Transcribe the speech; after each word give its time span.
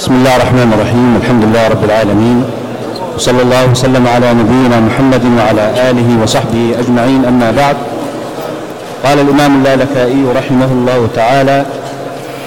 بسم 0.00 0.14
الله 0.14 0.36
الرحمن 0.36 0.72
الرحيم 0.72 1.16
الحمد 1.22 1.44
لله 1.44 1.68
رب 1.68 1.84
العالمين 1.84 2.44
وصلى 3.16 3.42
الله 3.42 3.64
وسلم 3.70 4.06
على 4.06 4.32
نبينا 4.32 4.80
محمد 4.80 5.20
وعلى 5.38 5.90
آله 5.90 6.22
وصحبه 6.22 6.74
أجمعين 6.78 7.24
أما 7.24 7.50
بعد. 7.50 7.76
قال 9.04 9.18
الإمام 9.20 9.56
اللالكائي 9.56 10.24
رحمه 10.36 10.64
الله 10.72 11.08
تعالى 11.16 11.64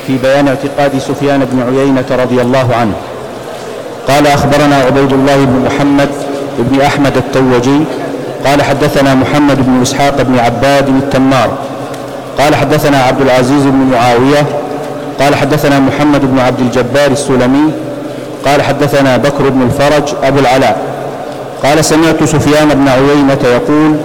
في 0.08 0.18
بيان 0.18 0.47
اعتقاد 0.47 0.97
سفيان 0.97 1.46
بن 1.52 1.58
عيينة 1.70 2.05
رضي 2.24 2.42
الله 2.42 2.68
عنه 2.76 2.94
قال 4.08 4.28
أخبرنا 4.28 4.76
عبيد 4.76 5.14
الله 5.14 5.38
بن 5.46 5.66
محمد 5.66 6.10
بن 6.58 6.82
أحمد 6.82 7.18
التوجي 7.18 7.80
قال 8.46 8.62
حدثنا 8.64 9.16
محمد 9.16 9.66
بن 9.66 9.82
إسحاق 9.82 10.22
بن 10.22 10.40
عباد 10.40 10.88
التمار 10.88 11.50
قال 12.38 12.56
حدثنا 12.56 12.98
عبد 12.98 13.22
العزيز 13.22 13.64
بن 13.64 13.90
معاوية 13.94 14.62
قال 15.20 15.36
حدثنا 15.36 15.80
محمد 15.80 16.21
بن 16.21 16.39
عبد 16.39 16.59
الجبار 16.59 17.11
السلمي 17.11 17.71
قال 18.46 18.61
حدثنا 18.61 19.18
بكر 19.18 19.50
بن 19.50 19.61
الفرج 19.61 20.15
أبو 20.24 20.39
العلاء. 20.39 20.82
قال 21.64 21.86
سمعت 21.86 22.24
سفيان 22.24 22.69
بن 22.69 22.88
عيينة 22.88 23.39
يقول 23.43 23.96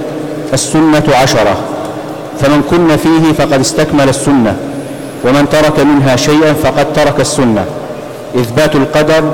السنة 0.52 1.02
عشرة 1.22 1.56
فمن 2.40 2.62
كن 2.70 2.96
فيه 2.96 3.32
فقد 3.32 3.60
استكمل 3.60 4.08
السنة 4.08 4.56
ومن 5.24 5.48
ترك 5.48 5.80
منها 5.80 6.16
شيئا 6.16 6.52
فقد 6.52 6.92
ترك 6.92 7.20
السنة. 7.20 7.64
إثبات 8.36 8.74
القدر 8.74 9.24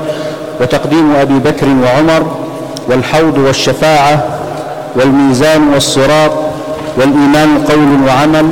وتقديم 0.61 1.15
أبي 1.15 1.39
بكر 1.39 1.67
وعمر 1.67 2.35
والحوض 2.87 3.37
والشفاعة 3.37 4.23
والميزان 4.95 5.73
والصراط 5.73 6.31
والإيمان 6.97 7.65
قول 7.69 8.07
وعمل 8.07 8.49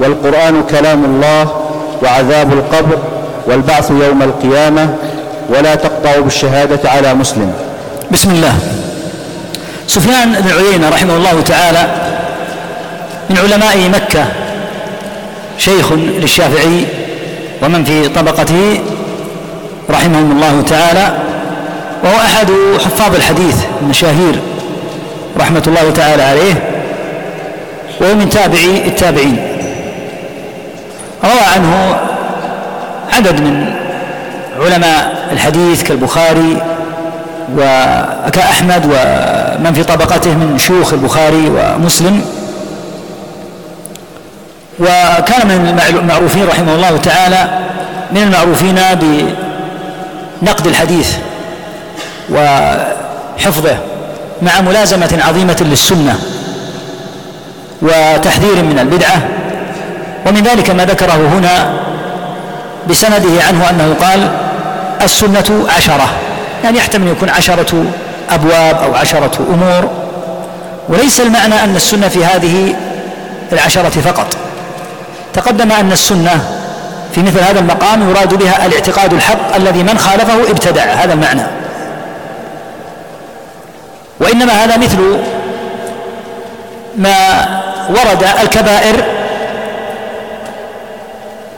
والقرآن 0.00 0.62
كلام 0.70 1.04
الله 1.04 1.59
وعذاب 2.02 2.52
القبر 2.52 2.98
والبعث 3.46 3.90
يوم 3.90 4.22
القيامة 4.22 4.94
ولا 5.48 5.74
تقطع 5.74 6.20
بالشهادة 6.20 6.90
على 6.90 7.14
مسلم. 7.14 7.52
بسم 8.10 8.30
الله. 8.30 8.54
سفيان 9.86 10.32
بن 10.32 10.50
عيينة 10.50 10.88
رحمه 10.88 11.16
الله 11.16 11.40
تعالى 11.40 11.86
من 13.30 13.38
علماء 13.38 13.88
مكة 13.88 14.24
شيخ 15.58 15.92
للشافعي 15.92 16.84
ومن 17.62 17.84
في 17.84 18.08
طبقته 18.08 18.80
رحمهم 19.90 20.32
الله 20.32 20.62
تعالى 20.68 21.12
وهو 22.04 22.16
أحد 22.16 22.50
حفاظ 22.84 23.14
الحديث 23.14 23.56
المشاهير 23.82 24.38
رحمة 25.40 25.62
الله 25.66 25.90
تعالى 25.90 26.22
عليه 26.22 26.54
وهو 28.00 28.14
من 28.14 28.28
تابعي 28.28 28.86
التابعين. 28.86 29.49
روى 31.24 31.40
عنه 31.56 31.96
عدد 33.12 33.40
من 33.40 33.74
علماء 34.60 35.28
الحديث 35.32 35.82
كالبخاري 35.82 36.56
وكأحمد 37.56 38.84
ومن 38.84 39.72
في 39.74 39.84
طبقته 39.84 40.30
من 40.30 40.58
شيوخ 40.58 40.92
البخاري 40.92 41.48
ومسلم. 41.48 42.24
وكان 44.80 45.46
من 45.46 45.80
المعروفين 45.88 46.46
رحمه 46.46 46.74
الله 46.74 46.96
تعالى 46.96 47.48
من 48.12 48.22
المعروفين 48.22 48.78
بنقد 50.42 50.66
الحديث 50.66 51.16
وحفظه 52.30 53.76
مع 54.42 54.60
ملازمة 54.60 55.18
عظيمة 55.28 55.56
للسنة 55.60 56.18
وتحذير 57.82 58.62
من 58.62 58.78
البدعة 58.78 59.28
ومن 60.30 60.42
ذلك 60.42 60.70
ما 60.70 60.84
ذكره 60.84 61.28
هنا 61.32 61.72
بسنده 62.90 63.44
عنه 63.48 63.70
أنه 63.70 63.96
قال 64.00 64.28
السنة 65.02 65.66
عشرة 65.76 66.10
يعني 66.64 66.78
يحتمل 66.78 67.08
يكون 67.08 67.28
عشرة 67.28 67.84
أبواب 68.30 68.76
أو 68.82 68.94
عشرة 68.94 69.46
أمور 69.54 69.90
وليس 70.88 71.20
المعنى 71.20 71.64
أن 71.64 71.76
السنة 71.76 72.08
في 72.08 72.24
هذه 72.24 72.74
العشرة 73.52 73.88
فقط. 73.88 74.36
تقدم 75.32 75.72
أن 75.72 75.92
السنة 75.92 76.44
في 77.14 77.22
مثل 77.22 77.40
هذا 77.40 77.58
المقام 77.60 78.10
يراد 78.10 78.34
بها 78.34 78.66
الاعتقاد 78.66 79.12
الحق 79.12 79.56
الذي 79.56 79.82
من 79.82 79.98
خالفه 79.98 80.50
ابتدع 80.50 80.82
هذا 80.82 81.12
المعنى. 81.12 81.42
وإنما 84.20 84.64
هذا 84.64 84.76
مثل 84.76 85.18
ما 86.96 87.14
ورد 87.88 88.26
الكبائر 88.42 89.19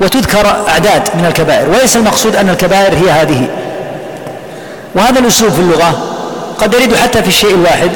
وتذكر 0.03 0.47
أعداد 0.69 1.09
من 1.15 1.27
الكبائر. 1.27 1.69
وليس 1.69 1.97
المقصود 1.97 2.37
أن 2.37 2.49
الكبائر 2.49 2.95
هي 2.95 3.11
هذه. 3.11 3.47
وهذا 4.95 5.19
الأسلوب 5.19 5.53
في 5.53 5.59
اللغة 5.61 5.99
قد 6.59 6.75
يرد 6.75 6.95
حتى 6.97 7.23
في 7.23 7.29
الشيء 7.29 7.55
الواحد 7.55 7.91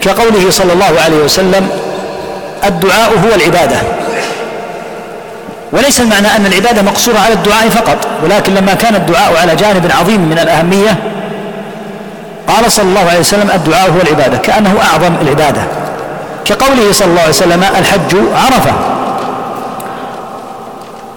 كقوله 0.00 0.50
صلى 0.50 0.72
الله 0.72 1.00
عليه 1.04 1.16
وسلم 1.16 1.68
الدعاء 2.64 3.10
هو 3.10 3.34
العبادة. 3.34 3.76
وليس 5.72 6.00
المعنى 6.00 6.26
أن 6.36 6.46
العبادة 6.46 6.82
مقصورة 6.82 7.18
على 7.18 7.34
الدعاء 7.34 7.68
فقط 7.68 7.96
ولكن 8.24 8.54
لما 8.54 8.74
كان 8.74 8.94
الدعاء 8.94 9.36
على 9.36 9.56
جانب 9.56 9.90
عظيم 10.00 10.20
من 10.20 10.38
الأهمية 10.38 10.96
قال 12.48 12.72
صلى 12.72 12.84
الله 12.84 13.10
عليه 13.10 13.20
وسلم 13.20 13.50
الدعاء 13.54 13.90
هو 13.90 14.00
العبادة 14.00 14.36
كأنه 14.38 14.74
أعظم 14.92 15.14
العبادة. 15.22 15.62
كقوله 16.44 16.92
صلى 16.92 17.08
الله 17.08 17.20
عليه 17.20 17.30
وسلم 17.30 17.64
الحج 17.78 18.16
عرفة. 18.44 18.72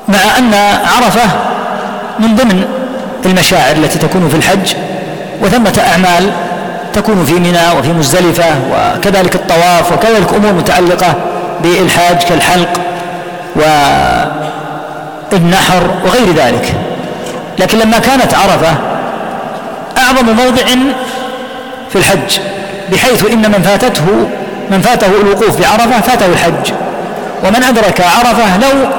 مع 0.08 0.38
أن 0.38 0.54
عرفة 0.96 1.30
من 2.20 2.36
ضمن 2.36 2.66
المشاعر 3.26 3.76
التي 3.76 4.00
تكون 4.00 4.30
في 4.30 4.36
الحج 4.36 4.74
وثمة 5.42 5.82
أعمال 5.92 6.32
تكون 6.94 7.26
في 7.26 7.34
منى 7.34 7.80
وفي 7.80 7.94
مزدلفة 7.94 8.46
وكذلك 8.72 9.36
الطواف 9.36 9.92
وكذلك 9.92 10.34
أمور 10.34 10.54
متعلقة 10.54 11.14
بالحاج 11.64 12.24
كالحلق 12.24 12.70
والنحر 15.32 15.84
وغير 16.06 16.34
ذلك. 16.36 16.74
لكن 17.60 17.80
لما 17.80 18.00
كانت 18.00 18.34
عرفة 18.34 18.74
أعظم 19.98 20.26
موضع 20.26 20.66
في 21.90 21.96
الحج 21.96 22.40
بحيث 22.92 23.26
إن 23.32 23.52
من 23.52 23.62
فاتته 23.62 24.06
من 24.72 24.82
فاته 24.82 25.08
الوقوف 25.22 25.62
بعرفة 25.62 26.02
فاته 26.02 26.26
الحج. 26.26 26.72
ومن 27.44 27.64
أدرك 27.64 28.02
عرفة 28.02 28.58
لو 28.58 28.90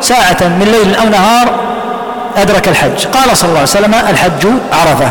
ساعة 0.00 0.36
من 0.42 0.68
ليل 0.72 0.94
أو 0.94 1.08
نهار 1.08 1.48
أدرك 2.36 2.68
الحج. 2.68 3.06
قال 3.06 3.36
صلى 3.36 3.48
الله 3.48 3.60
عليه 3.60 3.70
وسلم 3.70 3.94
الحج 3.94 4.46
عرفة. 4.72 5.10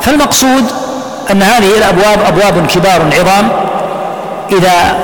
فالمقصود 0.00 0.64
أن 1.30 1.42
هذه 1.42 1.76
الأبواب 1.78 2.18
أبواب 2.26 2.66
كبار 2.66 3.02
عظام. 3.20 3.48
إذا 4.52 4.96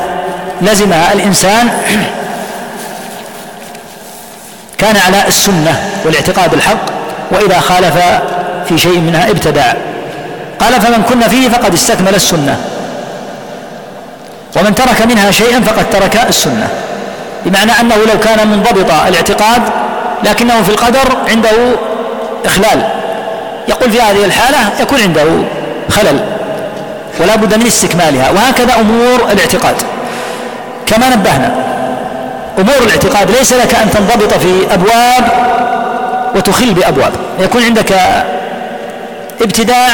لزمها 0.61 1.13
الإنسان 1.13 1.69
كان 4.79 4.97
على 4.97 5.29
السنة 5.29 5.91
والاعتقاد 6.05 6.55
الحق 6.55 6.87
وإذا 7.31 7.61
خالف 7.61 7.97
في 8.69 8.79
شيء 8.79 9.01
منها 9.01 9.31
ابتدع. 9.31 9.73
قال 10.61 10.81
فمن 10.81 11.03
كن 11.03 11.29
فيه 11.29 11.49
فقد 11.49 11.75
استكمل 11.75 12.15
السنة. 12.15 12.57
ومن 14.57 14.75
ترك 14.75 15.03
منها 15.07 15.31
شيئا 15.31 15.61
فقد 15.61 15.91
ترك 15.91 16.27
السنة. 16.29 16.69
بمعنى 17.49 17.73
أنه 17.81 17.97
لو 17.97 18.21
كان 18.21 18.49
منضبط 18.49 18.91
الاعتقاد 19.09 19.63
لكنه 20.25 20.63
في 20.63 20.69
القدر 20.69 21.17
عنده 21.29 21.51
إخلال. 22.45 22.83
يقول 23.69 23.91
في 23.91 24.01
هذه 24.01 24.25
الحالة 24.25 24.59
يكون 24.81 25.01
عنده 25.01 25.25
خلل 25.91 26.21
ولا 27.21 27.37
بد 27.37 27.55
من 27.55 27.67
استكمالها 27.67 28.31
وهكذا 28.31 28.81
أمور 28.81 29.33
الاعتقاد. 29.33 29.75
كما 30.87 31.09
نبهنا 31.09 31.55
أمور 32.59 32.77
الاعتقاد 32.87 33.31
ليس 33.31 33.53
لك 33.53 33.75
أن 33.75 33.91
تنضبط 33.91 34.35
في 34.35 34.75
أبواب 34.75 35.31
وتخل 36.35 36.75
بأبواب. 36.75 37.13
يكون 37.41 37.63
عندك 37.63 38.01
ابتداع 39.41 39.89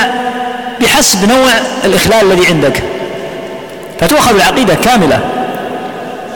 بحسب 0.80 1.28
نوع 1.28 1.50
الإخلال 1.84 2.32
الذي 2.32 2.46
عندك. 2.46 2.82
فتؤخذ 4.00 4.34
العقيدة 4.34 4.74
كاملة. 4.74 5.20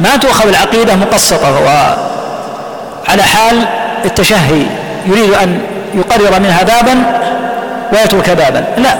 ما 0.00 0.16
تؤخذ 0.16 0.48
العقيدة 0.48 0.96
مقسطة 0.96 1.60
وعلى 1.64 3.22
حال 3.22 3.64
التشهي 4.04 4.62
يريد 5.06 5.34
أن 5.34 5.60
يقرر 5.94 6.40
منها 6.40 6.62
بابا 6.62 7.02
ويترك 7.92 8.30
بابا. 8.30 8.64
لا 8.76 8.94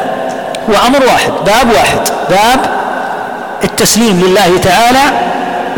هو 0.70 0.86
أمر 0.86 1.06
واحد 1.06 1.32
باب 1.46 1.72
واحد 1.74 2.00
باب 2.30 2.60
التسليم 3.64 4.20
لله 4.26 4.58
تعالى 4.58 5.00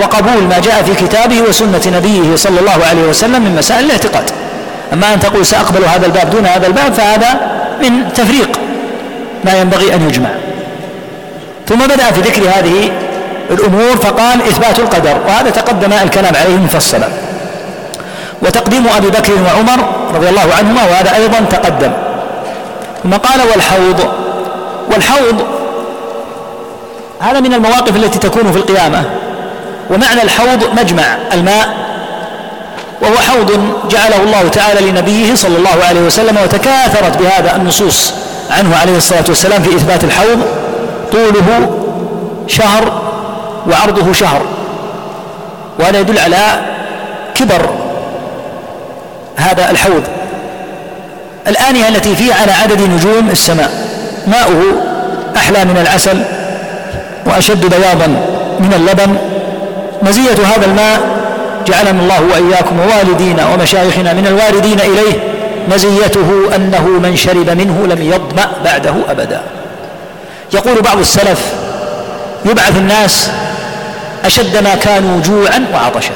وقبول 0.00 0.42
ما 0.42 0.58
جاء 0.58 0.82
في 0.82 1.06
كتابه 1.06 1.40
وسنة 1.40 1.96
نبيه 1.96 2.36
صلى 2.36 2.60
الله 2.60 2.86
عليه 2.90 3.02
وسلم 3.02 3.42
من 3.42 3.56
مسائل 3.56 3.84
الاعتقاد. 3.84 4.30
أما 4.92 5.14
أن 5.14 5.20
تقول 5.20 5.46
سأقبل 5.46 5.84
هذا 5.84 6.06
الباب 6.06 6.30
دون 6.30 6.46
هذا 6.46 6.66
الباب 6.66 6.92
فهذا 6.92 7.40
من 7.82 8.12
تفريق 8.12 8.60
ما 9.44 9.60
ينبغي 9.60 9.94
أن 9.94 10.08
يجمع. 10.08 10.28
ثم 11.68 11.78
بدأ 11.78 12.10
في 12.10 12.20
ذكر 12.20 12.42
هذه 12.42 12.90
الأمور 13.50 13.96
فقال 13.96 14.42
إثبات 14.42 14.78
القدر 14.78 15.16
وهذا 15.28 15.50
تقدم 15.50 15.92
الكلام 15.92 16.36
عليه 16.36 16.56
مفصلا 16.56 17.08
وتقديم 18.42 18.86
أبي 18.96 19.10
بكر 19.10 19.32
وعمر 19.32 19.84
رضي 20.14 20.28
الله 20.28 20.54
عنهما 20.58 20.82
وهذا 20.84 21.16
أيضا 21.16 21.40
تقدم. 21.50 21.92
ثم 23.02 23.14
قال 23.14 23.40
والحوض 23.52 24.00
والحوض 24.92 25.44
هذا 27.20 27.40
من 27.40 27.54
المواقف 27.54 27.96
التي 27.96 28.18
تكون 28.18 28.52
في 28.52 28.58
القيامة. 28.58 29.04
ومعنى 29.90 30.22
الحوض 30.22 30.80
مجمع 30.80 31.02
الماء 31.32 31.68
وهو 33.02 33.16
حوض 33.16 33.58
جعله 33.90 34.22
الله 34.22 34.48
تعالى 34.48 34.90
لنبيه 34.90 35.34
صلى 35.34 35.56
الله 35.56 35.84
عليه 35.88 36.00
وسلم 36.00 36.36
وتكاثرت 36.44 37.18
بهذا 37.18 37.56
النصوص 37.56 38.12
عنه 38.50 38.76
عليه 38.76 38.96
الصلاة 38.96 39.24
والسلام 39.28 39.62
في 39.62 39.76
إثبات 39.76 40.04
الحوض 40.04 40.38
طوله 41.12 41.70
شهر 42.46 42.99
وعرضه 43.68 44.12
شهر. 44.12 44.42
وهذا 45.78 46.00
يدل 46.00 46.18
على 46.18 46.60
كبر 47.34 47.70
هذا 49.36 49.70
الحوض. 49.70 50.02
الآنية 51.48 51.88
التي 51.88 52.16
فيه 52.16 52.34
على 52.34 52.52
عدد 52.52 52.80
نجوم 52.80 53.28
السماء. 53.30 53.70
ماؤه 54.26 54.62
أحلى 55.36 55.64
من 55.64 55.76
العسل 55.76 56.22
وأشد 57.26 57.66
بياضا 57.66 58.06
من 58.60 58.72
اللبن. 58.76 59.16
مزية 60.02 60.46
هذا 60.56 60.66
الماء 60.66 61.00
جعلنا 61.66 62.02
الله 62.02 62.22
وإياكم 62.22 62.80
ووالدينا 62.80 63.46
ومشايخنا 63.54 64.12
من 64.12 64.26
الواردين 64.26 64.80
إليه. 64.80 65.30
مزيته 65.68 66.56
أنه 66.56 66.88
من 67.02 67.16
شرب 67.16 67.50
منه 67.50 67.86
لم 67.86 68.02
يظمأ 68.02 68.48
بعده 68.64 68.94
أبدا. 69.08 69.40
يقول 70.54 70.82
بعض 70.82 70.98
السلف 70.98 71.52
يبعث 72.44 72.76
الناس 72.76 73.30
أشد 74.24 74.64
ما 74.64 74.74
كانوا 74.74 75.22
جوعا 75.22 75.66
وعطشا. 75.74 76.12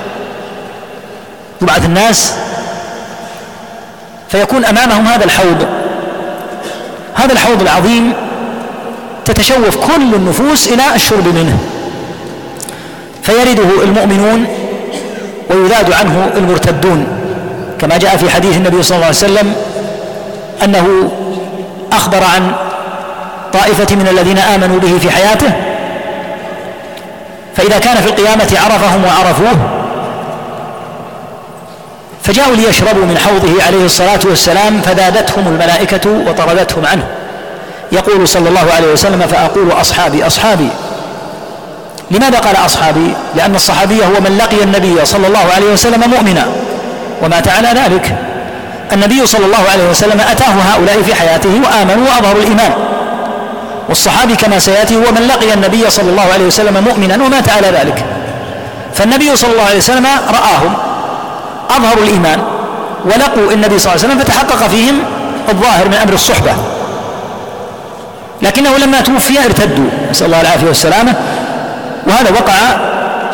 يبعث 1.63 1.85
الناس 1.85 2.35
فيكون 4.29 4.65
أمامهم 4.65 5.07
هذا 5.07 5.25
الحوض. 5.25 5.67
هذا 7.15 7.33
الحوض 7.33 7.63
العظيم 7.63 8.13
تتشوف 9.25 9.77
كل 9.77 10.15
النفوس 10.15 10.69
إلى 10.69 10.83
الشرب 10.95 11.29
منه. 11.29 11.59
فيرده 13.23 13.83
المؤمنون 13.83 14.47
ويذاد 15.51 15.93
عنه 15.93 16.31
المرتدون. 16.37 17.07
كما 17.79 17.97
جاء 17.99 18.17
في 18.17 18.31
حديث 18.31 18.57
النبي 18.57 18.83
صلى 18.83 18.97
الله 18.97 19.07
عليه 19.07 19.17
وسلم 19.17 19.55
أنه 20.65 21.11
أخبر 21.93 22.25
عن 22.25 22.53
طائفة 23.53 23.97
من 23.97 24.09
الذين 24.09 24.39
آمنوا 24.39 24.81
به 24.81 24.99
في 24.99 25.11
حياته 25.11 25.53
فإذا 27.57 27.79
كان 27.79 27.97
في 27.97 28.07
القيامة 28.07 28.59
عرفهم 28.65 29.05
وعرفوه 29.05 29.57
فجاءوا 32.23 32.57
ليشربوا 32.57 33.05
من 33.05 33.19
حوضه 33.19 33.63
عليه 33.67 33.85
الصلاة 33.85 34.21
والسلام 34.25 34.81
فذادتهم 34.81 35.49
الملائكة 35.49 36.11
وطردتهم 36.27 36.87
عنه. 36.87 37.07
يقول 37.93 38.29
صلى 38.29 38.49
الله 38.49 38.73
عليه 38.77 38.93
وسلم 38.93 39.21
فأقول 39.21 39.73
أصحابي 39.73 40.27
أصحابي 40.27 40.69
لماذا 42.11 42.39
قال 42.39 42.57
أصحابي؟ 42.57 43.15
لأن 43.37 43.55
الصحابي 43.55 44.05
هو 44.05 44.21
من 44.21 44.39
لقي 44.39 44.63
النبي 44.63 45.05
صلى 45.05 45.27
الله 45.27 45.53
عليه 45.57 45.73
وسلم 45.73 46.11
مؤمنا. 46.11 46.47
ومات 47.23 47.49
على 47.49 47.69
ذلك. 47.69 48.17
النبي 48.93 49.27
صلى 49.27 49.47
الله 49.47 49.71
عليه 49.73 49.91
وسلم 49.91 50.21
أتاه 50.21 50.53
هؤلاء 50.75 51.03
في 51.03 51.15
حياته 51.15 51.61
وآمنوا 51.65 52.07
وأظهروا 52.09 52.43
الإيمان. 52.43 52.73
والصحابي 53.89 54.37
كما 54.37 54.59
سيأتي 54.59 54.97
هو 54.97 55.13
من 55.13 55.29
لقي 55.29 55.55
النبي 55.55 55.91
صلى 55.91 56.11
الله 56.11 56.33
عليه 56.33 56.47
وسلم 56.47 56.85
مؤمنا 56.85 57.25
ومات 57.25 57.49
على 57.49 57.67
ذلك. 57.67 58.05
فالنبي 58.95 59.37
صلى 59.37 59.53
الله 59.53 59.65
عليه 59.65 59.79
وسلم 59.79 60.07
رآهم 60.07 60.75
أظهروا 61.71 62.05
الإيمان 62.05 62.39
ولقوا 63.05 63.53
النبي 63.53 63.79
صلى 63.79 63.93
الله 63.93 64.05
عليه 64.05 64.15
وسلم 64.15 64.19
فتحقق 64.19 64.69
فيهم 64.69 64.95
الظاهر 65.49 65.89
من 65.89 65.95
أمر 65.95 66.13
الصحبة. 66.13 66.53
لكنه 68.43 68.77
لما 68.77 69.01
توفي 69.01 69.45
ارتدوا. 69.45 69.91
نسأل 70.11 70.27
الله 70.27 70.41
العافية 70.41 70.67
والسلامة. 70.67 71.15
وهذا 72.07 72.31
وقع 72.31 72.55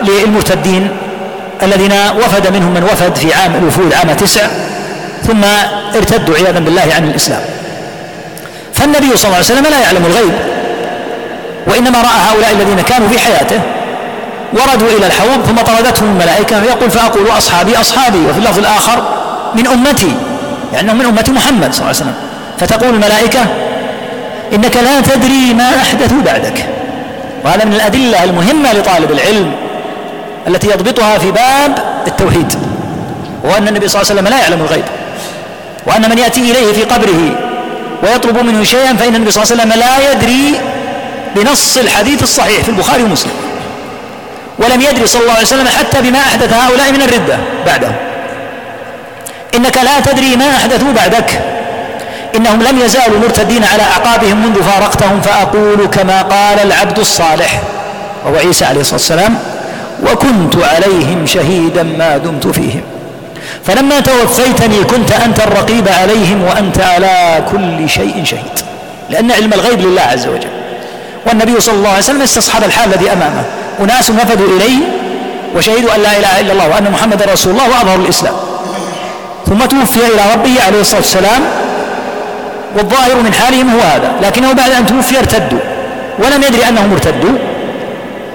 للمرتدين 0.02 0.88
الذين 1.62 1.92
وفد 1.92 2.56
منهم 2.56 2.74
من 2.74 2.84
وفد 2.84 3.16
في 3.16 3.34
عام 3.34 3.54
الوفود 3.54 3.94
عام 3.94 4.12
تسع 4.12 4.46
ثم 5.26 5.44
ارتدوا 5.96 6.36
عياذا 6.36 6.58
بالله 6.58 6.88
عن 6.96 7.04
الإسلام. 7.04 7.40
فالنبي 8.80 9.16
صلى 9.16 9.24
الله 9.24 9.36
عليه 9.36 9.46
وسلم 9.46 9.66
لا 9.66 9.80
يعلم 9.80 10.06
الغيب 10.06 10.32
وإنما 11.66 11.98
رأى 11.98 12.20
هؤلاء 12.30 12.52
الذين 12.52 12.80
كانوا 12.80 13.08
في 13.08 13.18
حياته 13.18 13.60
وردوا 14.52 14.88
إلى 14.88 15.06
الحوض 15.06 15.44
ثم 15.46 15.56
طردتهم 15.56 16.08
الملائكة 16.08 16.60
فيقول 16.60 16.90
فأقول 16.90 17.28
أصحابي 17.38 17.80
أصحابي 17.80 18.18
وفي 18.18 18.38
اللفظ 18.38 18.58
الآخر 18.58 19.02
من 19.54 19.66
أمتي 19.66 20.12
يعني 20.72 20.94
من 20.94 21.04
أمة 21.04 21.24
محمد 21.28 21.74
صلى 21.74 21.80
الله 21.80 21.86
عليه 21.86 21.90
وسلم. 21.90 22.14
فتقول 22.58 22.94
الملائكة 22.94 23.40
إنك 24.52 24.76
لا 24.76 25.00
تدري 25.00 25.54
ما 25.54 25.68
أحدثوا 25.76 26.22
بعدك. 26.22 26.66
وهذا 27.44 27.64
من 27.64 27.72
الأدلة 27.72 28.24
المهمة 28.24 28.72
لطالب 28.72 29.10
العلم 29.10 29.52
التي 30.48 30.66
يضبطها 30.66 31.18
في 31.18 31.30
باب 31.30 31.78
التوحيد 32.06 32.54
وأن 33.44 33.68
النبي 33.68 33.88
صلى 33.88 34.02
الله 34.02 34.10
عليه 34.10 34.20
وسلم 34.20 34.28
لا 34.28 34.40
يعلم 34.42 34.60
الغيب 34.60 34.84
وأن 35.86 36.10
من 36.10 36.18
يأتي 36.18 36.40
إليه 36.40 36.72
في 36.72 36.84
قبره 36.84 37.49
ويطلب 38.02 38.38
منه 38.38 38.64
شيئا 38.64 38.96
فإن 38.96 39.14
النبي 39.14 39.30
صلى 39.30 39.42
الله 39.42 39.52
عليه 39.52 39.62
وسلم 39.62 39.80
لا 39.80 40.12
يدري 40.12 40.60
بنص 41.36 41.76
الحديث 41.76 42.22
الصحيح 42.22 42.62
في 42.62 42.68
البخاري 42.68 43.02
ومسلم. 43.02 43.32
ولم 44.58 44.80
يدري 44.80 45.06
صلى 45.06 45.22
الله 45.22 45.32
عليه 45.32 45.46
وسلم 45.46 45.68
حتى 45.68 46.02
بما 46.02 46.18
أحدث 46.18 46.52
هؤلاء 46.52 46.92
من 46.92 47.02
الردة 47.02 47.38
بعده. 47.66 47.92
إنك 49.56 49.76
لا 49.76 50.00
تدري 50.00 50.36
ما 50.36 50.56
أحدثوا 50.56 50.92
بعدك. 50.92 51.40
إنهم 52.36 52.62
لم 52.62 52.80
يزالوا 52.80 53.18
مرتدين 53.18 53.64
على 53.64 53.82
أعقابهم 53.82 54.46
منذ 54.46 54.62
فارقتهم 54.62 55.20
فأقول 55.20 55.86
كما 55.86 56.22
قال 56.22 56.58
العبد 56.58 56.98
الصالح. 56.98 57.60
وهو 58.24 58.36
عيسى 58.36 58.64
عليه 58.64 58.80
الصلاة 58.80 58.96
والسلام 58.96 59.38
وكنت 60.10 60.56
عليهم 60.56 61.26
شهيدا 61.26 61.82
ما 61.82 62.16
دمت 62.16 62.46
فيهم. 62.46 62.82
فلما 63.66 64.00
توفيتني 64.00 64.84
كنت 64.84 65.12
أنت 65.12 65.40
الرقيب 65.40 65.88
عليهم 65.88 66.44
وأنت 66.44 66.80
على 66.80 67.44
كل 67.52 67.88
شيء 67.88 68.24
شهيد. 68.24 68.60
لأن 69.10 69.32
علم 69.32 69.52
الغيب 69.52 69.80
لله 69.80 70.02
عز 70.02 70.26
وجل. 70.26 70.48
والنبي 71.26 71.60
صلى 71.60 71.74
الله 71.74 71.88
عليه 71.88 71.98
وسلم 71.98 72.22
استصحب 72.22 72.64
الحال 72.64 72.94
الذي 72.94 73.12
أمامه. 73.12 73.44
أناس 73.80 74.10
وفدوا 74.10 74.46
إليه 74.56 74.78
وشهدوا 75.56 75.94
أن 75.94 76.00
لا 76.02 76.18
إله 76.18 76.40
إلا 76.40 76.52
الله 76.52 76.68
وأن 76.68 76.90
محمد 76.90 77.22
رسول 77.22 77.52
الله 77.52 77.68
وأظهروا 77.68 78.04
الإسلام. 78.04 78.34
ثم 79.46 79.58
توفي 79.64 80.00
إلى 80.00 80.32
ربه 80.34 80.62
عليه 80.66 80.80
الصلاة 80.80 81.00
والسلام 81.00 81.42
والظاهر 82.76 83.14
من 83.14 83.32
حالهم 83.32 83.70
هو 83.74 83.80
هذا. 83.80 84.12
لكنه 84.22 84.52
بعد 84.52 84.70
أن 84.70 84.86
توفي 84.86 85.18
ارتدوا. 85.18 85.58
ولم 86.18 86.42
يدري 86.42 86.68
أنهم 86.68 86.92
ارتدوا. 86.92 87.38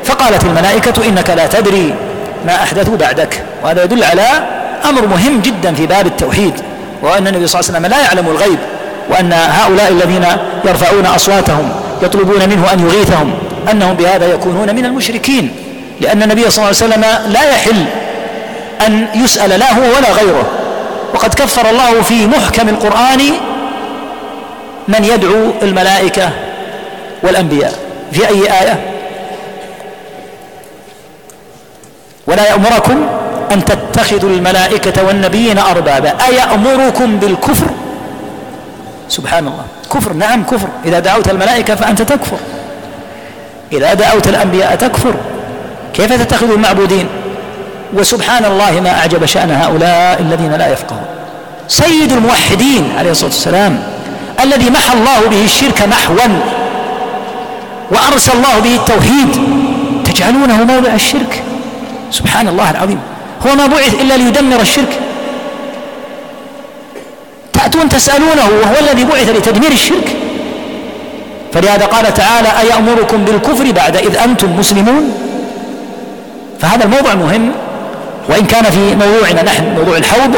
فقالت 0.03 0.43
الملائكة 0.43 1.05
إنك 1.07 1.29
لا 1.29 1.47
تدري 1.47 1.93
ما 2.45 2.55
أحدثوا 2.55 2.97
بعدك. 2.97 3.43
وهذا 3.63 3.83
يدل 3.83 4.03
على 4.03 4.27
أمر 4.89 5.07
مهم 5.07 5.41
جدا 5.41 5.73
في 5.73 5.85
باب 5.85 6.07
التوحيد 6.07 6.53
وأن 7.01 7.27
النبي 7.27 7.47
صلى 7.47 7.59
الله 7.59 7.71
عليه 7.71 7.79
وسلم 7.79 7.85
لا 7.85 8.05
يعلم 8.05 8.27
الغيب 8.27 8.59
وأن 9.09 9.33
هؤلاء 9.33 9.87
الذين 9.91 10.25
يرفعون 10.65 11.05
أصواتهم 11.05 11.69
يطلبون 12.01 12.49
منه 12.49 12.73
أن 12.73 12.79
يغيثهم 12.79 13.33
أنهم 13.71 13.93
بهذا 13.93 14.33
يكونون 14.33 14.75
من 14.75 14.85
المشركين 14.85 15.51
لأن 16.01 16.23
النبي 16.23 16.51
صلى 16.51 16.65
الله 16.65 16.81
عليه 16.81 16.93
وسلم 16.93 17.31
لا 17.33 17.49
يحل 17.51 17.85
أن 18.87 19.07
يسأل 19.15 19.49
لا 19.49 19.73
هو 19.73 19.81
ولا 19.81 20.11
غيره. 20.11 20.45
وقد 21.13 21.33
كفر 21.33 21.69
الله 21.69 22.01
في 22.01 22.27
محكم 22.27 22.69
القرآن 22.69 23.21
من 24.87 25.03
يدعو 25.03 25.51
الملائكة 25.61 26.29
والأنبياء. 27.23 27.73
في 28.11 28.27
أي 28.27 28.61
آية؟ 28.61 28.79
ولا 32.27 32.47
يأمركم 32.49 33.07
أن 33.51 33.65
تتخذوا 33.65 34.29
الملائكة 34.29 35.03
والنبيين 35.07 35.57
أربابا. 35.57 36.13
أيأمركم 36.27 37.17
بالكفر؟ 37.19 37.67
سبحان 39.09 39.47
الله 39.47 39.65
كفر 39.93 40.13
نعم 40.13 40.43
كفر. 40.43 40.67
إذا 40.85 40.99
دعوت 40.99 41.29
الملائكة 41.29 41.75
فأنت 41.75 42.01
تكفر. 42.01 42.37
إذا 43.71 43.93
دعوت 43.93 44.27
الأنبياء 44.27 44.75
تكفر. 44.75 45.15
كيف 45.93 46.13
تتخذ 46.13 46.51
المعبودين؟ 46.51 47.07
وسبحان 47.93 48.45
الله 48.45 48.81
ما 48.81 48.99
أعجب 48.99 49.25
شأن 49.25 49.51
هؤلاء 49.51 50.21
الذين 50.21 50.53
لا 50.53 50.67
يفقهون. 50.67 51.05
سيد 51.67 52.11
الموحدين 52.11 52.93
عليه 52.97 53.11
الصلاة 53.11 53.29
والسلام 53.29 53.83
الذي 54.43 54.69
محى 54.69 54.93
الله 54.93 55.29
به 55.29 55.43
الشرك 55.43 55.81
محوا 55.81 56.27
وأرسل 57.91 58.31
الله 58.31 58.59
به 58.59 58.75
التوحيد. 58.75 59.31
تجعلونه 60.05 60.63
موضع 60.63 60.93
الشرك؟ 60.93 61.43
سبحان 62.11 62.47
الله 62.47 62.71
العظيم. 62.71 62.99
هو 63.47 63.55
ما 63.55 63.65
بعث 63.67 64.01
إلا 64.01 64.13
ليدمر 64.17 64.61
الشرك. 64.61 64.99
تأتون 67.53 67.89
تسألونه 67.89 68.49
وهو 68.61 68.75
الذي 68.81 69.03
بعث 69.03 69.29
لتدمير 69.29 69.71
الشرك. 69.71 70.15
فلهذا 71.53 71.85
قال 71.85 72.13
تعالى 72.13 72.47
أيأمركم 72.59 73.25
بالكفر 73.25 73.71
بعد 73.71 73.97
إذ 73.97 74.17
أنتم 74.17 74.59
مسلمون؟ 74.59 75.11
فهذا 76.59 76.83
الموضوع 76.83 77.13
مهم 77.13 77.51
وإن 78.29 78.45
كان 78.45 78.63
في 78.63 78.95
موضوعنا 78.95 79.43
نحن 79.43 79.75
موضوع 79.77 79.97
الحوض 79.97 80.35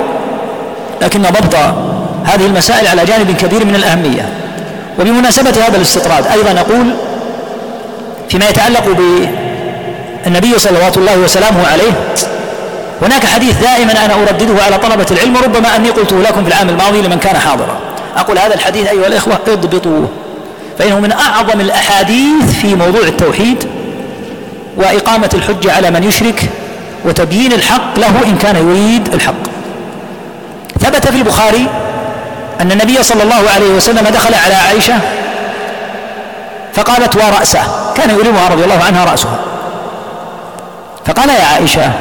لكن 1.02 1.22
ضبط 1.22 1.56
هذه 2.26 2.46
المسائل 2.46 2.88
على 2.88 3.06
جانب 3.06 3.36
كبير 3.42 3.66
من 3.66 3.76
الأهمية. 3.76 4.30
وبمناسبة 5.00 5.50
هذا 5.50 5.78
الاستطراد 5.78 6.28
أيضا 6.28 6.54
نقول 6.54 6.92
فيما 8.30 8.50
يتعلق 8.50 8.84
بالنبي 10.26 10.60
صلوات 10.60 10.98
الله 10.98 11.18
وسلامه 11.18 11.68
عليه 11.68 11.92
هناك 13.02 13.26
حديث 13.26 13.62
دائما 13.62 14.06
أنا 14.06 14.14
أردده 14.14 14.64
على 14.64 14.78
طلبة 14.78 15.06
العلم 15.12 15.36
وربما 15.36 15.76
أني 15.76 15.90
قلته 15.90 16.20
لكم 16.22 16.44
في 16.44 16.48
العام 16.50 16.70
الماضي 16.70 17.02
لمن 17.02 17.20
كان 17.20 17.38
حاضرا. 17.38 17.78
أقول 18.18 18.38
هذا 18.38 18.54
الحديث 18.54 18.88
أيها 18.88 19.08
الإخوة 19.08 19.40
اضبطوه 19.48 20.10
فإنه 20.80 21.00
من 21.00 21.12
أعظم 21.12 21.60
الأحاديث 21.60 22.52
في 22.62 22.76
موضوع 22.76 23.02
التوحيد 23.02 23.68
وإقامة 24.78 25.30
الحجة 25.34 25.74
على 25.74 25.92
من 25.92 26.04
يشرك 26.04 26.50
وتبيين 27.06 27.54
الحق 27.54 28.00
له 28.00 28.24
إن 28.26 28.38
كان 28.38 28.56
يريد 28.56 29.14
الحق. 29.14 29.44
ثبت 30.80 31.08
في 31.08 31.18
البخاري 31.18 31.68
أن 32.62 32.72
النبي 32.72 33.04
صلى 33.04 33.24
الله 33.24 33.50
عليه 33.56 33.70
وسلم 33.70 34.08
دخل 34.08 34.34
على 34.34 34.54
عائشة 34.54 34.94
فقالت 36.74 37.16
ورأسه. 37.16 37.62
كان 37.96 38.10
يؤلمها 38.10 38.48
رضي 38.48 38.64
الله 38.64 38.84
عنها 38.84 39.06
رأسها. 39.06 39.40
فقال 41.06 41.30
يا 41.30 41.46
عائشة 41.46 41.92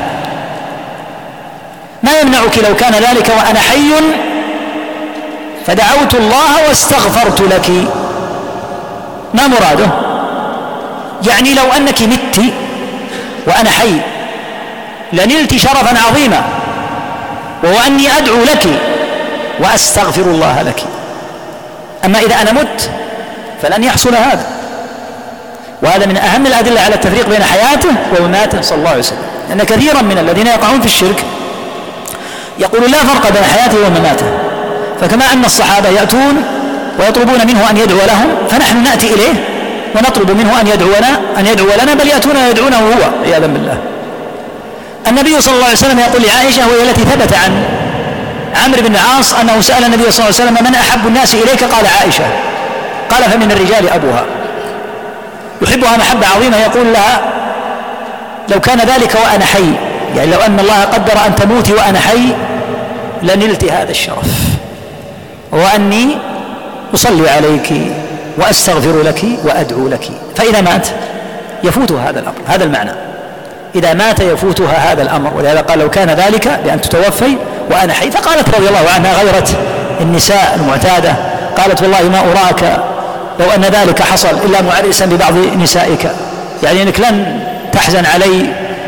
ما 2.06 2.20
يمنعك 2.20 2.58
لو 2.58 2.76
كان 2.76 2.92
ذلك 2.92 3.28
وأنا 3.28 3.60
حي؟ 3.60 3.92
فدعوت 5.66 6.14
الله 6.14 6.68
واستغفرت 6.68 7.40
لك. 7.40 7.70
ما 9.34 9.46
مراده؟ 9.46 9.88
يعني 11.26 11.54
لو 11.54 11.64
أنك 11.76 12.02
مت 12.02 12.40
وأنا 13.46 13.70
حي 13.70 14.00
لنلت 15.12 15.56
شرفا 15.56 15.98
عظيما 16.08 16.42
وهو 17.62 17.76
أني 17.86 18.18
أدعو 18.18 18.44
لك 18.44 18.68
وأستغفر 19.60 20.22
الله 20.22 20.62
لك. 20.62 20.84
أما 22.04 22.18
إذا 22.18 22.34
أنا 22.42 22.52
مت 22.52 22.90
فلن 23.62 23.84
يحصل 23.84 24.14
هذا. 24.14 24.46
وهذا 25.82 26.06
من 26.06 26.16
أهم 26.16 26.46
الأدلة 26.46 26.80
على 26.80 26.94
التفريق 26.94 27.28
بين 27.28 27.42
حياته 27.44 27.88
ومماته 28.18 28.60
صلى 28.60 28.78
الله 28.78 28.90
عليه 28.90 28.98
وسلم. 28.98 29.18
لأن 29.48 29.62
كثيرا 29.62 30.02
من 30.02 30.18
الذين 30.18 30.46
يقعون 30.46 30.80
في 30.80 30.86
الشرك 30.86 31.24
يقول 32.58 32.90
لا 32.90 32.98
فرق 32.98 33.32
بين 33.32 33.44
حياته 33.44 33.86
ومماته. 33.86 34.26
فكما 35.00 35.32
أن 35.32 35.44
الصحابة 35.44 35.88
يأتون 35.88 36.44
ويطلبون 36.98 37.46
منه 37.46 37.70
أن 37.70 37.76
يدعو 37.76 37.98
لهم 38.06 38.28
فنحن 38.50 38.82
نأتي 38.82 39.14
إليه 39.14 39.44
ونطلب 39.94 40.30
منه 40.30 40.60
أن 40.60 40.66
يدعونا 40.66 41.20
أن 41.38 41.46
يدعو 41.46 41.66
لنا 41.82 41.94
بل 41.94 42.08
يأتون 42.08 42.36
ويدعونه 42.36 42.76
هو 42.76 43.24
عياذا 43.24 43.46
بالله. 43.46 43.78
النبي 45.08 45.40
صلى 45.40 45.54
الله 45.54 45.64
عليه 45.64 45.76
وسلم 45.76 45.98
يقول 45.98 46.22
لعائشة 46.22 46.68
وهي 46.68 46.90
التي 46.90 47.00
ثبت 47.00 47.34
عن 47.34 47.62
عمرو 48.64 48.82
بن 48.82 48.94
العاص 48.94 49.34
أنه 49.34 49.60
سأل 49.60 49.84
النبي 49.84 50.10
صلى 50.10 50.26
الله 50.26 50.40
عليه 50.40 50.50
وسلم 50.50 50.64
من 50.64 50.74
أحب 50.74 51.06
الناس 51.06 51.34
إليك؟ 51.34 51.64
قال 51.64 51.86
عائشة. 52.00 52.24
قال 53.10 53.22
فمن 53.30 53.52
الرجال 53.52 53.88
أبوها. 53.88 54.24
يحبها 55.62 55.96
محبة 55.96 56.26
عظيمة 56.36 56.56
يقول 56.56 56.92
لها 56.92 57.20
لو 58.48 58.60
كان 58.60 58.78
ذلك 58.78 59.14
وأنا 59.24 59.44
حي 59.44 59.72
يعني 60.16 60.30
لو 60.30 60.40
أن 60.40 60.60
الله 60.60 60.84
قدر 60.84 61.26
أن 61.26 61.34
تموتي 61.34 61.72
وأنا 61.72 62.00
حي 62.00 62.34
لنلت 63.22 63.64
هذا 63.64 63.90
الشرف. 63.90 64.26
وأني 65.52 66.08
أصلي 66.94 67.30
عليك 67.30 67.72
وأستغفر 68.38 69.02
لك 69.02 69.24
وأدعو 69.44 69.88
لك. 69.88 70.08
فإذا 70.36 70.60
مات 70.60 70.88
يفوتها 71.64 72.10
هذا 72.10 72.20
الأمر 72.20 72.36
هذا 72.46 72.64
المعنى. 72.64 72.90
إذا 73.74 73.94
مات 73.94 74.20
يفوتها 74.20 74.92
هذا 74.92 75.02
الأمر. 75.02 75.32
ولهذا 75.36 75.60
قال 75.60 75.78
لو 75.78 75.90
كان 75.90 76.10
ذلك 76.10 76.60
بأن 76.64 76.80
تتوفي 76.80 77.36
وأنا 77.70 77.92
حي. 77.92 78.10
فقالت 78.10 78.56
رضي 78.56 78.68
الله 78.68 78.90
عنها 78.94 79.22
غيرة 79.22 79.48
النساء 80.00 80.58
المعتادة 80.60 81.14
قالت 81.56 81.82
والله 81.82 82.02
ما 82.02 82.20
أراك 82.20 82.80
لو 83.40 83.46
أن 83.50 83.64
ذلك 83.64 84.02
حصل 84.02 84.36
إلا 84.44 84.62
معرسا 84.62 85.06
ببعض 85.06 85.34
نسائك. 85.62 86.10
يعني 86.62 86.82
أنك 86.82 87.00
لن 87.00 87.40
تحزن 87.72 88.06
علي 88.06 88.46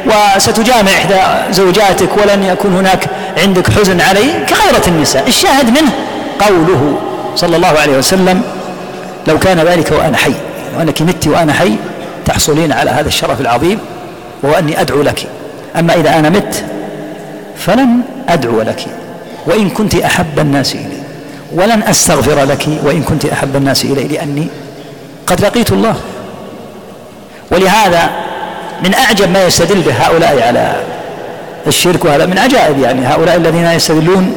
وستجامع 0.09 0.91
إحدى 0.91 1.21
زوجاتك 1.53 2.09
ولن 2.17 2.43
يكون 2.43 2.77
هناك 2.77 3.07
عندك 3.39 3.71
حزن 3.71 4.01
علي 4.01 4.33
كغيرة 4.49 4.89
النساء. 4.89 5.29
الشاهد 5.29 5.71
منه 5.71 5.93
قوله 6.41 6.99
صلى 7.37 7.57
الله 7.57 7.69
عليه 7.69 7.99
وسلم 7.99 8.43
لو 9.27 9.39
كان 9.39 9.61
ذلك 9.61 9.93
وأنا 9.93 10.17
حي 10.17 10.33
لو 10.75 10.83
أنك 10.83 11.03
مت 11.03 11.27
وأنا 11.27 11.53
حي 11.53 11.73
تحصلين 12.25 12.73
على 12.73 12.91
هذا 12.91 13.09
الشرف 13.09 13.41
العظيم 13.41 13.79
وأني 14.43 14.81
أدعو 14.81 15.03
لك. 15.03 15.27
أما 15.79 15.95
إذا 15.95 16.19
أنا 16.19 16.29
مت 16.29 16.65
فلن 17.57 18.01
أدعو 18.29 18.63
لك. 18.63 18.87
وإن 19.47 19.71
كنت 19.71 19.95
أحب 19.95 20.39
الناس 20.39 20.75
إلي 20.75 20.99
ولن 21.53 21.83
أستغفر 21.83 22.45
لك. 22.45 22.67
وإن 22.85 23.03
كنت 23.03 23.25
أحب 23.25 23.57
الناس 23.57 23.85
إلي 23.85 24.05
لأني 24.05 24.47
قد 25.27 25.41
لقيت 25.41 25.73
الله. 25.73 25.97
ولهذا 27.51 28.11
من 28.83 28.95
أعجب 28.95 29.31
ما 29.31 29.45
يستدل 29.45 29.81
به 29.81 29.93
هؤلاء 29.93 30.43
على 30.43 30.73
الشرك 31.67 32.05
وهذا 32.05 32.27
من 32.27 32.39
عجائب 32.39 32.79
يعني 32.79 33.07
هؤلاء 33.07 33.37
الذين 33.37 33.67
يستدلون 33.67 34.37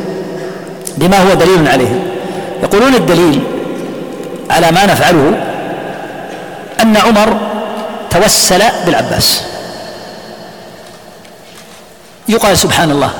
بما 0.98 1.18
هو 1.18 1.34
دليل 1.34 1.68
عليهم. 1.68 2.00
يقولون 2.64 2.96
الدليل 2.96 3.44
على 4.50 4.72
ما 4.72 4.86
نفعله 4.86 5.34
أن 6.82 6.98
عمر 6.98 7.38
توسل 8.10 8.64
بالعباس. 8.86 9.44
يقال 12.30 12.58
سبحان 12.58 12.92
الله 12.92 13.12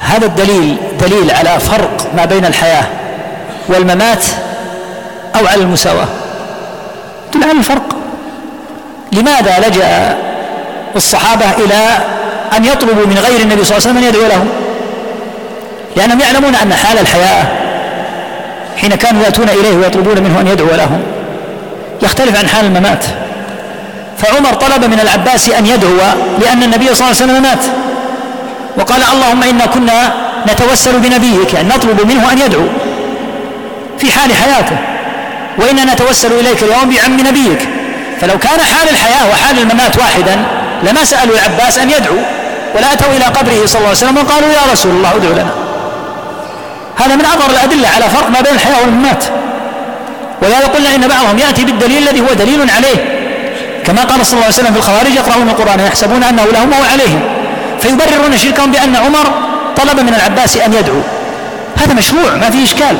هذا 0.00 0.26
الدليل 0.26 0.76
دليل 1.00 1.30
على 1.30 1.60
فرق 1.60 2.10
ما 2.16 2.24
بين 2.24 2.44
الحياة 2.44 2.84
والممات 3.68 4.24
أو 5.34 5.46
على 5.46 5.62
المساواة. 5.62 6.08
دل 7.34 7.44
على 7.44 7.58
الفرق. 7.58 7.97
لماذا 9.12 9.68
لجأ 9.68 10.16
الصحابة 10.96 11.44
إلى 11.58 11.98
أن 12.56 12.64
يطلبوا 12.64 13.06
من 13.06 13.18
غير 13.26 13.40
النبي 13.40 13.64
صلى 13.64 13.76
الله 13.76 13.88
عليه 13.88 13.90
وسلم 13.90 13.96
أن 13.96 14.04
يدعو 14.04 14.28
لهم؟ 14.28 14.48
لأنهم 15.96 16.20
يعلمون 16.20 16.54
أن 16.54 16.74
حال 16.74 16.98
الحياة 16.98 17.44
حين 18.80 18.94
كانوا 18.94 19.22
يأتون 19.24 19.48
إليه 19.48 19.76
ويطلبون 19.76 20.22
منه 20.22 20.40
أن 20.40 20.46
يدعو 20.46 20.68
لهم 20.68 21.02
يختلف 22.02 22.38
عن 22.38 22.48
حال 22.48 22.64
الممات. 22.64 23.04
فعمر 24.18 24.54
طلب 24.54 24.84
من 24.84 25.00
العباس 25.00 25.48
أن 25.50 25.66
يدعو 25.66 25.96
لأن 26.40 26.62
النبي 26.62 26.94
صلى 26.94 27.06
الله 27.06 27.22
عليه 27.22 27.32
وسلم 27.32 27.42
مات. 27.42 27.64
وقال 28.76 29.02
اللهم 29.12 29.42
إنا 29.42 29.66
كنا 29.66 30.12
نتوسل 30.52 30.98
بنبيك 30.98 31.54
يعني 31.54 31.68
نطلب 31.68 32.06
منه 32.06 32.32
أن 32.32 32.38
يدعو 32.38 32.64
في 33.98 34.12
حال 34.12 34.34
حياته. 34.34 34.76
وإنا 35.58 35.94
نتوسل 35.94 36.32
إليك 36.32 36.62
اليوم 36.62 36.94
بعم 36.94 37.26
نبيك. 37.28 37.68
فلو 38.20 38.38
كان 38.38 38.60
حال 38.60 38.88
الحياة 38.88 39.30
وحال 39.30 39.58
الممات 39.58 39.98
واحدا 39.98 40.36
لما 40.82 41.04
سألوا 41.04 41.34
العباس 41.34 41.78
أن 41.78 41.90
يدعو 41.90 42.16
ولا 42.76 42.92
أتوا 42.92 43.12
إلى 43.16 43.24
قبره 43.24 43.66
صلى 43.66 43.78
الله 43.78 43.88
عليه 43.88 43.98
وسلم 43.98 44.16
وقالوا 44.16 44.48
يا 44.48 44.72
رسول 44.72 44.92
الله 44.92 45.16
ادعو 45.16 45.32
لنا. 45.32 45.50
هذا 46.96 47.16
من 47.16 47.24
أظهر 47.24 47.50
الأدلة 47.50 47.88
على 47.88 48.04
فرق 48.04 48.30
ما 48.30 48.40
بين 48.40 48.54
الحياة 48.54 48.80
والممات. 48.80 49.24
ولهذا 50.42 50.66
قلنا 50.66 50.94
إن 50.94 51.08
بعضهم 51.08 51.38
يأتي 51.38 51.64
بالدليل 51.64 52.08
الذي 52.08 52.20
هو 52.20 52.32
دليل 52.34 52.70
عليه. 52.70 53.18
كما 53.84 54.02
قال 54.02 54.26
صلى 54.26 54.32
الله 54.32 54.44
عليه 54.44 54.54
وسلم 54.54 54.72
في 54.72 54.78
الخوارج 54.78 55.14
يقرؤون 55.14 55.48
القرآن 55.48 55.80
يحسبون 55.80 56.22
أنه 56.22 56.44
لهم 56.44 56.72
وهو 56.72 56.82
عليهم. 56.92 57.20
فيبررون 57.80 58.38
شركهم 58.38 58.72
بأن 58.72 58.96
عمر 58.96 59.26
طلب 59.76 60.00
من 60.00 60.14
العباس 60.14 60.56
أن 60.56 60.72
يدعو. 60.72 61.00
هذا 61.76 61.94
مشروع 61.94 62.34
ما 62.40 62.50
فيه 62.50 62.64
إشكال. 62.64 62.96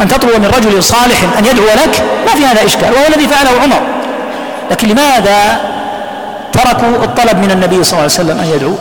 أن 0.00 0.08
تطلب 0.08 0.40
من 0.40 0.52
رجل 0.56 0.82
صالح 0.82 1.18
أن 1.38 1.44
يدعو 1.44 1.66
لك 1.66 2.02
ما 2.26 2.34
في 2.34 2.46
هذا 2.46 2.66
إشكال. 2.66 2.92
وهو 2.92 3.06
الذي 3.08 3.28
فعله 3.28 3.50
عمر. 3.62 3.93
لكن 4.70 4.88
لماذا 4.88 5.60
تركوا 6.52 7.04
الطلب 7.04 7.38
من 7.38 7.50
النبي 7.50 7.84
صلى 7.84 7.92
الله 7.92 8.02
عليه 8.02 8.04
وسلم 8.04 8.38
أن 8.38 8.46
يدعو؟ 8.56 8.74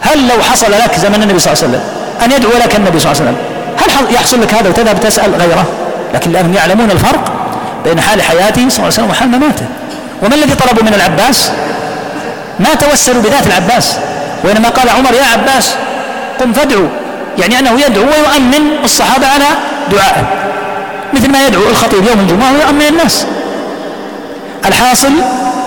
هل 0.00 0.28
لو 0.28 0.42
حصل 0.42 0.72
لك 0.72 0.98
زمن 0.98 1.22
النبي 1.22 1.38
صلى 1.38 1.52
الله 1.52 1.64
عليه 1.64 1.74
وسلم 1.74 1.80
أن 2.24 2.32
يدعو 2.32 2.52
لك 2.64 2.76
النبي 2.76 2.98
صلى 3.00 3.12
الله 3.12 3.22
عليه 3.22 3.30
وسلم 3.30 3.36
هل 3.78 4.14
يحصل 4.14 4.42
لك 4.42 4.54
هذا 4.54 4.68
وتذهب 4.68 5.00
تسأل 5.00 5.34
غيره؟ 5.34 5.64
لكن 6.14 6.32
لأنهم 6.32 6.54
يعلمون 6.54 6.90
الفرق 6.90 7.32
بين 7.84 8.00
حال 8.00 8.22
حياته 8.22 8.68
صلى 8.68 8.78
الله 8.78 8.84
عليه 8.84 8.86
وسلم 8.86 9.10
وحال 9.10 9.28
مماته. 9.28 9.64
وما 10.22 10.34
الذي 10.34 10.54
طلبوا 10.54 10.82
من 10.82 10.94
العباس؟ 10.94 11.50
ما 12.60 12.74
توسلوا 12.74 13.22
بذات 13.22 13.46
العباس 13.46 13.96
وإنما 14.44 14.68
قال 14.68 14.88
عمر 14.88 15.14
يا 15.14 15.24
عباس 15.32 15.74
قم 16.40 16.52
فادعو. 16.52 16.86
يعني 17.38 17.58
أنه 17.58 17.80
يدعو 17.86 18.04
ويؤمن 18.04 18.84
الصحابة 18.84 19.26
على 19.26 19.44
دعائه 19.92 20.24
مثل 21.12 21.30
ما 21.30 21.46
يدعو 21.46 21.62
الخطيب 21.70 22.06
يوم 22.06 22.20
الجمعة 22.20 22.52
ويؤمن 22.52 22.82
الناس. 22.82 23.26
الحاصل 24.66 25.12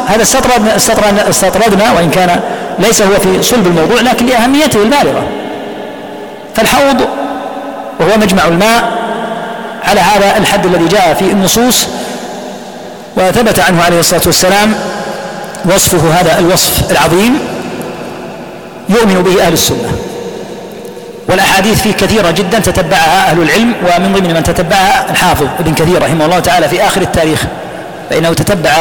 هذا 0.07 0.21
استطردنا, 0.21 0.75
استطردنا, 0.75 1.29
استطردنا 1.29 1.91
وإن 1.91 2.10
كان 2.10 2.39
ليس 2.79 3.01
هو 3.01 3.19
في 3.19 3.43
صلب 3.43 3.67
الموضوع 3.67 4.01
لكن 4.01 4.25
لأهميته 4.25 4.83
البالغة. 4.83 5.24
فالحوض 6.55 7.01
وهو 8.00 8.17
مجمع 8.17 8.45
الماء 8.45 8.83
على 9.88 10.00
هذا 10.00 10.38
الحد 10.38 10.65
الذي 10.65 10.88
جاء 10.88 11.13
في 11.13 11.25
النصوص 11.25 11.88
وثبت 13.17 13.60
عنه 13.60 13.83
عليه 13.83 14.00
الصلاة 14.00 14.21
والسلام 14.25 14.74
وصفه 15.65 16.19
هذا 16.19 16.39
الوصف 16.39 16.91
العظيم 16.91 17.39
يؤمن 18.89 19.24
به 19.24 19.43
أهل 19.43 19.53
السنة. 19.53 19.91
والأحاديث 21.29 21.81
فيه 21.81 21.93
كثيرة 21.93 22.31
جدا 22.31 22.60
تتبعها 22.60 23.31
أهل 23.31 23.41
العلم 23.41 23.74
ومن 23.83 24.13
ضمن 24.13 24.33
من 24.33 24.43
تتبعها 24.43 25.12
الحافظ 25.12 25.48
ابن 25.60 25.74
كثير 25.74 26.03
رحمه 26.03 26.25
الله 26.25 26.39
تعالى 26.39 26.69
في 26.69 26.83
آخر 26.88 27.01
التاريخ. 27.01 27.43
فإنه 28.12 28.34
تتبع 28.34 28.72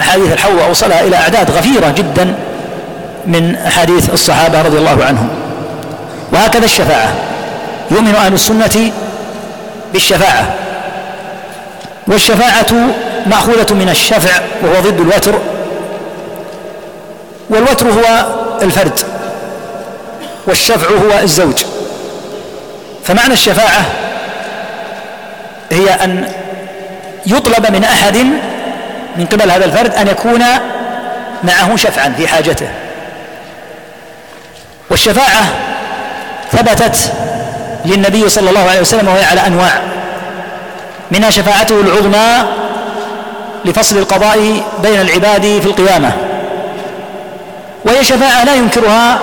أحاديث 0.00 0.32
الحوض 0.32 0.54
وأوصلها 0.54 1.00
إلى 1.00 1.16
أعداد 1.16 1.50
غفيرة 1.50 1.90
جدا 1.90 2.34
من 3.26 3.56
أحاديث 3.56 4.10
الصحابة 4.12 4.62
رضي 4.62 4.78
الله 4.78 5.04
عنهم. 5.04 5.28
وهكذا 6.32 6.64
الشفاعة. 6.64 7.14
يؤمن 7.90 8.14
أهل 8.14 8.32
السنة 8.32 8.92
بالشفاعة. 9.92 10.54
والشفاعة 12.06 12.90
مأخوذة 13.26 13.74
من 13.74 13.88
الشفع 13.88 14.40
وهو 14.62 14.80
ضد 14.80 15.00
الوتر. 15.00 15.34
والوتر 17.50 17.90
هو 17.90 18.26
الفرد. 18.62 19.00
والشفع 20.46 20.88
هو 20.88 21.22
الزوج. 21.22 21.64
فمعنى 23.04 23.32
الشفاعة 23.32 23.84
هي 25.72 25.90
أن 25.90 26.28
يطلب 27.26 27.72
من 27.72 27.84
أحد 27.84 28.16
من 29.16 29.26
قبل 29.26 29.50
هذا 29.50 29.64
الفرد 29.64 29.94
أن 29.94 30.08
يكون 30.08 30.44
معه 31.44 31.76
شفعا 31.76 32.14
في 32.16 32.28
حاجته. 32.28 32.68
والشفاعة 34.90 35.44
ثبتت 36.52 37.12
للنبي 37.84 38.28
صلى 38.28 38.50
الله 38.50 38.70
عليه 38.70 38.80
وسلم 38.80 39.08
وهي 39.08 39.24
على 39.24 39.46
أنواع. 39.46 39.80
منها 41.10 41.30
شفاعته 41.30 41.80
العظمى 41.80 42.48
لفصل 43.64 43.98
القضاء 43.98 44.62
بين 44.82 45.00
العباد 45.00 45.42
في 45.42 45.66
القيامة. 45.66 46.12
وهي 47.84 48.04
شفاعة 48.04 48.44
لا 48.44 48.54
ينكرها 48.54 49.18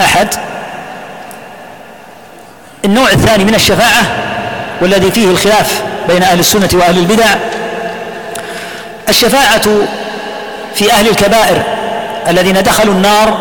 أحد. 0.00 0.28
النوع 2.84 3.10
الثاني 3.10 3.44
من 3.44 3.54
الشفاعة 3.54 4.02
والذي 4.80 5.10
فيه 5.10 5.30
الخلاف 5.30 5.82
بين 6.08 6.22
أهل 6.22 6.40
السنة 6.40 6.68
وأهل 6.72 6.98
البدع 6.98 7.26
الشفاعة 9.08 9.62
في 10.74 10.92
أهل 10.92 11.08
الكبائر 11.08 11.62
الذين 12.28 12.62
دخلوا 12.62 12.94
النار 12.94 13.38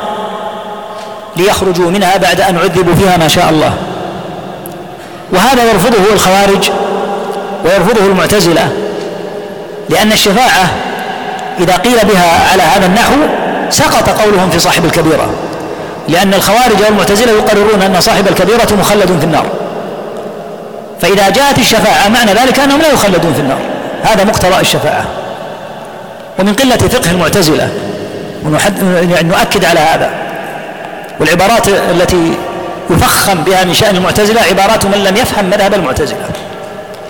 ليخرجوا 1.38 1.92
منها 1.92 2.18
بعد 2.18 2.42
أن 2.42 2.58
عذبوا 2.58 2.96
فيها 2.96 3.18
ما 3.18 3.28
شاء 3.28 3.50
الله. 3.50 3.74
وهذا 5.32 5.64
يرفضه 5.64 6.14
الخوارج 6.14 6.70
ويرفضه 7.66 8.06
المعتزلة 8.06 8.70
لأن 9.90 10.12
الشفاعة 10.12 10.70
إذا 11.60 11.76
قيل 11.76 11.98
بها 12.04 12.52
على 12.52 12.64
هذا 12.64 12.86
النحو 12.86 13.14
سقط 13.70 14.10
قولهم 14.10 14.50
في 14.50 14.60
صاحب 14.60 14.86
الكبيرة 14.86 15.30
لأن 16.10 16.34
الخوارج 16.34 16.82
والمعتزلة 16.86 17.32
يقررون 17.32 17.82
أن 17.82 18.02
صاحب 18.02 18.28
الكبيرة 18.28 18.68
مخلد 18.80 19.18
في 19.20 19.26
النار. 19.26 19.46
فإذا 21.02 21.30
جاءت 21.30 21.60
الشفاعة 21.60 22.10
معنى 22.10 22.34
ذلك 22.34 22.60
أنهم 22.60 22.82
لا 22.82 22.92
يخلدون 22.92 23.34
في 23.34 23.40
النار. 23.40 23.60
هذا 24.04 24.24
مقتضى 24.24 24.62
الشفاعة. 24.62 25.06
ومن 26.40 26.54
قلة 26.54 26.78
فقه 26.78 27.12
المعتزلة. 27.12 27.70
يعني 29.10 29.30
نؤكد 29.30 29.66
على 29.66 29.80
هذا. 29.80 30.10
والعبارات 31.20 31.68
التي 31.68 32.34
يفخم 32.90 33.44
بها 33.44 33.64
من 33.64 33.74
شأن 33.74 33.96
المعتزلة 33.96 34.42
عبارات 34.42 34.86
من 34.86 35.04
لم 35.04 35.18
يفهم 35.18 35.46
مذهب 35.46 35.74
المعتزلة. 35.74 36.30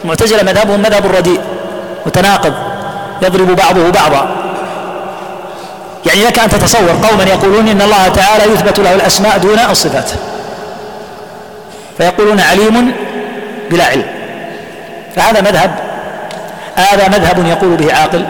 المعتزلة 0.03 0.43
مذهبهم 0.43 0.79
مذهب 0.79 1.05
رديء 1.05 1.39
متناقض 2.05 2.53
يضرب 3.21 3.55
بعضه 3.55 3.89
بعضا. 3.89 4.29
يعني 6.05 6.23
لك 6.23 6.39
أن 6.39 6.49
تتصور 6.49 6.89
قوما 7.09 7.23
يقولون 7.23 7.67
إن 7.67 7.81
الله 7.81 8.07
تعالى 8.07 8.53
يثبت 8.53 8.79
له 8.79 8.95
الأسماء 8.95 9.37
دون 9.37 9.59
الصفات. 9.69 10.09
فيقولون 11.97 12.39
عليم 12.39 12.91
بلا 13.71 13.85
علم. 13.85 14.05
فهذا 15.15 15.41
مذهب 15.41 15.71
هذا 16.75 17.07
مذهب 17.07 17.45
يقول 17.47 17.75
به 17.75 17.93
عاقل. 17.93 18.25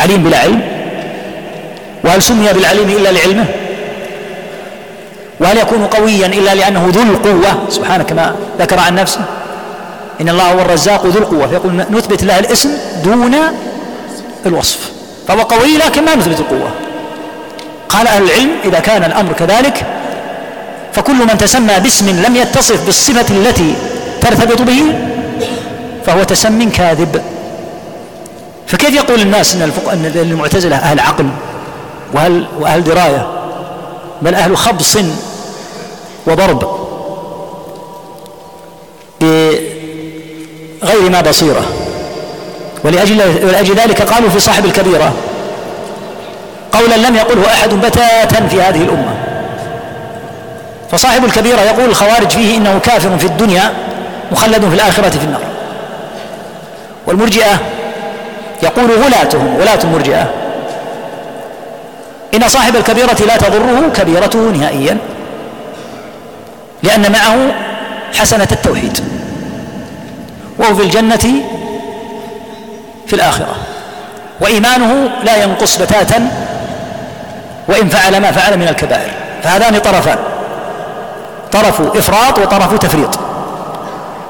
عليم 0.00 0.22
بلا 0.22 0.38
علم 0.38 0.60
وهل 2.04 2.22
سمي 2.22 2.52
بالعليم 2.52 2.88
إلا 2.90 3.08
لعلمه؟ 3.12 3.46
وهل 5.40 5.58
يكون 5.58 5.86
قويا 5.86 6.26
إلا 6.26 6.54
لأنه 6.54 6.88
ذو 6.94 7.02
القوة؟ 7.02 7.68
سبحانه 7.68 8.04
كما 8.04 8.34
ذكر 8.58 8.78
عن 8.78 8.94
نفسه. 8.94 9.20
إن 10.20 10.28
الله 10.28 10.52
هو 10.52 10.60
الرزاق 10.60 11.06
ذو 11.06 11.18
القوة. 11.18 11.46
فيقول 11.46 11.84
نثبت 11.90 12.24
له 12.24 12.38
الاسم 12.38 12.70
دون 13.04 13.34
الوصف. 14.46 14.90
فهو 15.28 15.40
قوي 15.40 15.78
لكن 15.78 16.04
ما 16.04 16.14
نثبت 16.14 16.40
القوة. 16.40 16.70
قال 17.88 18.06
أهل 18.06 18.22
العلم 18.22 18.50
إذا 18.64 18.80
كان 18.80 19.04
الأمر 19.04 19.32
كذلك 19.32 19.86
فكل 20.92 21.14
من 21.14 21.38
تسمى 21.38 21.80
باسم 21.80 22.22
لم 22.26 22.36
يتصف 22.36 22.86
بالصفة 22.86 23.34
التي 23.34 23.74
ترتبط 24.20 24.62
به 24.62 24.82
فهو 26.06 26.22
تسم 26.22 26.70
كاذب. 26.70 27.22
فكيف 28.66 28.94
يقول 28.94 29.20
الناس 29.20 29.54
إن 29.54 29.62
إن 29.92 30.12
المعتزلة 30.14 30.76
أهل 30.76 31.00
عقل؟ 31.00 31.28
واهل 32.12 32.46
وأهل 32.60 32.84
دراية؟ 32.84 33.26
بل 34.22 34.34
أهل 34.34 34.56
خبص 34.56 34.98
وضرب 36.26 36.86
بغير 39.20 41.10
ما 41.10 41.20
بصيرة. 41.20 41.62
ولأجل, 42.84 43.22
ولأجل 43.46 43.74
ذلك 43.74 44.02
قالوا 44.02 44.30
في 44.30 44.40
صاحب 44.40 44.64
الكبيرة 44.64 45.12
قولا 46.72 46.96
لم 46.96 47.16
يقله 47.16 47.46
أحد 47.46 47.68
بتاتا 47.74 48.46
في 48.48 48.62
هذه 48.62 48.82
الأمة. 48.82 49.14
فصاحب 50.90 51.24
الكبيرة 51.24 51.60
يقول 51.60 51.84
الخوارج 51.84 52.30
فيه 52.30 52.56
إنه 52.56 52.78
كافر 52.78 53.18
في 53.18 53.26
الدنيا 53.26 53.72
مخلد 54.32 54.68
في 54.68 54.74
الآخرة 54.74 55.08
في 55.10 55.24
النار. 55.24 55.42
والمرجئة 57.06 57.60
يقول 58.66 58.90
غلاتهم 58.90 59.56
غلاة 59.60 59.78
المرجئة 59.84 60.30
إن 62.34 62.48
صاحب 62.48 62.76
الكبيرة 62.76 63.16
لا 63.26 63.36
تضره 63.36 63.88
كبيرته 63.94 64.38
نهائيا 64.38 64.98
لأن 66.82 67.12
معه 67.12 67.36
حسنة 68.14 68.48
التوحيد 68.52 68.98
وهو 70.58 70.74
في 70.74 70.82
الجنة 70.82 71.42
في 73.06 73.12
الآخرة. 73.12 73.56
وإيمانه 74.40 75.10
لا 75.24 75.36
ينقص 75.42 75.76
بتاتا 75.76 76.30
وإن 77.68 77.88
فعل 77.88 78.20
ما 78.20 78.32
فعل 78.32 78.58
من 78.58 78.68
الكبائر. 78.68 79.10
فهذان 79.42 79.78
طرفان. 79.78 80.18
طرف 81.52 81.96
إفراط 81.96 82.38
وطرف 82.38 82.78
تفريط. 82.78 83.18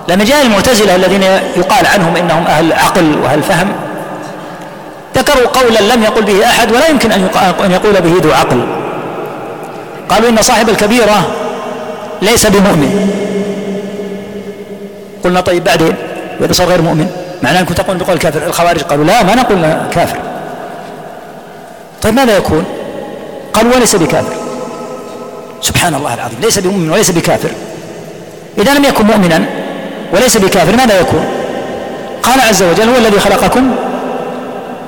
لما 0.09 0.25
جاء 0.25 0.43
المعتزلة 0.43 0.97
الذين 0.97 1.23
يقال 1.57 1.87
عنهم 1.87 2.17
إنهم 2.17 2.47
أهل 2.47 2.73
عقل 2.73 3.19
وأهل 3.23 3.43
فهم 3.43 3.73
ذكروا 5.17 5.47
قولا 5.47 5.95
لم 5.95 6.03
يقل 6.03 6.23
به 6.23 6.47
أحد 6.47 6.73
ولا 6.73 6.89
يمكن 6.89 7.13
أن 7.13 7.71
يقول 7.71 8.01
به 8.01 8.15
ذو 8.23 8.33
عقل. 8.33 8.67
قالوا 10.09 10.29
إن 10.31 10.43
صاحب 10.43 10.69
الكبيرة 10.69 11.27
ليس 12.23 12.47
بمؤمن. 12.47 13.11
قلنا 15.25 15.41
طيب 15.41 15.65
بعدين 15.65 15.95
وإذا 16.41 16.53
صار 16.53 16.67
غير 16.67 16.83
مؤمن 16.83 17.11
معناه 17.43 17.61
أنكم 17.61 17.75
تقولون 17.75 17.99
بقول 17.99 18.19
كافر. 18.19 18.47
الخوارج 18.47 18.81
قالوا 18.81 19.05
لا 19.05 19.23
ما 19.23 19.35
نقول 19.35 19.63
كافر. 19.91 20.19
طيب 22.03 22.15
ماذا 22.15 22.37
يكون؟ 22.37 22.65
قالوا 23.53 23.75
وليس 23.77 23.97
بكافر. 23.97 24.35
سبحان 25.63 25.95
الله 25.95 26.15
العظيم 26.15 26.39
ليس 26.43 26.59
بمؤمن 26.59 26.91
وليس 26.91 27.11
بكافر. 27.11 27.51
إذا 28.59 28.75
لم 28.75 28.85
يكن 28.85 29.05
مؤمنا 29.07 29.45
وليس 30.13 30.37
بكافر 30.37 30.77
ماذا 30.77 31.01
يكون؟ 31.01 31.25
قال 32.23 32.41
عز 32.41 32.63
وجل 32.63 32.89
هو 32.89 32.97
الذي 32.97 33.21
خلقكم 33.21 33.75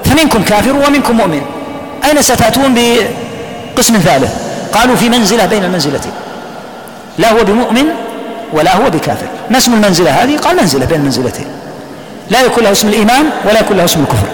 فمنكم 0.09 0.43
كافر 0.43 0.73
ومنكم 0.73 1.17
مؤمن. 1.17 1.43
أين 2.05 2.23
ستأتون 2.23 2.75
بقسم 2.75 3.99
ثالث؟ 3.99 4.33
قالوا 4.73 4.97
في 4.97 5.09
منزلة 5.09 5.47
بين 5.47 5.65
المنزلتين. 5.65 6.13
لا 7.19 7.33
هو 7.33 7.45
بمؤمن 7.45 7.85
ولا 8.53 8.77
هو 8.77 8.91
بكافر. 8.91 9.27
ما 9.51 9.59
اسم 9.59 9.75
المنزلة 9.75 10.11
هذه؟ 10.11 10.37
قال 10.37 10.57
منزلة 10.57 10.87
بين 10.87 11.01
المنزلتين. 11.01 11.47
لا 12.31 12.43
يكون 12.43 12.65
له 12.65 12.73
اسم 12.73 12.89
الإيمان 12.89 13.25
ولا 13.45 13.61
يكون 13.61 13.77
له 13.77 13.85
اسم 13.85 14.01
الكفر. 14.01 14.27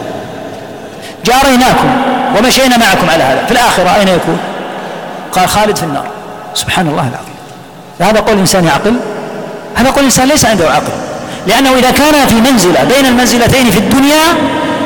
جاريناكم 1.25 1.91
ومشينا 2.39 2.77
معكم 2.77 3.11
على 3.11 3.23
هذا. 3.23 3.45
في 3.47 3.53
الآخرة 3.53 3.97
أين 4.01 4.09
يكون؟ 4.09 4.39
قال 5.33 5.49
خالد 5.49 5.77
في 5.77 5.83
النار. 5.83 6.07
سبحان 6.55 6.89
الله 6.89 7.09
العظيم. 7.09 7.35
هذا 8.01 8.21
قول 8.21 8.39
إنسان 8.39 8.65
يعقل 8.65 8.97
هذا 9.75 9.91
قول 9.91 10.05
إنسان 10.05 10.29
ليس 10.29 10.45
عنده 10.45 10.71
عقل. 10.71 10.93
لأنه 11.47 11.71
إذا 11.79 11.91
كان 11.91 12.27
في 12.27 12.35
منزلة 12.35 12.85
بين 12.85 13.07
المنزلتين 13.07 13.71
في 13.71 13.79
الدنيا 13.79 14.23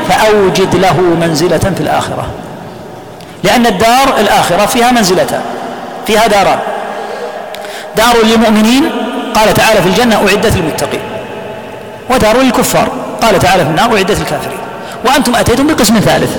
فأوجد 0.09 0.77
له 0.77 1.01
منزلة 1.21 1.59
في 1.59 1.81
الآخرة. 1.81 2.27
لأن 3.45 3.67
الدار 3.67 4.15
الآخرة 4.21 4.67
فيها 4.67 4.93
منزلتان 4.93 5.41
فيها 6.07 6.27
داران. 6.27 6.59
دار 7.97 8.17
للمؤمنين 8.25 8.91
قال 9.35 9.55
تعالى 9.55 9.83
في 9.83 9.89
الجنة 9.89 10.17
أعدت 10.17 10.57
للمتقين. 10.57 11.01
ودار 12.11 12.37
للكفار 12.37 12.89
قال 13.23 13.39
تعالى 13.39 13.65
في 13.65 13.71
النار 13.71 13.97
أعدت 13.97 14.19
للكافرين. 14.19 14.59
وأنتم 15.07 15.35
أتيتم 15.35 15.67
بقسم 15.67 16.01
ثالث. 16.01 16.37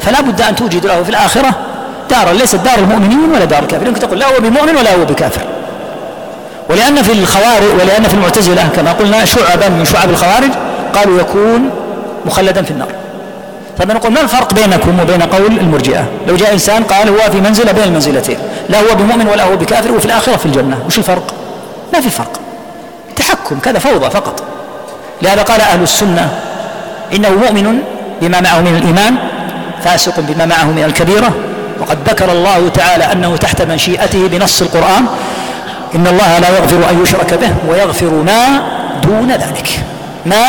فلا 0.00 0.20
بد 0.20 0.40
أن 0.40 0.56
توجد 0.56 0.86
له 0.86 1.02
في 1.02 1.10
الآخرة 1.10 1.54
دارا 2.10 2.32
ليست 2.32 2.56
دار 2.56 2.78
المؤمنين 2.78 3.30
ولا 3.34 3.44
دار 3.44 3.62
الكافرين. 3.62 3.88
يمكن 3.88 4.00
تقول 4.00 4.18
لا 4.18 4.26
هو 4.26 4.40
بمؤمن 4.40 4.76
ولا 4.76 4.94
هو 4.94 5.04
بكافر. 5.04 5.42
ولأن 6.70 7.02
في 7.02 7.12
الخوارج 7.12 7.80
ولأن 7.80 8.02
في 8.02 8.14
المعتزلة 8.14 8.68
كما 8.76 8.92
قلنا 8.92 9.24
شعبا 9.24 9.68
من 9.68 9.84
شعب 9.84 10.10
الخوارج 10.10 10.50
قالوا 10.94 11.20
يكون 11.20 11.70
مخلدا 12.26 12.62
في 12.62 12.70
النار. 12.70 12.88
فنقول 13.78 14.12
ما 14.12 14.20
الفرق 14.20 14.54
بينكم 14.54 15.00
وبين 15.00 15.22
قول 15.22 15.58
المرجئة؟ 15.58 16.04
لو 16.28 16.36
جاء 16.36 16.52
إنسان 16.52 16.84
قال 16.84 17.08
هو 17.08 17.30
في 17.30 17.40
منزلة 17.40 17.72
بين 17.72 17.84
المنزلتين 17.84 18.38
لا 18.68 18.80
هو 18.80 18.94
بمؤمن 18.94 19.26
ولا 19.26 19.44
هو 19.44 19.56
بكافر 19.56 19.92
وفي 19.92 20.06
الآخرة 20.06 20.36
في 20.36 20.46
الجنة 20.46 20.78
وش 20.86 20.98
الفرق؟ 20.98 21.34
ما 21.92 22.00
في 22.00 22.10
فرق. 22.10 22.40
تحكم 23.16 23.58
كذا 23.58 23.78
فوضى 23.78 24.10
فقط. 24.10 24.42
لهذا 25.22 25.42
قال 25.42 25.60
أهل 25.60 25.82
السنة 25.82 26.30
إنه 27.14 27.30
مؤمن 27.30 27.78
بما 28.22 28.40
معه 28.40 28.60
من 28.60 28.76
الإيمان 28.76 29.16
فاسق 29.84 30.20
بما 30.20 30.46
معه 30.46 30.64
من 30.64 30.84
الكبيرة 30.84 31.34
وقد 31.80 31.98
ذكر 32.08 32.32
الله 32.32 32.68
تعالى 32.68 33.12
أنه 33.12 33.36
تحت 33.36 33.62
مشيئته 33.62 34.28
بنص 34.28 34.62
القرآن 34.62 35.06
إن 35.94 36.06
الله 36.06 36.38
لا 36.38 36.48
يغفر 36.48 36.90
أن 36.90 37.02
يشرك 37.02 37.34
به 37.34 37.50
ويغفر 37.68 38.10
ما 38.10 38.62
دون 39.02 39.30
ذلك. 39.30 39.80
ما 40.26 40.46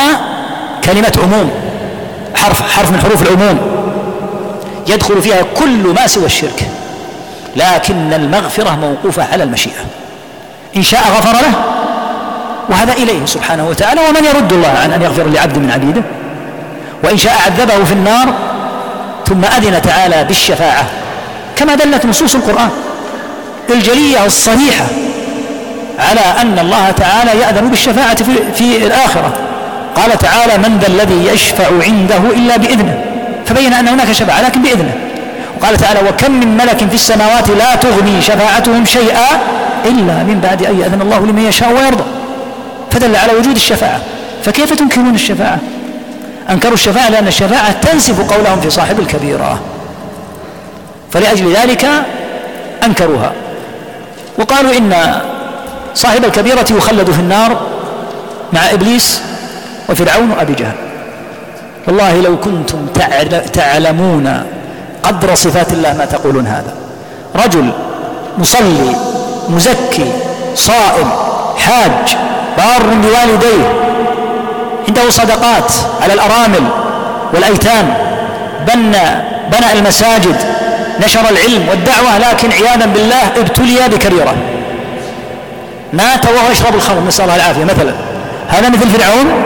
كلمة 0.83 1.13
عموم. 1.23 1.51
حرف 2.35 2.61
حرف 2.61 2.91
من 2.91 2.99
حروف 2.99 3.21
العموم. 3.21 3.59
يدخل 4.87 5.21
فيها 5.21 5.41
كل 5.55 5.93
ما 5.95 6.07
سوى 6.07 6.25
الشرك. 6.25 6.67
لكن 7.55 8.13
المغفرة 8.13 8.75
موقوفة 8.75 9.27
على 9.31 9.43
المشيئة. 9.43 9.85
إن 10.77 10.83
شاء 10.83 11.01
غفر 11.01 11.31
له 11.31 11.53
وهذا 12.69 12.93
إليه 12.93 13.25
سبحانه 13.25 13.67
وتعالى. 13.67 14.01
ومن 14.09 14.25
يرد 14.25 14.53
الله 14.53 14.67
عن 14.83 14.91
أن 14.91 15.01
يغفر 15.01 15.23
لعبد 15.23 15.57
من 15.57 15.71
عبيده؟ 15.71 16.01
وإن 17.03 17.17
شاء 17.17 17.33
عذبه 17.45 17.83
في 17.83 17.91
النار 17.93 18.33
ثم 19.27 19.45
أذن 19.45 19.81
تعالى 19.81 20.23
بالشفاعة. 20.23 20.85
كما 21.55 21.75
دلت 21.75 22.05
نصوص 22.05 22.35
القرآن. 22.35 22.69
الجلية 23.69 24.25
الصريحة 24.25 24.85
على 25.99 26.41
أن 26.41 26.59
الله 26.59 26.91
تعالى 26.91 27.39
يأذن 27.41 27.69
بالشفاعة 27.69 28.15
في, 28.15 28.53
في 28.55 28.77
الآخرة. 28.77 29.33
قال 29.95 30.17
تعالى 30.17 30.57
من 30.57 30.79
ذا 30.79 30.87
الذي 30.87 31.27
يشفع 31.27 31.67
عنده 31.83 32.17
إلا 32.17 32.57
بإذنه 32.57 33.05
فبين 33.45 33.73
أن 33.73 33.87
هناك 33.87 34.11
شفاعة 34.11 34.41
لكن 34.41 34.61
بإذنه. 34.61 34.93
وقال 35.59 35.77
تعالى 35.77 36.09
وكم 36.09 36.31
من 36.31 36.57
ملك 36.57 36.77
في 36.77 36.95
السماوات 36.95 37.49
لا 37.49 37.75
تغني 37.75 38.21
شفاعتهم 38.21 38.85
شيئا 38.85 39.27
إلا 39.85 40.13
من 40.23 40.39
بعد 40.43 40.65
أن 40.65 40.79
يأذن 40.79 41.01
الله 41.01 41.19
لمن 41.19 41.45
يشاء 41.45 41.73
ويرضى. 41.73 42.03
فدل 42.91 43.15
على 43.15 43.33
وجود 43.33 43.55
الشفاعة. 43.55 43.99
فكيف 44.45 44.73
تنكرون 44.73 45.15
الشفاعة؟ 45.15 45.59
أنكروا 46.49 46.73
الشفاعة 46.73 47.09
لأن 47.09 47.27
الشفاعة 47.27 47.71
تنسف 47.71 48.33
قولهم 48.33 48.61
في 48.61 48.69
صاحب 48.69 48.99
الكبيرة. 48.99 49.59
فلأجل 51.11 51.53
ذلك 51.53 51.87
أنكروها. 52.83 53.31
وقالوا 54.37 54.77
إن 54.77 55.21
صاحب 55.95 56.25
الكبيرة 56.25 56.65
يخلد 56.71 57.11
في 57.11 57.19
النار 57.19 57.61
مع 58.53 58.71
إبليس 58.71 59.21
وفرعون 59.89 60.31
وأبي 60.31 60.53
جهل. 60.53 60.75
والله 61.87 62.21
لو 62.21 62.39
كنتم 62.39 62.87
تعلمون 63.53 64.43
قدر 65.03 65.35
صفات 65.35 65.73
الله 65.73 65.93
ما 65.93 66.05
تقولون 66.05 66.47
هذا. 66.47 66.73
رجل 67.45 67.69
مصلي 68.37 68.95
مزكي 69.49 70.11
صائم 70.55 71.09
حاج 71.57 72.17
بار 72.57 72.83
بوالديه 72.83 73.83
عنده 74.87 75.09
صدقات 75.09 75.71
على 76.01 76.13
الأرامل 76.13 76.63
والأيتام 77.33 77.93
بنى 78.67 79.23
بنى 79.51 79.73
المساجد 79.73 80.35
نشر 81.05 81.29
العلم 81.29 81.69
والدعوة 81.69 82.17
لكن 82.17 82.51
عياذا 82.51 82.85
بالله 82.85 83.27
ابتلي 83.37 83.87
بكبيرة 83.87 84.33
مات 85.93 86.25
وهو 86.25 86.51
يشرب 86.51 86.75
الخمر 86.75 87.07
نسأل 87.07 87.23
الله 87.25 87.35
العافية. 87.35 87.63
مثلا 87.63 87.93
هذا 88.49 88.69
مثل 88.69 88.89
فرعون؟ 88.89 89.43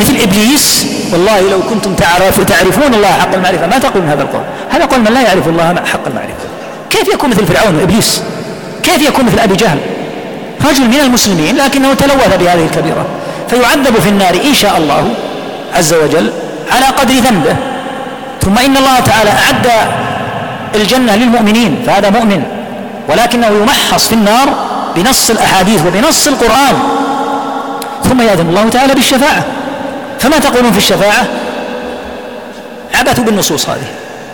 مثل 0.00 0.16
إبليس. 0.16 0.86
والله 1.12 1.40
لو 1.40 1.60
كنتم 1.70 1.94
تعرف 1.94 2.40
تعرفون 2.40 2.94
الله 2.94 3.08
حق 3.08 3.34
المعرفة 3.34 3.66
ما 3.66 3.78
تقولون 3.78 4.08
هذا 4.08 4.22
القول؟ 4.22 4.42
هذا 4.70 4.84
قول 4.84 5.00
من 5.00 5.12
لا 5.12 5.20
يعرف 5.20 5.48
الله 5.48 5.74
حق 5.92 6.06
المعرفة. 6.06 6.46
كيف 6.90 7.08
يكون 7.14 7.30
مثل 7.30 7.46
فرعون 7.46 7.76
وإبليس؟ 7.76 8.22
كيف 8.82 9.02
يكون 9.08 9.24
مثل 9.24 9.38
أبي 9.38 9.56
جهل؟ 9.56 9.78
رجل 10.70 10.84
من 10.84 11.00
المسلمين 11.00 11.56
لكنه 11.56 11.94
تلوث 11.94 12.36
بهذه 12.36 12.64
الكبيرة. 12.64 13.06
فيعذب 13.48 13.94
في 14.00 14.08
النار 14.08 14.34
إن 14.44 14.54
شاء 14.54 14.76
الله 14.78 15.08
عز 15.76 15.94
وجل 15.94 16.30
على 16.72 16.86
قدر 16.86 17.14
ذنبه. 17.14 17.56
ثم 18.42 18.58
إن 18.58 18.76
الله 18.76 19.00
تعالى 19.00 19.30
أعد 19.30 19.66
الجنة 20.74 21.16
للمؤمنين 21.16 21.82
فهذا 21.86 22.10
مؤمن. 22.10 22.42
ولكنه 23.08 23.46
يمحص 23.46 24.08
في 24.08 24.12
النار 24.12 24.48
بنص 24.96 25.30
الأحاديث 25.30 25.80
وبنص 25.86 26.26
القرآن. 26.26 26.74
ثم 28.04 28.20
يأذن 28.20 28.48
الله 28.48 28.68
تعالى 28.68 28.94
بالشفاعة. 28.94 29.44
فما 30.20 30.38
تقولون 30.38 30.72
في 30.72 30.78
الشفاعة؟ 30.78 31.26
عبثوا 32.94 33.24
بالنصوص 33.24 33.68
هذه. 33.68 33.86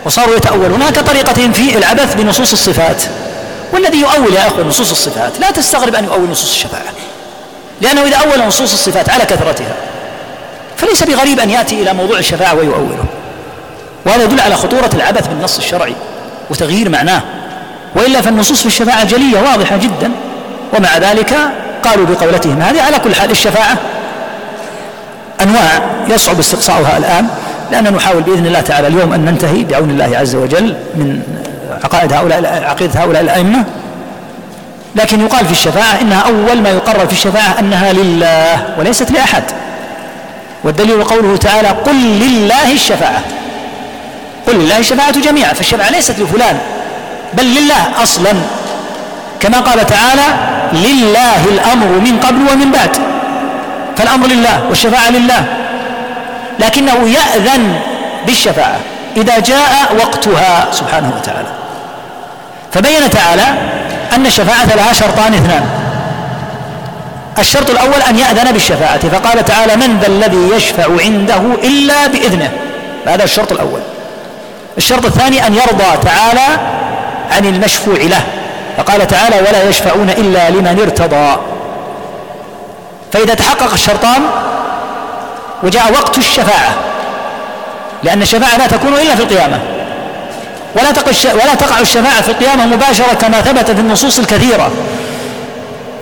وصاروا 0.05 0.35
يتأولون. 0.35 0.81
هناك 0.81 0.99
طريقتهم 0.99 1.51
في 1.51 1.77
العبث 1.77 2.15
بنصوص 2.15 2.51
الصفات. 2.51 3.03
والذي 3.73 3.99
يؤول 3.99 4.33
يا 4.33 4.47
أخوة 4.47 4.63
نصوص 4.63 4.91
الصفات 4.91 5.39
لا 5.39 5.51
تستغرب 5.51 5.95
أن 5.95 6.03
يؤول 6.03 6.29
نصوص 6.29 6.49
الشفاعة. 6.49 6.93
لأنه 7.81 8.03
إذا 8.03 8.15
أول 8.15 8.47
نصوص 8.47 8.73
الصفات 8.73 9.09
على 9.09 9.25
كثرتها 9.25 9.75
فليس 10.77 11.03
بغريب 11.03 11.39
أن 11.39 11.49
يأتي 11.49 11.81
إلى 11.81 11.93
موضوع 11.93 12.19
الشفاعة 12.19 12.55
ويؤوله. 12.55 13.05
وهذا 14.05 14.23
يدل 14.23 14.39
على 14.39 14.55
خطورة 14.55 14.89
العبث 14.93 15.27
بالنص 15.27 15.57
الشرعي 15.57 15.95
وتغيير 16.49 16.89
معناه. 16.89 17.21
وإلا 17.95 18.21
فالنصوص 18.21 18.59
في 18.59 18.65
الشفاعة 18.65 19.03
جلية 19.03 19.39
واضحة 19.39 19.77
جدا. 19.77 20.11
ومع 20.73 20.97
ذلك 20.97 21.35
قالوا 21.83 22.05
بقولتهم 22.05 22.61
هذه 22.61 22.81
على 22.81 22.99
كل 22.99 23.15
حال 23.15 23.31
الشفاعة 23.31 23.77
أنواع 25.41 25.81
يصعب 26.07 26.39
استقصاؤها 26.39 26.97
الآن 26.97 27.27
لأننا 27.71 27.89
نحاول 27.89 28.23
بإذن 28.23 28.45
الله 28.45 28.61
تعالى 28.61 28.87
اليوم 28.87 29.13
أن 29.13 29.25
ننتهي 29.25 29.63
بعون 29.63 29.89
الله 29.89 30.17
عز 30.17 30.35
وجل 30.35 30.75
من 30.95 31.21
عقائد 31.83 32.13
هؤلاء 32.13 32.63
عقيدة 32.69 32.99
هؤلاء 32.99 33.21
الأئمة. 33.21 33.63
لكن 34.95 35.21
يقال 35.21 35.45
في 35.45 35.51
الشفاعة 35.51 36.01
إنها 36.01 36.21
أول 36.21 36.61
ما 36.61 36.69
يقرر 36.69 37.07
في 37.07 37.13
الشفاعة 37.13 37.59
أنها 37.59 37.93
لله 37.93 38.65
وليست 38.79 39.11
لأحد. 39.11 39.43
والدليل 40.63 41.03
قوله 41.03 41.37
تعالى 41.37 41.67
قل 41.67 41.95
لله 41.95 42.71
الشفاعة. 42.71 43.21
قل 44.47 44.55
لله 44.55 44.77
الشفاعة 44.77 45.19
جميعا 45.19 45.53
فالشفاعة 45.53 45.89
ليست 45.89 46.19
لفلان 46.19 46.57
بل 47.33 47.45
لله 47.45 48.03
أصلا. 48.03 48.33
كما 49.39 49.59
قال 49.59 49.85
تعالى 49.85 50.23
لله 50.73 51.45
الأمر 51.45 51.87
من 51.87 52.19
قبل 52.19 52.53
ومن 52.53 52.71
بعد. 52.71 53.06
فالأمر 53.97 54.27
لله 54.27 54.63
والشفاعة 54.69 55.09
لله. 55.09 55.45
لكنه 56.59 57.09
يأذن 57.09 57.79
بالشفاعة. 58.25 58.79
إذا 59.17 59.39
جاء 59.39 59.95
وقتها 59.99 60.67
سبحانه 60.71 61.11
وتعالى. 61.17 61.47
فبين 62.71 63.09
تعالى 63.09 63.43
أن 64.15 64.25
الشفاعة 64.25 64.75
لها 64.75 64.93
شرطان 64.93 65.33
اثنان. 65.33 65.65
الشرط 67.39 67.69
الأول 67.69 68.01
أن 68.09 68.19
يأذن 68.19 68.51
بالشفاعة. 68.51 69.09
فقال 69.09 69.45
تعالى 69.45 69.75
من 69.75 69.99
ذا 70.01 70.07
الذي 70.07 70.49
يشفع 70.55 70.83
عنده 71.03 71.41
إلا 71.63 72.07
بإذنه؟ 72.07 72.51
هذا 73.07 73.23
الشرط 73.23 73.51
الأول. 73.51 73.79
الشرط 74.77 75.05
الثاني 75.05 75.47
أن 75.47 75.55
يرضى 75.55 75.97
تعالى 76.03 76.59
عن 77.31 77.45
المشفوع 77.45 77.97
له. 77.97 78.21
فقال 78.77 79.07
تعالى 79.07 79.35
ولا 79.35 79.69
يشفعون 79.69 80.09
إلا 80.09 80.49
لمن 80.49 80.79
ارتضى. 80.81 81.56
فإذا 83.13 83.33
تحقق 83.33 83.73
الشرطان 83.73 84.21
وجاء 85.63 85.91
وقت 85.93 86.17
الشفاعة. 86.17 86.75
لأن 88.03 88.21
الشفاعة 88.21 88.57
لا 88.57 88.67
تكون 88.67 88.93
إلا 88.93 89.15
في 89.15 89.23
القيامة. 89.23 89.59
ولا 90.75 90.91
تقع 90.91 91.11
ولا 91.33 91.55
تقع 91.55 91.79
الشفاعة 91.79 92.21
في 92.21 92.29
القيامة 92.29 92.65
مباشرة 92.65 93.13
كما 93.13 93.41
ثبت 93.41 93.71
في 93.71 93.79
النصوص 93.79 94.19
الكثيرة. 94.19 94.71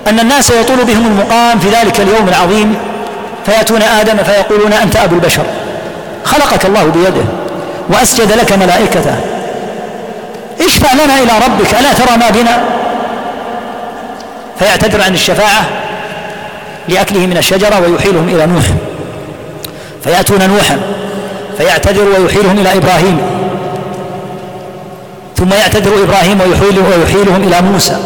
أن 0.07 0.19
الناس 0.19 0.49
يطول 0.49 0.85
بهم 0.85 1.05
المقام 1.05 1.59
في 1.59 1.69
ذلك 1.69 1.99
اليوم 1.99 2.29
العظيم 2.29 2.77
فيأتون 3.45 3.81
آدم 3.81 4.23
فيقولون 4.23 4.73
أنت 4.73 4.95
أبو 4.95 5.15
البشر. 5.15 5.43
خلقك 6.25 6.65
الله 6.65 6.83
بيده 6.83 7.25
وأسجد 7.89 8.31
لك 8.31 8.51
ملائكته. 8.53 9.15
اشفع 10.61 10.93
لنا 10.93 11.19
إلى 11.19 11.31
ربك 11.45 11.73
ألا 11.79 11.93
ترى 11.93 12.17
ما 12.17 12.29
بنا؟ 12.29 12.63
فيعتذر 14.59 15.01
عن 15.01 15.13
الشفاعة 15.13 15.65
لأكله 16.89 17.25
من 17.25 17.37
الشجرة 17.37 17.79
ويحيلهم 17.79 18.29
إلى 18.29 18.45
نوح. 18.45 18.63
فيأتون 20.03 20.49
نوحا 20.49 20.79
فيعتذر 21.57 22.19
ويحيلهم 22.19 22.59
إلى 22.59 22.73
إبراهيم. 22.73 23.21
ثم 25.37 25.53
يعتذر 25.53 26.03
إبراهيم 26.03 26.41
ويحيلهم, 26.41 26.85
ويحيلهم 26.99 27.43
إلى 27.47 27.61
موسى. 27.61 27.97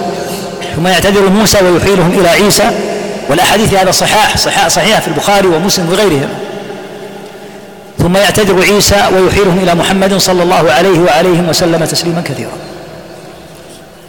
ثم 0.75 0.87
يعتذر 0.87 1.29
موسى 1.29 1.57
ويحيلهم 1.63 2.19
إلى 2.19 2.29
عيسى. 2.29 2.71
والأحاديث 3.29 3.73
هذا 3.73 3.91
صحاح 3.91 4.37
صحاح 4.37 4.67
صحيحة 4.67 4.99
في 4.99 5.07
البخاري 5.07 5.47
ومسلم 5.47 5.89
وغيرهم. 5.91 6.29
ثم 7.99 8.17
يعتذر 8.17 8.61
عيسى 8.61 9.03
ويحيلهم 9.15 9.59
إلى 9.63 9.75
محمد 9.75 10.17
صلى 10.17 10.43
الله 10.43 10.71
عليه 10.71 10.99
وعليهم 10.99 11.49
وسلم 11.49 11.85
تسليما 11.85 12.21
كثيرا. 12.21 12.51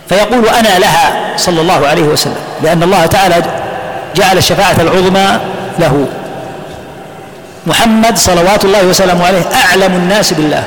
فيقول 0.08 0.48
أنا 0.48 0.78
لها 0.78 1.36
صلى 1.36 1.60
الله 1.60 1.86
عليه 1.86 2.02
وسلم 2.02 2.34
لأن 2.62 2.82
الله 2.82 3.06
تعالى 3.06 3.42
جعل 4.16 4.38
الشفاعة 4.38 4.76
العظمى 4.80 5.40
له. 5.78 6.06
محمد 7.66 8.18
صلوات 8.18 8.64
الله 8.64 8.86
وسلامه 8.86 9.26
عليه 9.26 9.42
أعلم 9.54 9.94
الناس 9.94 10.32
بالله. 10.32 10.64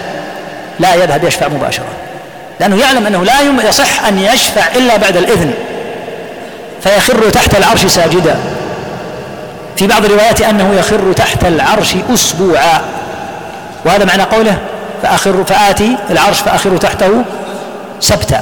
لا 0.79 0.95
يذهب 0.95 1.23
يشفع 1.23 1.47
مباشرة. 1.47 1.85
لأنه 2.59 2.75
يعلم 2.75 3.07
أنه 3.07 3.23
لا 3.23 3.67
يصح 3.69 4.05
أن 4.05 4.19
يشفع 4.19 4.61
إلا 4.75 4.97
بعد 4.97 5.17
الإذن. 5.17 5.53
فيخر 6.83 7.29
تحت 7.29 7.55
العرش 7.55 7.85
ساجدا. 7.85 8.35
في 9.77 9.87
بعض 9.87 10.05
الروايات 10.05 10.41
أنه 10.41 10.73
يخر 10.79 11.13
تحت 11.13 11.45
العرش 11.45 11.95
أسبوعا. 12.13 12.81
وهذا 13.85 14.05
معنى 14.05 14.23
قوله 14.23 14.57
فأخر 15.03 15.43
فآتي 15.43 15.97
العرش 16.09 16.39
فأخر 16.39 16.77
تحته 16.77 17.23
سبتا. 17.99 18.41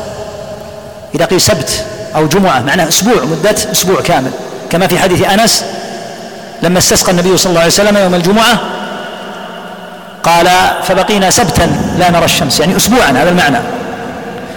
إذا 1.16 1.26
قيل 1.26 1.42
سبت 1.42 1.86
أو 2.16 2.28
جمعة 2.28 2.60
معناه 2.60 2.88
أسبوع 2.88 3.24
مدة 3.24 3.56
أسبوع 3.72 4.02
كامل. 4.02 4.32
كما 4.72 4.88
في 4.88 5.00
حديث 5.00 5.30
أنس 5.30 5.66
لما 6.62 6.80
استسقى 6.80 7.12
النبي 7.12 7.38
صلى 7.38 7.50
الله 7.50 7.60
عليه 7.60 7.72
وسلم 7.72 7.98
يوم 7.98 8.16
الجمعة 8.16 8.60
قال 10.24 10.50
فبقينا 10.84 11.30
سبتا 11.30 11.72
لا 11.98 12.12
نرى 12.12 12.26
الشمس. 12.26 12.60
يعني 12.60 12.78
أسبوعا 12.78 13.12
هذا 13.12 13.30
المعنى. 13.30 13.58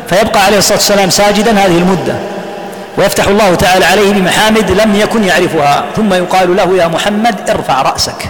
فيبقى 0.09 0.44
عليه 0.44 0.59
الصلاة 0.59 0.79
والسلام 0.79 1.11
ساجدا 1.11 1.50
هذه 1.50 1.79
المدة. 1.79 2.14
ويفتح 2.98 3.27
الله 3.27 3.55
تعالى 3.55 3.85
عليه 3.85 4.12
بمحامد 4.12 4.70
لم 4.70 4.94
يكن 4.94 5.24
يعرفها. 5.24 5.85
ثم 5.96 6.14
يقال 6.14 6.57
له 6.57 6.77
يا 6.77 6.87
محمد 6.87 7.50
ارفع 7.50 7.83
رأسك. 7.83 8.29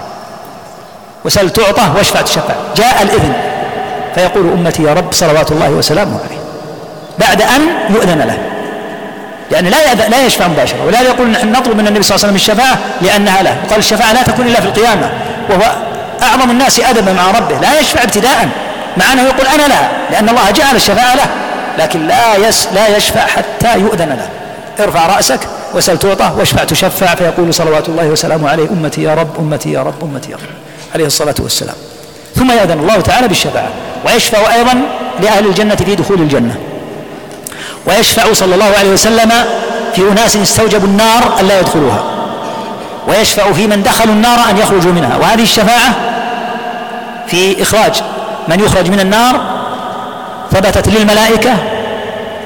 وسل 1.25 1.51
تعطى 1.51 1.91
واشفع 1.97 2.21
تشفع. 2.21 2.55
جاء 2.77 3.03
الإذن. 3.03 3.33
فيقول 4.15 4.53
أمتي 4.53 4.83
يا 4.83 4.93
رب 4.93 5.13
صلوات 5.13 5.53
الله 5.53 5.71
وسلامه 5.71 6.19
عليه. 6.25 6.39
بعد 7.19 7.43
أن 7.43 7.61
يؤذن 7.95 8.19
له. 8.19 8.54
يعني 9.53 9.71
لا 9.71 9.95
لا 9.95 10.27
يشفع 10.27 10.49
مباشرة. 10.49 10.85
ولهذا 10.87 11.09
يقول 11.09 11.31
نحن 11.31 11.53
نطلب 11.53 11.77
من 11.77 11.87
النبي 11.87 12.03
صلى 12.03 12.17
الله 12.17 12.27
عليه 12.27 12.35
وسلم 12.35 12.35
الشفاعة 12.35 12.79
لأنها 13.03 13.43
له. 13.43 13.57
وقال 13.67 13.79
الشفاعة 13.79 14.13
لا 14.13 14.23
تكون 14.23 14.47
إلا 14.47 14.61
في 14.61 14.67
القيامة. 14.67 15.11
وهو 15.51 15.73
أعظم 16.23 16.51
الناس 16.51 16.81
أدبا 16.81 17.13
مع 17.13 17.31
ربه. 17.31 17.59
لا 17.59 17.81
يشفع 17.81 18.03
ابتداء. 18.03 18.49
مع 18.97 19.13
أنه 19.13 19.23
يقول 19.23 19.47
أنا 19.47 19.69
لها 19.69 19.91
لأن 20.11 20.29
الله 20.29 20.51
جعل 20.51 20.77
الشفاعة 20.77 21.15
له. 21.15 21.27
لكن 21.79 22.07
لا 22.07 22.37
يس 22.37 22.69
لا 22.75 22.97
يشفع 22.97 23.27
حتى 23.27 23.79
يؤذن 23.79 24.09
له. 24.09 24.29
ارفع 24.85 25.07
رأسك 25.07 25.41
وسل 25.75 25.99
تعطى 25.99 26.33
واشفع 26.39 26.65
تشفع. 26.65 27.15
فيقول 27.15 27.55
صلوات 27.55 27.89
الله 27.89 28.07
وسلامه 28.07 28.51
عليه 28.51 28.69
أمتي 28.71 29.03
يا 29.03 29.15
رب 29.15 29.39
أمتي 29.39 29.73
يا 29.73 29.83
رب 29.83 30.03
أمتي 30.03 30.31
يا 30.31 30.37
رب. 30.37 30.43
عليه 30.95 31.07
الصلاة 31.07 31.35
والسلام. 31.39 31.77
ثم 32.37 32.51
يأذن 32.51 32.79
الله 32.79 33.01
تعالى 33.01 33.29
بالشفاعة. 33.29 33.69
ويشفع 34.07 34.55
أيضا 34.55 34.83
لأهل 35.21 35.47
الجنة 35.47 35.75
في 35.75 35.95
دخول 35.95 36.21
الجنة. 36.21 36.57
ويشفع 37.87 38.33
صلى 38.33 38.55
الله 38.55 38.73
عليه 38.79 38.91
وسلم 38.91 39.33
في 39.95 40.03
أناس 40.13 40.37
استوجبوا 40.37 40.89
النار 40.89 41.41
أن 41.41 41.47
لا 41.49 41.61
يدخلوها. 41.61 42.03
ويشفع 43.09 43.53
في 43.53 43.67
من 43.67 43.83
دخلوا 43.83 44.15
النار 44.15 44.51
أن 44.51 44.59
يخرجوا 44.59 44.93
منها. 44.93 45.17
وهذه 45.17 45.43
الشفاعة 45.43 45.95
في 47.27 47.63
إخراج 47.63 48.03
من 48.49 48.61
يخرج 48.61 48.91
من 48.91 49.01
النار 49.01 49.41
ثبتت 50.53 50.89
للملائكة 50.89 51.51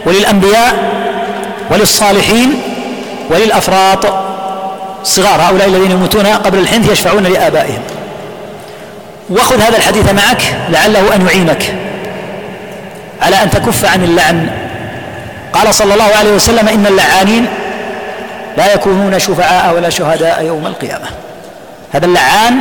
وللأنبياء 0.07 0.75
وللصالحين 1.71 2.63
وللأفراط. 3.31 4.07
صغار 5.05 5.41
هؤلاء 5.41 5.69
الذين 5.69 5.91
يموتون 5.91 6.27
قبل 6.27 6.59
الحنث 6.59 6.91
يشفعون 6.91 7.23
لآبائهم. 7.23 7.81
وخذ 9.31 9.61
هذا 9.61 9.77
الحديث 9.77 10.13
معك 10.13 10.43
لعله 10.69 11.15
أن 11.15 11.27
يعينك 11.27 11.75
على 13.23 13.43
أن 13.43 13.51
تكف 13.51 13.85
عن 13.85 14.05
اللعن 14.05 14.51
قال 15.53 15.75
صلى 15.75 15.95
الله 15.95 16.17
عليه 16.19 16.33
وسلم 16.33 16.69
إن 16.69 16.87
اللعانين 16.87 17.47
لا 18.57 18.75
يكونون 18.75 19.19
شفعاء 19.19 19.75
ولا 19.75 19.91
شهداء 19.91 20.45
يوم 20.45 20.67
القيامة. 20.67 21.07
هذا 21.93 22.07
اللعان 22.07 22.61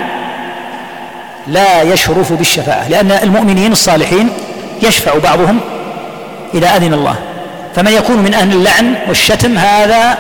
لا 1.48 1.82
يشرف 1.82 2.34
بالشفاعة 2.34 2.90
لأن 2.90 3.12
المؤمنين 3.12 3.72
الصالحين 3.72 4.30
يشفع 4.84 5.18
بعضهم 5.18 5.60
إذا 6.54 6.68
أذن 6.68 6.94
الله. 6.94 7.16
فمن 7.76 7.92
يكون 7.92 8.18
من 8.18 8.34
أهل 8.34 8.52
اللعن 8.52 8.96
والشتم 9.08 9.58
هذا 9.58 10.18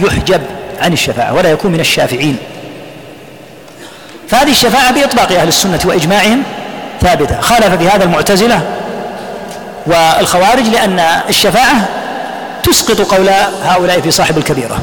يحجب 0.00 0.40
عن 0.82 0.92
الشفاعة 0.92 1.34
ولا 1.34 1.50
يكون 1.50 1.72
من 1.72 1.80
الشافعين. 1.80 2.36
فهذه 4.28 4.50
الشفاعة 4.50 4.92
بإطلاق 4.92 5.32
أهل 5.32 5.48
السنة 5.48 5.80
وإجماعهم 5.84 6.42
ثابتة. 7.00 7.40
خالف 7.40 7.74
في 7.74 7.88
هذا 7.88 8.04
المعتزلة 8.04 8.62
والخوارج 9.86 10.68
لأن 10.68 11.00
الشفاعة 11.28 11.88
تسقط 12.62 13.00
قول 13.00 13.30
هؤلاء 13.64 14.00
في 14.00 14.10
صاحب 14.10 14.38
الكبيرة. 14.38 14.78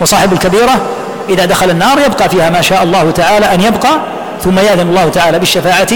وصاحب 0.00 0.32
الكبيرة 0.32 0.80
إذا 1.28 1.44
دخل 1.44 1.70
النار 1.70 1.98
يبقى 1.98 2.28
فيها 2.28 2.50
ما 2.50 2.62
شاء 2.62 2.82
الله 2.82 3.10
تعالى 3.10 3.54
أن 3.54 3.60
يبقى 3.60 4.00
ثم 4.44 4.58
يأذن 4.58 4.88
الله 4.88 5.08
تعالى 5.08 5.38
بالشفاعة 5.38 5.88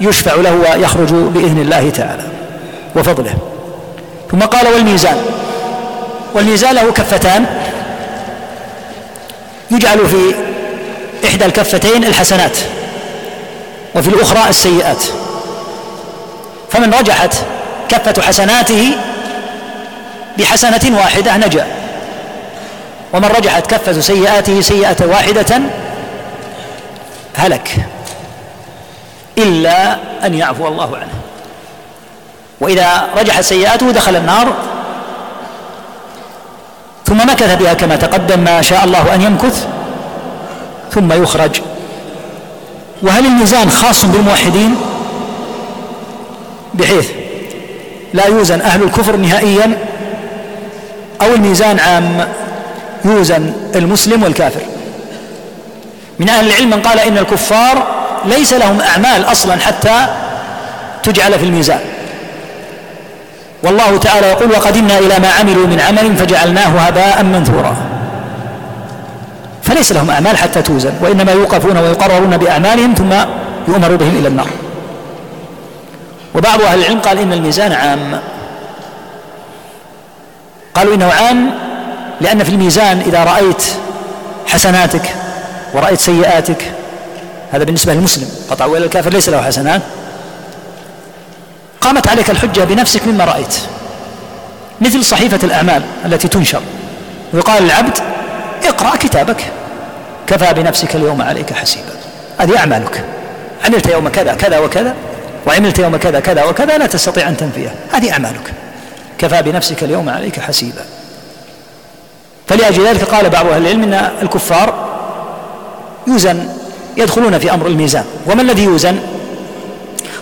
فيشفع 0.00 0.34
له 0.34 0.52
ويخرج 0.52 1.12
بإذن 1.12 1.58
الله 1.58 1.90
تعالى 1.90 2.22
وفضله. 2.96 3.34
ثم 4.30 4.38
قال 4.40 4.68
والميزان. 4.68 5.16
والميزان 6.34 6.74
له 6.74 6.92
كفتان. 6.92 7.46
يجعل 9.70 9.98
في 10.08 10.34
إحدى 11.26 11.44
الكفتين 11.46 12.04
الحسنات 12.04 12.56
وفي 13.94 14.08
الأخرى 14.08 14.48
السيئات. 14.48 15.02
فمن 16.72 16.94
رجحت 16.94 17.34
كفة 17.88 18.22
حسناته 18.22 18.96
بحسنة 20.38 20.98
واحدة 20.98 21.36
نجا. 21.36 21.66
ومن 23.12 23.24
رجحت 23.24 23.66
كفة 23.66 24.00
سيئاته 24.00 24.60
سيئة 24.60 25.06
واحدة 25.06 25.60
هلك. 27.34 27.76
إلا 29.38 29.96
أن 30.26 30.34
يعفو 30.34 30.68
الله 30.68 30.96
عنه. 30.96 31.14
وإذا 32.60 33.08
رجحت 33.16 33.42
سيئاته 33.42 33.90
دخل 33.90 34.16
النار. 34.16 34.52
ثم 37.06 37.16
مكث 37.16 37.56
بها 37.56 37.74
كما 37.74 37.96
تقدم 37.96 38.40
ما 38.40 38.62
شاء 38.62 38.84
الله 38.84 39.14
أن 39.14 39.22
يمكث. 39.22 39.66
ثم 40.92 41.22
يخرج. 41.22 41.60
وهل 43.02 43.26
الميزان 43.26 43.70
خاص 43.70 44.04
بالموحدين؟ 44.04 44.76
بحيث 46.74 47.10
لا 48.14 48.26
يوزن 48.26 48.60
أهل 48.60 48.82
الكفر 48.82 49.16
نهائيا 49.16 49.78
أو 51.22 51.34
الميزان 51.34 51.78
عام 51.78 52.28
يوزن 53.04 53.52
المسلم 53.74 54.22
والكافر. 54.22 54.60
من 56.18 56.28
أهل 56.28 56.46
العلم 56.46 56.70
من 56.70 56.82
قال 56.82 56.98
إن 56.98 57.18
الكفار 57.18 57.86
ليس 58.24 58.52
لهم 58.52 58.80
أعمال 58.80 59.24
أصلا 59.24 59.56
حتى 59.56 60.06
تجعل 61.02 61.38
في 61.38 61.44
الميزان. 61.44 61.80
والله 63.62 63.96
تعالى 63.96 64.26
يقول 64.26 64.50
وقدمنا 64.50 64.98
إلى 64.98 65.18
ما 65.18 65.28
عملوا 65.28 65.66
من 65.66 65.80
عمل 65.80 66.16
فجعلناه 66.16 66.78
هباء 66.78 67.22
منثورا. 67.22 67.76
فليس 69.62 69.92
لهم 69.92 70.10
أعمال 70.10 70.36
حتى 70.36 70.62
توزن 70.62 70.92
وإنما 71.02 71.32
يوقفون 71.32 71.76
ويقررون 71.76 72.36
بأعمالهم 72.36 72.94
ثم 72.94 73.12
يؤمر 73.68 73.96
بهم 73.96 74.16
إلى 74.18 74.28
النار. 74.28 74.48
وبعض 76.34 76.62
أهل 76.62 76.78
العلم 76.78 77.00
قال 77.00 77.18
إن 77.18 77.32
الميزان 77.32 77.72
عام. 77.72 78.20
قالوا 80.74 80.94
إنه 80.94 81.12
عام 81.12 81.50
لأن 82.20 82.44
في 82.44 82.50
الميزان 82.50 83.00
إذا 83.00 83.24
رأيت 83.24 83.62
حسناتك 84.46 85.14
ورأيت 85.74 86.00
سيئاتك 86.00 86.72
هذا 87.52 87.64
بالنسبة 87.64 87.94
للمسلم. 87.94 88.28
قطع 88.50 88.64
وإلى 88.64 88.84
الكافر 88.84 89.10
ليس 89.10 89.28
له 89.28 89.42
حسنات. 89.42 89.82
قامت 91.80 92.08
عليك 92.08 92.30
الحجة 92.30 92.64
بنفسك 92.64 93.06
مما 93.06 93.24
رأيت. 93.24 93.54
مثل 94.80 95.04
صحيفة 95.04 95.38
الأعمال 95.44 95.82
التي 96.04 96.28
تنشر. 96.28 96.62
ويقال 97.32 97.62
للعبد 97.62 97.98
اقرأ 98.64 98.96
كتابك. 98.96 99.46
كفى 100.26 100.54
بنفسك 100.54 100.96
اليوم 100.96 101.22
عليك 101.22 101.52
حسيبا. 101.52 101.92
هذه 102.38 102.58
أعمالك. 102.58 103.04
عملت 103.64 103.86
يوم 103.86 104.08
كذا 104.08 104.34
كذا 104.34 104.58
وكذا. 104.58 104.94
وعملت 105.46 105.78
يوم 105.78 105.96
كذا 105.96 106.20
كذا 106.20 106.44
وكذا 106.44 106.78
لا 106.78 106.86
تستطيع 106.86 107.28
أن 107.28 107.36
تنفيها 107.36 107.72
هذه 107.92 108.12
أعمالك. 108.12 108.52
كفى 109.18 109.42
بنفسك 109.42 109.82
اليوم 109.82 110.08
عليك 110.08 110.40
حسيبا. 110.40 110.84
فلأجل 112.48 112.86
ذلك 112.86 113.04
قال 113.04 113.30
بعض 113.30 113.46
أهل 113.46 113.62
العلم 113.62 113.82
أن 113.82 114.10
الكفار 114.22 114.88
يوزن 116.06 116.48
يدخلون 116.96 117.38
في 117.38 117.54
أمر 117.54 117.66
الميزان. 117.66 118.04
وما 118.26 118.42
الذي 118.42 118.64
يوزن؟ 118.64 118.98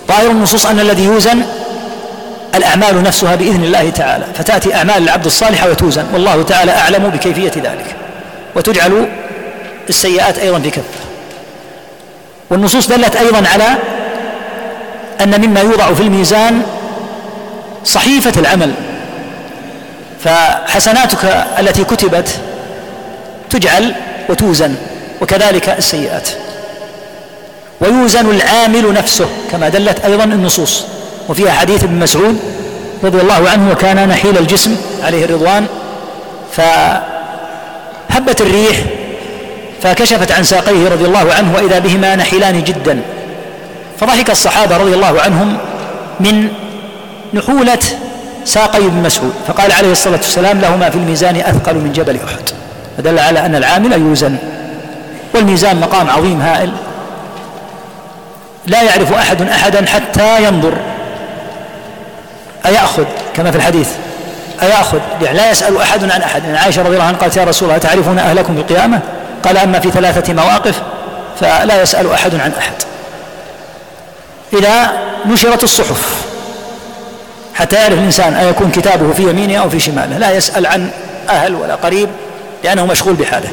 ظاهر 0.08 0.30
النصوص 0.30 0.66
أن 0.66 0.80
الذي 0.80 1.04
يوزن 1.04 1.42
الأعمال 2.54 3.02
نفسها 3.02 3.34
بإذن 3.34 3.64
الله 3.64 3.90
تعالى. 3.90 4.24
فتأتي 4.34 4.74
أعمال 4.74 5.02
العبد 5.02 5.26
الصالحة 5.26 5.70
وتوزن. 5.70 6.06
والله 6.12 6.42
تعالى 6.42 6.72
أعلم 6.72 7.08
بكيفية 7.08 7.52
ذلك. 7.56 7.96
وتجعل 8.56 9.08
السيئات 9.88 10.38
أيضا 10.38 10.58
في 10.60 10.70
كفة. 10.70 10.82
والنصوص 12.50 12.88
دلت 12.88 13.16
أيضا 13.16 13.48
على 13.48 13.64
أن 15.20 15.46
مما 15.46 15.60
يوضع 15.60 15.94
في 15.94 16.02
الميزان 16.02 16.62
صحيفة 17.84 18.40
العمل. 18.40 18.72
فحسناتك 20.24 21.46
التي 21.58 21.84
كتبت 21.84 22.28
تجعل 23.50 23.94
وتوزن 24.28 24.74
وكذلك 25.20 25.68
السيئات. 25.68 26.28
ويوزن 27.80 28.30
العامل 28.30 28.92
نفسه 28.92 29.26
كما 29.52 29.68
دلت 29.68 30.00
أيضا 30.04 30.24
النصوص. 30.24 30.84
وفيها 31.28 31.52
حديث 31.52 31.84
ابن 31.84 31.98
مسعود 31.98 32.38
رضي 33.04 33.20
الله 33.20 33.50
عنه 33.50 33.70
وكان 33.72 34.08
نحيل 34.08 34.38
الجسم 34.38 34.76
عليه 35.02 35.24
الرضوان. 35.24 35.66
فهبت 36.52 38.40
الريح 38.40 38.76
فكشفت 39.82 40.32
عن 40.32 40.44
ساقيه 40.44 40.88
رضي 40.88 41.04
الله 41.04 41.34
عنه 41.34 41.54
وإذا 41.54 41.78
بهما 41.78 42.16
نحيلان 42.16 42.64
جدا. 42.64 43.00
فضحك 44.00 44.30
الصحابة 44.30 44.76
رضي 44.76 44.94
الله 44.94 45.20
عنهم 45.20 45.56
من 46.20 46.48
نحولة 47.34 47.78
ساقي 48.44 48.78
ابن 48.78 49.02
مسعود 49.02 49.32
فقال 49.48 49.72
عليه 49.72 49.92
الصلاة 49.92 50.16
والسلام 50.16 50.60
لهما 50.60 50.90
في 50.90 50.96
الميزان 50.96 51.36
أثقل 51.36 51.74
من 51.74 51.92
جبل 51.92 52.16
أحد. 52.16 52.48
فدل 52.98 53.18
على 53.18 53.46
أن 53.46 53.54
العامل 53.54 53.92
يوزن 53.92 54.36
والميزان 55.34 55.80
مقام 55.80 56.10
عظيم 56.10 56.40
هائل. 56.40 56.72
لا 58.66 58.82
يعرف 58.82 59.12
أحد 59.12 59.42
أحدا 59.42 59.86
حتى 59.86 60.44
ينظر. 60.44 60.74
أيأخذ؟ 62.66 63.04
كما 63.34 63.50
في 63.50 63.56
الحديث. 63.56 63.88
أيأخذ؟ 64.62 65.00
يعني 65.22 65.36
لا 65.36 65.50
يسأل 65.50 65.80
أحد 65.80 66.10
عن 66.10 66.22
أحد. 66.22 66.44
يعني 66.44 66.58
عائشة 66.58 66.82
رضي 66.82 66.94
الله 66.94 67.04
عنها 67.04 67.18
قالت 67.18 67.36
يا 67.36 67.44
رسول 67.44 67.68
الله 67.68 67.78
تعرفون 67.78 68.18
أهلكم 68.18 68.54
بالقيامة؟ 68.54 69.00
قال 69.44 69.56
أما 69.56 69.80
في 69.80 69.90
ثلاثة 69.90 70.32
مواقف 70.32 70.82
فلا 71.40 71.82
يسأل 71.82 72.12
أحد 72.12 72.34
عن 72.34 72.52
أحد. 72.58 72.72
إذا 74.52 74.92
نشرت 75.26 75.64
الصحف. 75.64 76.24
حتى 77.54 77.76
يعرف 77.76 77.98
الإنسان 77.98 78.34
أيكون 78.34 78.70
كتابه 78.70 79.12
في 79.12 79.22
يمينه 79.22 79.56
أو 79.56 79.70
في 79.70 79.80
شماله. 79.80 80.18
لا 80.18 80.30
يسأل 80.30 80.66
عن 80.66 80.90
أهل 81.30 81.54
ولا 81.54 81.74
قريب 81.74 82.08
لأنه 82.64 82.86
مشغول 82.86 83.14
بحاله. 83.14 83.48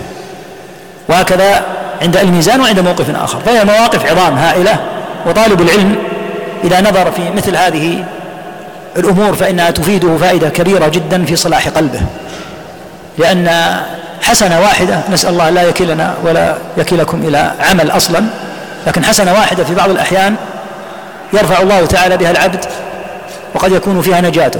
وهكذا 1.09 1.63
عند 2.01 2.17
الميزان 2.17 2.61
وعند 2.61 2.79
موقف 2.79 3.15
آخر. 3.15 3.39
فهي 3.39 3.65
مواقف 3.65 4.11
عظام 4.11 4.37
هائلة 4.37 4.79
وطالب 5.25 5.61
العلم 5.61 5.95
إذا 6.63 6.81
نظر 6.81 7.11
في 7.11 7.31
مثل 7.35 7.55
هذه 7.55 8.05
الأمور 8.97 9.35
فإنها 9.35 9.71
تفيده 9.71 10.17
فائدة 10.17 10.49
كبيرة 10.49 10.87
جدا 10.87 11.25
في 11.25 11.35
صلاح 11.35 11.67
قلبه. 11.67 12.01
لأن 13.17 13.75
حسنة 14.21 14.61
واحدة 14.61 14.99
نسأل 15.11 15.29
الله 15.29 15.49
لا 15.49 15.63
يكلنا 15.63 16.13
ولا 16.23 16.55
يكلكم 16.77 17.23
إلى 17.27 17.51
عمل 17.59 17.91
أصلا 17.91 18.23
لكن 18.87 19.05
حسنة 19.05 19.33
واحدة 19.33 19.63
في 19.63 19.75
بعض 19.75 19.89
الأحيان 19.89 20.35
يرفع 21.33 21.61
الله 21.61 21.85
تعالى 21.85 22.17
بها 22.17 22.31
العبد 22.31 22.65
وقد 23.55 23.71
يكون 23.71 24.01
فيها 24.01 24.21
نجاته. 24.21 24.59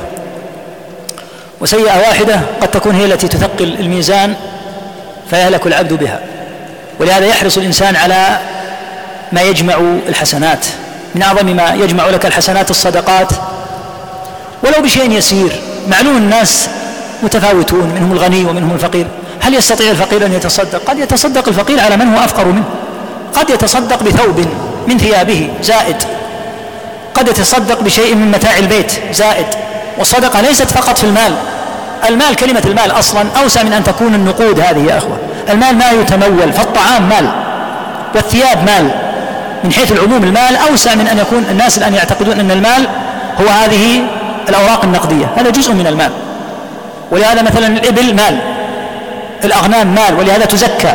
وسيئة 1.61 1.97
واحدة 1.97 2.39
قد 2.61 2.67
تكون 2.71 2.95
هي 2.95 3.05
التي 3.05 3.27
تثقل 3.27 3.75
الميزان 3.79 4.35
فيهلك 5.29 5.67
العبد 5.67 5.93
بها. 5.93 6.19
ولهذا 6.99 7.25
يحرص 7.25 7.57
الإنسان 7.57 7.95
على 7.95 8.37
ما 9.31 9.41
يجمع 9.41 9.75
الحسنات 10.09 10.65
من 11.15 11.21
أعظم 11.21 11.45
ما 11.45 11.73
يجمع 11.73 12.09
لك 12.09 12.25
الحسنات 12.25 12.71
الصدقات. 12.71 13.29
ولو 14.63 14.81
بشيء 14.83 15.11
يسير 15.11 15.51
معلوم 15.87 16.17
الناس 16.17 16.69
متفاوتون 17.23 17.89
منهم 17.95 18.11
الغني 18.11 18.45
ومنهم 18.45 18.73
الفقير. 18.73 19.07
هل 19.41 19.53
يستطيع 19.53 19.91
الفقير 19.91 20.25
أن 20.25 20.33
يتصدق؟ 20.33 20.81
قد 20.85 20.99
يتصدق 20.99 21.47
الفقير 21.47 21.79
على 21.79 21.97
من 21.97 22.13
هو 22.13 22.23
أفقر 22.23 22.45
منه. 22.45 22.63
قد 23.33 23.49
يتصدق 23.49 24.03
بثوب 24.03 24.45
من 24.87 24.97
ثيابه 24.97 25.49
زائد. 25.61 25.95
قد 27.15 27.27
يتصدق 27.27 27.81
بشيء 27.81 28.15
من 28.15 28.31
متاع 28.31 28.57
البيت 28.57 28.91
زائد 29.11 29.45
والصدقة 29.97 30.41
ليست 30.41 30.71
فقط 30.71 30.97
في 30.97 31.03
المال. 31.03 31.33
المال 32.09 32.35
كلمة 32.35 32.61
المال 32.65 32.91
أصلا 32.91 33.25
أوسع 33.43 33.63
من 33.63 33.73
أن 33.73 33.83
تكون 33.83 34.15
النقود 34.15 34.59
هذه 34.59 34.85
يا 34.87 34.97
أخوة. 34.97 35.17
المال 35.49 35.77
ما 35.77 35.91
يتمول 35.91 36.53
فالطعام 36.53 37.09
مال 37.09 37.29
والثياب 38.15 38.65
مال. 38.65 38.89
من 39.63 39.73
حيث 39.73 39.91
العموم 39.91 40.23
المال 40.23 40.55
أوسع 40.69 40.95
من 40.95 41.07
أن 41.07 41.17
يكون 41.17 41.45
الناس 41.51 41.77
الآن 41.77 41.93
يعتقدون 41.93 42.39
أن 42.39 42.51
المال 42.51 42.87
هو 43.41 43.47
هذه 43.47 44.01
الأوراق 44.49 44.83
النقدية. 44.83 45.25
هذا 45.37 45.49
جزء 45.49 45.73
من 45.73 45.87
المال. 45.87 46.11
ولهذا 47.11 47.41
مثلا 47.41 47.67
الإبل 47.67 48.15
مال 48.15 48.39
الأغنام 49.43 49.87
مال 49.95 50.19
ولهذا 50.19 50.45
تزكى. 50.45 50.93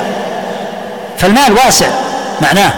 فالمال 1.18 1.52
واسع 1.52 1.86
معناه. 2.42 2.72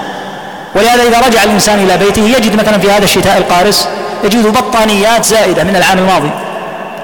ولهذا 0.75 1.03
إذا 1.03 1.21
رجع 1.27 1.45
الإنسان 1.45 1.79
إلى 1.79 1.97
بيته 1.97 2.23
يجد 2.23 2.55
مثلا 2.57 2.79
في 2.79 2.91
هذا 2.91 3.05
الشتاء 3.05 3.39
القارس 3.39 3.89
يجد 4.25 4.47
بطانيات 4.47 5.25
زائدة 5.25 5.65
من 5.65 5.77
العام 5.77 5.99
الماضي. 5.99 6.31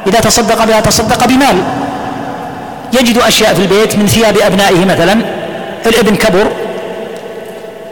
إذا 0.07 0.21
تصدق 0.21 0.65
بها 0.65 0.81
تصدق 0.81 1.27
بمال. 1.27 1.63
يجد 2.93 3.19
أشياء 3.19 3.55
في 3.55 3.63
البيت 3.63 3.97
من 3.97 4.07
ثياب 4.07 4.39
أبنائه 4.39 4.85
مثلا. 4.85 5.21
الإبن 5.87 6.17
كبر 6.17 6.47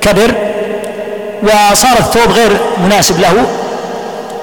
كبر 0.00 0.34
وصار 1.42 1.98
الثوب 1.98 2.32
غير 2.32 2.50
مناسب 2.84 3.20
له. 3.20 3.46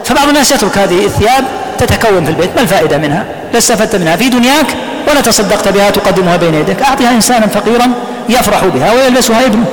فبعض 0.06 0.28
الناس 0.28 0.52
يترك 0.52 0.78
هذه 0.78 1.06
الثياب 1.06 1.44
تتكون 1.78 2.26
في 2.26 2.32
البيت. 2.32 2.56
ما 2.56 2.62
الفائدة 2.62 2.98
منها؟ 2.98 3.26
لا 3.52 3.58
استفدت 3.58 3.96
منها. 3.96 4.16
في 4.16 4.30
دنياك 4.30 4.66
ولا 5.10 5.22
تصدقت 5.22 5.68
بها 5.68 5.90
تقدمها 5.90 6.38
بين 6.38 6.54
يديك. 6.54 6.82
أعطها 6.82 7.12
إنسانا 7.12 7.48
فقيرا 7.48 7.92
يفرح 8.30 8.66
بها 8.66 8.92
ويلبسها 8.92 9.46
ابنه 9.46 9.66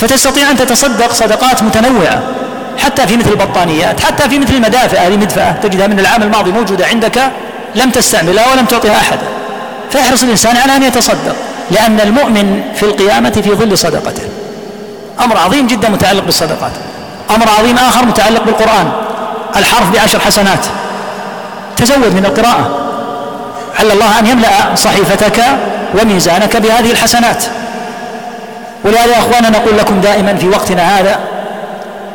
فتستطيع 0.00 0.50
أن 0.50 0.56
تتصدق 0.56 1.12
صدقات 1.12 1.62
متنوعة 1.62 2.22
حتى 2.78 3.06
في 3.06 3.16
مثل 3.16 3.30
البطانيات 3.30 4.00
حتى 4.00 4.28
في 4.28 4.38
مثل 4.38 4.54
المدافع 4.54 4.98
هذه 4.98 5.16
مدفأة 5.16 5.52
تجدها 5.52 5.86
من 5.86 5.98
العام 5.98 6.22
الماضي 6.22 6.52
موجودة 6.52 6.86
عندك 6.86 7.20
لم 7.74 7.90
تستعملها 7.90 8.52
ولم 8.52 8.64
تعطيها 8.64 8.96
أحدا 8.96 9.26
فيحرص 9.90 10.22
الإنسان 10.22 10.56
على 10.56 10.76
أن 10.76 10.82
يتصدق 10.82 11.36
لأن 11.70 12.00
المؤمن 12.00 12.62
في 12.74 12.82
القيامة 12.82 13.30
في 13.30 13.54
ظل 13.54 13.78
صدقته. 13.78 14.22
أمر 15.24 15.38
عظيم 15.38 15.66
جدا 15.66 15.88
متعلق 15.88 16.24
بالصدقات. 16.24 16.72
أمر 17.30 17.48
عظيم 17.58 17.76
آخر 17.76 18.04
متعلق 18.04 18.44
بالقرآن. 18.44 18.92
الحرف 19.56 19.90
بعشر 19.92 20.20
حسنات. 20.20 20.66
تزود 21.76 22.14
من 22.14 22.24
القراءة. 22.24 22.70
على 23.80 23.92
الله 23.92 24.18
أن 24.18 24.26
يملأ 24.26 24.74
صحيفتك 24.76 25.42
وميزانك 26.00 26.56
بهذه 26.56 26.90
الحسنات. 26.90 27.44
ولهذا 28.84 29.12
يا 29.12 29.18
أخوانا 29.18 29.50
نقول 29.50 29.78
لكم 29.78 30.00
دائما 30.00 30.34
في 30.34 30.48
وقتنا 30.48 31.00
هذا 31.00 31.18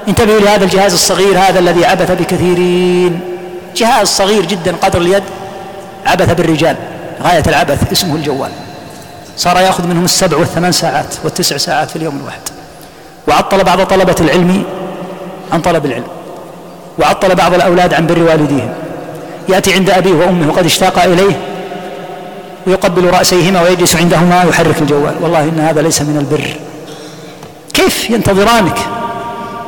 انتبهوا 0.07 0.39
لهذا 0.39 0.63
الجهاز 0.63 0.93
الصغير 0.93 1.39
هذا 1.39 1.59
الذي 1.59 1.85
عبث 1.85 2.11
بكثيرين. 2.11 3.19
جهاز 3.75 4.07
صغير 4.07 4.45
جدا 4.45 4.75
قدر 4.81 5.01
اليد 5.01 5.23
عبث 6.05 6.33
بالرجال. 6.33 6.75
غاية 7.23 7.43
العبث 7.47 7.91
اسمه 7.91 8.15
الجوال. 8.15 8.51
صار 9.37 9.57
يأخذ 9.57 9.87
منهم 9.87 10.05
السبع 10.05 10.37
والثمان 10.37 10.71
ساعات 10.71 11.15
والتسع 11.23 11.57
ساعات 11.57 11.89
في 11.89 11.95
اليوم 11.95 12.17
الواحد. 12.17 12.39
وعطل 13.27 13.63
بعض 13.63 13.85
طلبة 13.85 14.15
العلم 14.21 14.63
عن 15.53 15.61
طلب 15.61 15.85
العلم. 15.85 16.07
وعطل 16.99 17.35
بعض 17.35 17.53
الأولاد 17.53 17.93
عن 17.93 18.07
بر 18.07 18.23
والديهم. 18.23 18.73
يأتي 19.49 19.73
عند 19.73 19.89
أبيه 19.89 20.13
وأمه 20.13 20.49
وقد 20.49 20.65
اشتاق 20.65 21.03
إليه 21.03 21.54
ويقبل 22.67 23.09
رأسيهما 23.09 23.61
ويجلس 23.61 23.95
عندهما 23.95 24.43
ويحرك 24.43 24.81
الجوال. 24.81 25.15
والله 25.21 25.43
إن 25.43 25.59
هذا 25.59 25.81
ليس 25.81 26.01
من 26.01 26.17
البر. 26.17 26.47
كيف 27.73 28.09
ينتظرانك 28.09 28.77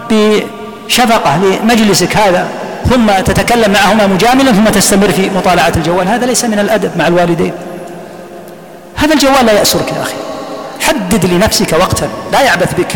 بشفقة 0.10 1.38
لمجلسك 1.38 2.18
هذا 2.18 2.48
ثم 2.90 3.12
تتكلم 3.26 3.72
معهما 3.72 4.08
مجاملا 4.08 4.52
ثم 4.52 4.66
تستمر 4.66 5.10
في 5.10 5.30
مطالعة 5.30 5.74
الجوال؟ 5.76 6.08
هذا 6.08 6.26
ليس 6.26 6.46
من 6.46 6.60
الأدب 6.60 6.92
مع 6.98 7.08
الوالدين. 7.08 7.52
هذا 8.96 9.14
الجوال 9.14 9.46
لا 9.46 9.52
يأسرك 9.52 9.94
يا 9.98 10.02
أخي. 10.02 10.16
حدد 10.82 11.26
لنفسك 11.26 11.74
وقتا 11.74 12.10
لا 12.32 12.42
يعبث 12.42 12.74
بك. 12.74 12.96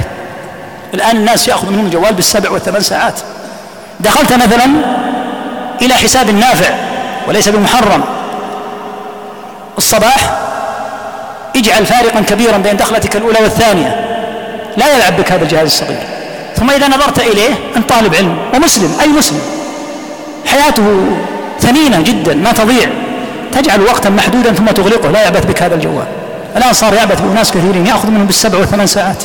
الآن 0.94 1.18
الناس 1.18 1.48
يأخذ 1.48 1.70
منهم 1.70 1.86
الجوال 1.86 2.14
بالسبع 2.14 2.50
والثمان 2.50 2.82
ساعات. 2.82 3.20
دخلت 4.00 4.34
مثلا 4.34 4.66
إلى 5.82 5.94
حساب 5.94 6.30
نافع 6.30 6.76
وليس 7.28 7.50
بمحرم. 7.50 8.04
الصباح 9.82 10.40
اجعل 11.56 11.86
فارقا 11.86 12.22
كبيرا 12.22 12.58
بين 12.58 12.78
دخلتك 12.78 13.16
الأولى 13.16 13.40
والثانية. 13.42 14.08
لا 14.78 14.96
يلعب 14.96 15.18
بك 15.18 15.32
هذا 15.32 15.44
الجهاز 15.44 15.66
الصغير. 15.66 16.04
ثم 16.56 16.70
إذا 16.70 16.88
نظرت 16.88 17.20
إليه 17.20 17.54
أنت 17.78 17.90
طالب 17.90 18.16
علم 18.16 18.38
ومسلم 18.54 18.98
أي 19.02 19.08
مسلم. 19.08 19.42
حياته 20.46 21.06
ثمينة 21.60 22.02
جدا 22.02 22.34
ما 22.34 22.52
تضيع. 22.52 22.90
تجعل 23.54 23.82
وقتا 23.82 24.10
محدودا 24.10 24.54
ثم 24.54 24.66
تغلقه 24.66 25.12
لا 25.12 25.22
يعبث 25.22 25.46
بك 25.46 25.64
هذا 25.64 25.76
الجوال. 25.76 26.06
الآن 26.58 26.74
صار 26.74 26.94
يعبث 26.94 27.22
بأناس 27.22 27.52
كثيرين 27.52 27.88
يأخذ 27.88 28.08
منهم 28.10 28.26
بالسبع 28.26 28.58
والثمان 28.58 28.88
ساعات. 28.88 29.24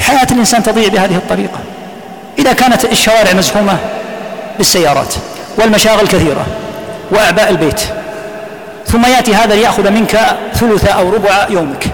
حياة 0.00 0.26
الإنسان 0.30 0.62
تضيع 0.62 0.88
بهذه 0.88 1.16
الطريقة. 1.16 1.58
إذا 2.38 2.52
كانت 2.52 2.84
الشوارع 2.84 3.32
مزحومة 3.32 3.76
بالسيارات 4.58 5.14
والمشاغل 5.58 6.06
كثيرة 6.06 6.46
وأعباء 7.10 7.50
البيت. 7.50 7.80
ثم 8.92 9.06
يأتي 9.06 9.34
هذا 9.34 9.54
ليأخذ 9.54 9.90
منك 9.90 10.20
ثلث 10.54 10.84
أو 10.84 11.10
ربع 11.14 11.46
يومك. 11.50 11.86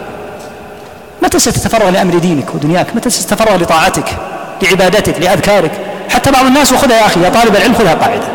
متى 1.23 1.39
ستتفرغ 1.39 1.91
لأمر 1.91 2.19
دينك 2.19 2.55
ودنياك؟ 2.55 2.87
متى 2.97 3.11
ستتفرغ 3.11 3.57
لطاعتك 3.57 4.09
لعبادتك 4.63 5.21
لأذكارك؟ 5.21 5.71
حتى 6.11 6.31
بعض 6.31 6.47
الناس 6.47 6.73
وخذها 6.73 6.97
يا 6.97 7.07
أخي 7.07 7.23
يا 7.23 7.29
طالب 7.29 7.57
العلم 7.57 7.75
خذها 7.75 7.95
قاعدة. 7.95 8.29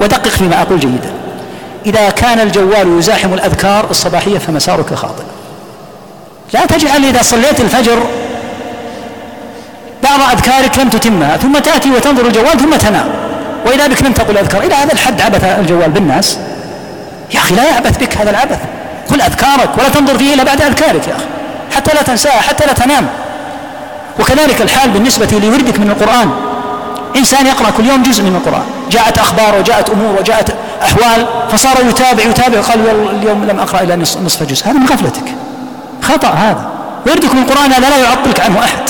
ودقق 0.00 0.28
فيما 0.28 0.62
أقول 0.62 0.80
جيدا. 0.80 1.12
إذا 1.86 2.10
كان 2.10 2.40
الجوال 2.40 2.98
يزاحم 2.98 3.34
الأذكار 3.34 3.86
الصباحية 3.90 4.38
فمسارك 4.38 4.94
خاطئ. 4.94 5.24
لا 6.52 6.66
تجعل 6.66 7.04
إذا 7.04 7.22
صليت 7.22 7.60
الفجر 7.60 7.98
بعض 10.02 10.20
أذكارك 10.32 10.78
لم 10.78 10.88
تتمها 10.88 11.36
ثم 11.36 11.58
تأتي 11.58 11.90
وتنظر 11.90 12.26
الجوال 12.26 12.58
ثم 12.58 12.76
تنام. 12.76 13.08
وإذا 13.66 13.86
بك 13.86 14.02
لم 14.02 14.12
تقل 14.12 14.38
أذكار 14.38 14.62
إلى 14.62 14.74
هذا 14.74 14.92
الحد 14.92 15.20
عبث 15.20 15.44
الجوال 15.44 15.90
بالناس. 15.90 16.38
يا 17.34 17.38
أخي 17.38 17.54
لا 17.54 17.64
يعبث 17.64 17.98
بك 17.98 18.16
هذا 18.16 18.30
العبث. 18.30 18.58
قل 19.10 19.20
أذكارك 19.20 19.70
ولا 19.78 19.88
تنظر 19.88 20.18
فيه 20.18 20.34
إلا 20.34 20.44
بعد 20.44 20.62
أذكارك 20.62 21.08
يا 21.08 21.16
أخي. 21.16 21.24
حتى 21.76 21.94
لا 21.94 22.02
تنساها 22.02 22.40
حتى 22.40 22.66
لا 22.66 22.72
تنام. 22.72 23.06
وكذلك 24.20 24.62
الحال 24.62 24.90
بالنسبة 24.90 25.38
لوردك 25.42 25.78
من 25.78 25.90
القرآن. 25.90 26.30
إنسان 27.16 27.46
يقرأ 27.46 27.70
كل 27.70 27.86
يوم 27.86 28.02
جزء 28.02 28.22
من 28.22 28.36
القرآن. 28.36 28.64
جاءت 28.90 29.18
أخبار 29.18 29.58
وجاءت 29.58 29.90
أمور 29.90 30.16
وجاءت 30.20 30.54
أحوال 30.82 31.26
فصار 31.52 31.76
يتابع 31.88 32.22
يتابع 32.22 32.60
قال 32.60 32.80
اليوم 33.22 33.44
لم 33.44 33.60
أقرأ 33.60 33.80
إلا 33.80 33.96
نصف 33.96 34.42
جزء. 34.42 34.66
هذا 34.66 34.72
من 34.72 34.86
غفلتك. 34.86 35.34
خطأ 36.02 36.28
هذا. 36.28 36.70
وردك 37.06 37.34
من 37.34 37.42
القرآن 37.42 37.72
هذا 37.72 37.90
لا 37.90 37.96
يعطلك 37.96 38.40
عنه 38.40 38.58
أحد. 38.58 38.82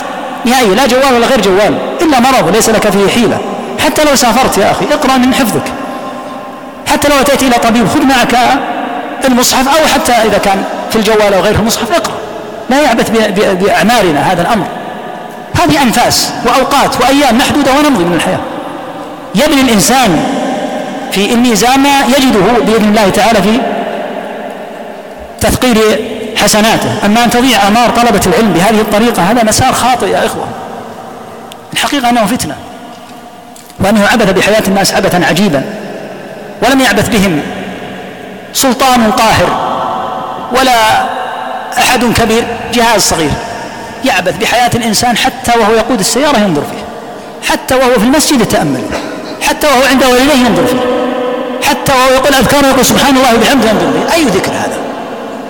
نهائي 0.44 0.74
لا 0.74 0.86
جوال 0.86 1.14
ولا 1.14 1.26
غير 1.26 1.40
جوال. 1.40 1.78
إلا 2.02 2.20
مرض 2.20 2.56
ليس 2.56 2.68
لك 2.68 2.90
فيه 2.90 3.08
حيلة. 3.08 3.38
حتى 3.84 4.04
لو 4.04 4.14
سافرت 4.16 4.58
يا 4.58 4.70
أخي 4.70 4.84
اقرأ 4.92 5.16
من 5.16 5.34
حفظك. 5.34 5.72
حتى 6.86 7.08
لو 7.08 7.20
أتيت 7.20 7.42
إلى 7.42 7.54
طبيب 7.54 7.88
خذ 7.88 8.02
معك 8.02 8.36
المصحف 9.24 9.68
أو 9.68 9.86
حتى 9.86 10.12
إذا 10.12 10.38
كان 10.38 10.62
في 10.90 10.96
الجوال 10.96 11.34
أو 11.34 11.40
غيره 11.40 11.56
المصحف 11.56 11.92
اقرأ. 11.92 12.14
لا 12.70 12.82
يعبث 12.82 13.10
بأعمارنا 13.36 14.32
هذا 14.32 14.42
الأمر. 14.42 14.66
هذه 15.62 15.82
أنفاس 15.82 16.32
وأوقات 16.44 17.00
وأيام 17.00 17.38
محدودة 17.38 17.70
ونمضي 17.72 18.04
من 18.04 18.14
الحياة. 18.14 18.38
يبني 19.34 19.60
الإنسان 19.60 20.24
في 21.12 21.32
الميزان 21.32 21.80
ما 21.80 22.00
يجده 22.18 22.64
بإذن 22.66 22.88
الله 22.88 23.08
تعالى 23.08 23.42
في 23.42 23.60
تثقيل 25.40 25.78
حسناته. 26.36 27.06
أما 27.06 27.24
أن 27.24 27.30
تضيع 27.30 27.58
أعمار 27.64 27.90
طلبة 27.90 28.20
العلم 28.26 28.52
بهذه 28.52 28.80
الطريقة 28.80 29.22
هذا 29.22 29.44
مسار 29.44 29.72
خاطئ 29.72 30.10
يا 30.10 30.26
إخوة. 30.26 30.46
الحقيقة 31.72 32.10
أنه 32.10 32.26
فتنة 32.26 32.54
وأنه 33.80 34.06
عبث 34.06 34.30
بحياة 34.30 34.62
الناس 34.68 34.94
عبثا 34.94 35.26
عجيبا. 35.28 35.64
ولم 36.62 36.80
يعبث 36.80 37.08
بهم. 37.08 37.42
سلطان 38.52 39.10
قاهر 39.10 39.76
ولا 40.58 41.04
أحد 41.78 42.04
كبير 42.04 42.44
جهاز 42.74 43.02
صغير. 43.02 43.30
يعبث 44.04 44.36
بحياة 44.36 44.70
الإنسان 44.74 45.16
حتى 45.16 45.58
وهو 45.58 45.72
يقود 45.72 45.98
السيارة 45.98 46.38
ينظر 46.38 46.62
فيه. 46.62 46.84
حتى 47.52 47.74
وهو 47.74 47.92
في 47.92 48.04
المسجد 48.04 48.40
يتأمل. 48.40 48.82
حتى 49.42 49.66
وهو 49.66 49.82
عند 49.90 50.04
والديه 50.04 50.46
ينظر 50.46 50.66
فيه. 50.66 50.80
حتى 51.68 51.92
وهو 51.92 52.12
يقول 52.14 52.34
أذكار 52.34 52.64
ويقول 52.64 52.84
سبحان 52.84 53.16
الله 53.16 53.34
وبحمده 53.34 53.70
ينظر 53.70 53.92
فيه. 53.92 54.14
أي 54.14 54.24
ذكر 54.24 54.52
هذا؟ 54.52 54.76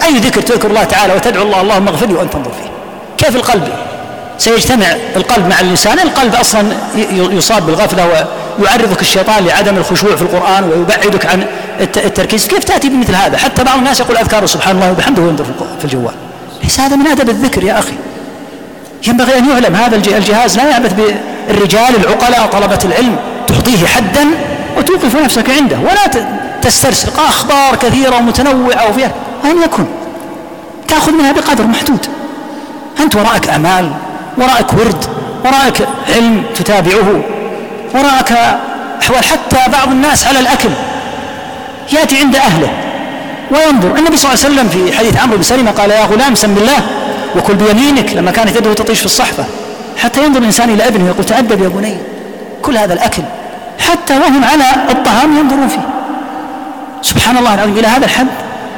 أي 0.06 0.18
ذكر 0.18 0.40
تذكر 0.40 0.68
الله 0.68 0.84
تعالى 0.84 1.14
وتدعو 1.14 1.42
الله 1.42 1.60
اللهم 1.60 1.88
اغفر 1.88 2.06
لي 2.06 2.14
وأنت 2.14 2.32
تنظر 2.32 2.50
فيه؟ 2.50 2.70
كيف 3.26 3.36
القلب؟ 3.36 3.68
سيجتمع 4.38 4.86
القلب 5.16 5.46
مع 5.46 5.60
اللسان. 5.60 5.98
القلب 5.98 6.34
أصلا 6.34 6.62
يصاب 7.10 7.66
بالغفلة 7.66 8.26
ويعرضك 8.58 9.00
الشيطان 9.00 9.46
لعدم 9.46 9.76
الخشوع 9.76 10.16
في 10.16 10.22
القرآن 10.22 10.64
ويبعدك 10.64 11.26
عن 11.26 11.46
التركيز. 11.80 12.46
كيف 12.46 12.64
تأتي 12.64 12.88
بمثل 12.88 13.14
هذا؟ 13.14 13.38
حتى 13.38 13.64
بعض 13.64 13.78
الناس 13.78 14.00
يقول 14.00 14.16
أذكار 14.16 14.46
سبحان 14.46 14.76
الله 14.76 14.90
وبحمده 14.90 15.22
وينظر 15.22 15.44
في 15.78 15.84
الجوال. 15.84 16.14
ليس 16.62 16.80
هذا 16.80 16.96
من 16.96 17.06
أدب 17.06 17.30
الذكر 17.30 17.64
يا 17.64 17.78
أخي. 17.78 17.94
ينبغي 19.06 19.38
أن 19.38 19.50
يعلم 19.50 19.76
هذا 19.76 19.96
الجهاز 19.96 20.56
لا 20.56 20.70
يعبث 20.70 20.92
بالرجال 20.92 21.96
العقلاء 21.96 22.46
طلبة 22.46 22.78
العلم. 22.84 23.16
تعطيه 23.46 23.86
حدا 23.86 24.26
وتوقف 24.78 25.16
نفسك 25.16 25.50
عنده. 25.50 25.76
ولا 25.78 26.26
تسترسل. 26.62 27.08
أخبار 27.18 27.76
كثيرة 27.76 28.16
ومتنوعة 28.16 28.90
وفيها. 28.90 29.10
أن 29.44 29.62
يكن. 29.62 29.84
تأخذ 30.88 31.12
منها 31.12 31.32
بقدر 31.32 31.64
محدود. 31.64 32.06
أنت 33.00 33.16
وراءك 33.16 33.48
أعمال 33.48 33.92
وراءك 34.38 34.72
ورد 34.72 35.04
وراءك 35.44 35.88
علم 36.14 36.42
تتابعه 36.54 37.22
وراءك 37.94 38.32
أحوال. 39.02 39.24
حتى 39.24 39.70
بعض 39.72 39.88
الناس 39.88 40.26
على 40.26 40.38
الأكل 40.40 40.68
يأتي 41.92 42.18
عند 42.18 42.36
أهله 42.36 42.68
وينظر. 43.50 43.98
النبي 43.98 44.16
صلى 44.16 44.32
الله 44.32 44.44
عليه 44.44 44.54
وسلم 44.54 44.68
في 44.68 44.98
حديث 44.98 45.16
عمرو 45.16 45.36
بن 45.36 45.42
سلمة 45.42 45.70
قال 45.70 45.90
يا 45.90 46.04
غلام 46.04 46.34
سم 46.34 46.54
بالله 46.54 46.78
وكل 47.36 47.54
بيمينك. 47.54 48.12
لما 48.12 48.30
كانت 48.30 48.56
يده 48.56 48.72
تطيش 48.72 48.98
في 48.98 49.06
الصحفة 49.06 49.44
حتى 49.98 50.24
ينظر 50.24 50.38
الإنسان 50.38 50.70
إلى 50.70 50.88
ابنه 50.88 51.04
ويقول 51.04 51.24
تأدب 51.24 51.62
يا 51.62 51.68
بني 51.68 51.96
كل 52.62 52.76
هذا 52.76 52.92
الأكل. 52.92 53.22
حتى 53.78 54.18
وهم 54.18 54.44
على 54.44 54.64
الطعام 54.90 55.36
ينظرون 55.38 55.68
فيه. 55.68 55.86
سبحان 57.02 57.36
الله 57.36 57.54
العظيم. 57.54 57.78
إلى 57.78 57.86
هذا 57.86 58.04
الحد. 58.04 58.26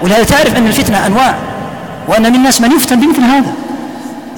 ولهذا 0.03 0.25
تعرف 0.25 0.57
أن 0.57 0.67
الفتنة 0.67 1.07
أنواع 1.07 1.35
وأن 2.09 2.23
من 2.23 2.35
الناس 2.35 2.61
من 2.61 2.73
يفتن 2.73 3.01
بمثل 3.01 3.23
هذا. 3.23 3.53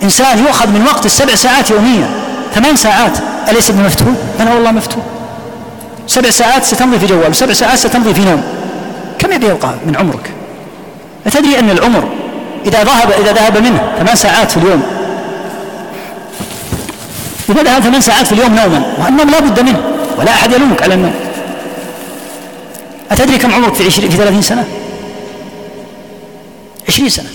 إنسان 0.02 0.38
يؤخذ 0.38 0.68
من 0.68 0.86
وقت 0.86 1.06
السبع 1.06 1.34
ساعات 1.34 1.70
يوميا. 1.70 2.10
ثمان 2.54 2.76
ساعات. 2.76 3.12
أليس 3.48 3.70
ابن 3.70 3.82
مفتون؟ 3.82 4.16
بلى 4.38 4.50
والله 4.50 4.70
مفتون 4.70 5.02
سبع 6.06 6.30
ساعات 6.30 6.64
ستمضي 6.64 6.98
في 6.98 7.06
جوال 7.06 7.30
وسبع 7.30 7.52
ساعات 7.52 7.78
ستمضي 7.78 8.14
في 8.14 8.20
نوم. 8.20 8.42
كم 9.18 9.32
يبي 9.32 9.46
يبقى 9.46 9.74
من 9.86 9.96
عمرك؟ 9.96 10.30
أتدري 11.26 11.58
أن 11.58 11.70
العمر 11.70 12.08
إذا 12.66 12.84
ذهب 12.84 13.10
إذا 13.10 13.32
ذهب 13.32 13.58
منه 13.58 13.92
ثمان 13.98 14.16
ساعات 14.16 14.50
في 14.50 14.56
اليوم. 14.56 14.82
إذا 17.48 17.62
ذهب 17.62 17.82
ثمان 17.82 18.00
ساعات 18.00 18.26
في 18.26 18.32
اليوم 18.32 18.54
نوما 18.54 18.94
والنوم 18.98 19.30
لا 19.30 19.40
بد 19.40 19.60
منه 19.60 19.80
ولا 20.18 20.30
أحد 20.30 20.52
يلومك 20.52 20.82
على 20.82 20.94
النوم. 20.94 21.14
أتدري 23.10 23.38
كم 23.38 23.52
عمرك 23.52 23.74
في 23.74 23.86
عشرين 23.86 24.10
في 24.10 24.16
ثلاثين 24.16 24.42
سنة؟ 24.42 24.64
عشرين 26.88 27.08
سنة. 27.08 27.28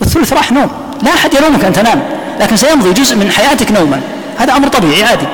والثلث 0.00 0.32
راح 0.32 0.52
نوم. 0.52 0.70
لا 1.02 1.14
أحد 1.14 1.34
يلومك 1.34 1.64
أن 1.64 1.72
تنام 1.72 2.02
لكن 2.40 2.56
سيمضي 2.56 2.92
جزء 2.92 3.16
من 3.16 3.30
حياتك 3.30 3.72
نوما. 3.72 4.00
هذا 4.38 4.52
أمر 4.52 4.68
طبيعي 4.68 5.04
عادي. 5.04 5.26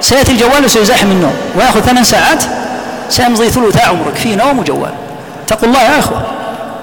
سيأتي 0.00 0.32
الجوال 0.32 0.64
وسيزاحم 0.64 1.10
النوم 1.10 1.34
ويأخذ 1.56 1.80
ثمان 1.80 2.04
ساعات 2.04 2.42
سيمضي 3.08 3.50
ثلث 3.50 3.88
عمرك 3.88 4.14
في 4.14 4.36
نوم 4.36 4.58
وجوال. 4.58 4.92
اتقوا 5.44 5.68
الله 5.68 5.82
يا 5.82 5.98
أخوة 5.98 6.22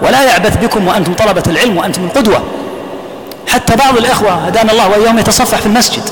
ولا 0.01 0.24
يعبث 0.24 0.57
بكم 0.57 0.88
وأنتم 0.88 1.13
طلبة 1.13 1.43
العلم 1.47 1.78
وأنتم 1.78 2.05
القدوة. 2.05 2.43
حتى 3.47 3.76
بعض 3.76 3.97
الإخوة 3.97 4.34
هدانا 4.34 4.72
الله 4.72 4.89
وإياهم 4.89 5.20
يتصفح 5.20 5.57
في 5.57 5.65
المسجد 5.65 6.03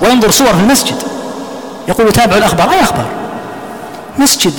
وينظر 0.00 0.30
صور 0.30 0.48
في 0.48 0.60
المسجد. 0.60 0.96
يقول 1.88 2.12
تابعوا 2.12 2.38
الأخبار 2.38 2.70
أي 2.70 2.80
أخبار؟ 2.80 3.06
مسجد. 4.18 4.52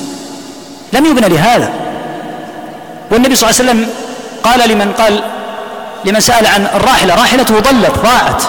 لم 0.94 1.06
يبنى 1.06 1.30
لهذا. 1.30 1.70
والنبي 3.12 3.36
صلى 3.36 3.50
الله 3.50 3.60
عليه 3.60 3.72
وسلم 3.72 3.90
قال 4.44 4.70
لمن 4.70 4.92
قال 4.92 5.24
لمن 6.06 6.20
سأل 6.20 6.48
عن 6.48 6.66
الراحلة 6.76 7.16
راحلته 7.16 7.60
ضلت 7.60 8.00
ضاعت. 8.04 8.44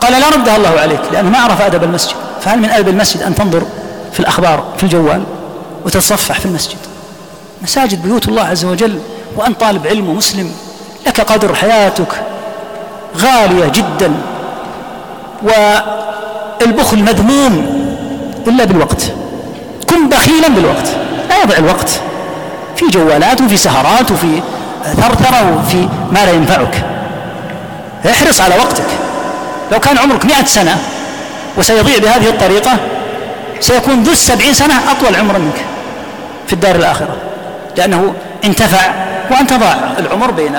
قال 0.00 0.12
لا 0.12 0.28
ردها 0.28 0.56
الله 0.56 0.80
عليك 0.80 1.00
لأنه 1.12 1.30
ما 1.30 1.38
عرف 1.38 1.62
أدب 1.62 1.82
المسجد. 1.82 2.14
فهل 2.40 2.58
من 2.58 2.70
أدب 2.70 2.88
المسجد 2.88 3.22
أن 3.22 3.34
تنظر 3.34 3.62
في 4.12 4.20
الأخبار 4.20 4.64
في 4.76 4.82
الجوال 4.82 5.24
وتتصفح 5.84 6.40
في 6.40 6.46
المسجد؟ 6.46 6.78
مساجد 7.62 8.02
بيوت 8.02 8.28
الله 8.28 8.42
عز 8.42 8.64
وجل 8.64 9.00
وأنت 9.36 9.60
طالب 9.60 9.86
علم 9.86 10.08
ومسلم 10.08 10.52
لك 11.06 11.20
قدر 11.20 11.54
حياتك 11.54 12.22
غالية 13.16 13.68
جدا 13.68 14.12
والبخل 15.42 16.98
مذموم 16.98 17.84
إلا 18.46 18.64
بالوقت. 18.64 19.02
كن 19.90 20.08
بخيلا 20.08 20.48
بالوقت 20.48 20.86
لا 21.28 21.42
يضع 21.42 21.56
الوقت. 21.56 22.00
في 22.76 22.86
جوالات 22.86 23.40
وفي 23.40 23.56
سهرات 23.56 24.10
وفي 24.10 24.42
ثرثرة 24.96 25.58
وفي 25.58 25.88
ما 26.12 26.24
لا 26.26 26.32
ينفعك. 26.32 26.84
احرص 28.10 28.40
على 28.40 28.54
وقتك. 28.54 28.86
لو 29.72 29.80
كان 29.80 29.98
عمرك 29.98 30.24
مئة 30.24 30.44
سنة 30.44 30.78
وسيضيع 31.56 31.98
بهذه 31.98 32.28
الطريقة 32.28 32.70
سيكون 33.60 34.02
ذو 34.02 34.12
السبعين 34.12 34.54
سنة 34.54 34.74
أطول 34.90 35.16
عمرا 35.16 35.38
منك 35.38 35.64
في 36.46 36.52
الدار 36.52 36.74
الآخرة. 36.76 37.16
لأنه 37.76 38.14
انتفع 38.44 38.92
وأنت 39.30 39.52
ضاع 39.52 39.76
العمر 39.98 40.30
بين 40.30 40.56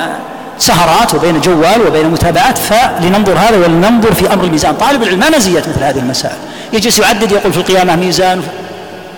سهرات 0.60 1.16
وبين 1.16 1.42
جوال 1.42 1.88
وبين 1.88 2.10
متابعات. 2.10 2.58
فلننظر 2.58 3.34
هذا 3.34 3.58
ولننظر 3.58 4.14
في 4.14 4.34
أمر 4.34 4.44
الميزان. 4.44 4.76
طالب 4.76 5.04
العلم 5.04 5.20
ما 5.20 5.30
مزية 5.30 5.60
مثل 5.60 5.84
هذه 5.84 6.00
المسائل. 6.00 6.36
يجلس 6.74 7.00
يعدد 7.00 7.32
يقول 7.32 7.54
في 7.54 7.58
القيامة 7.58 7.96
ميزان. 7.96 8.42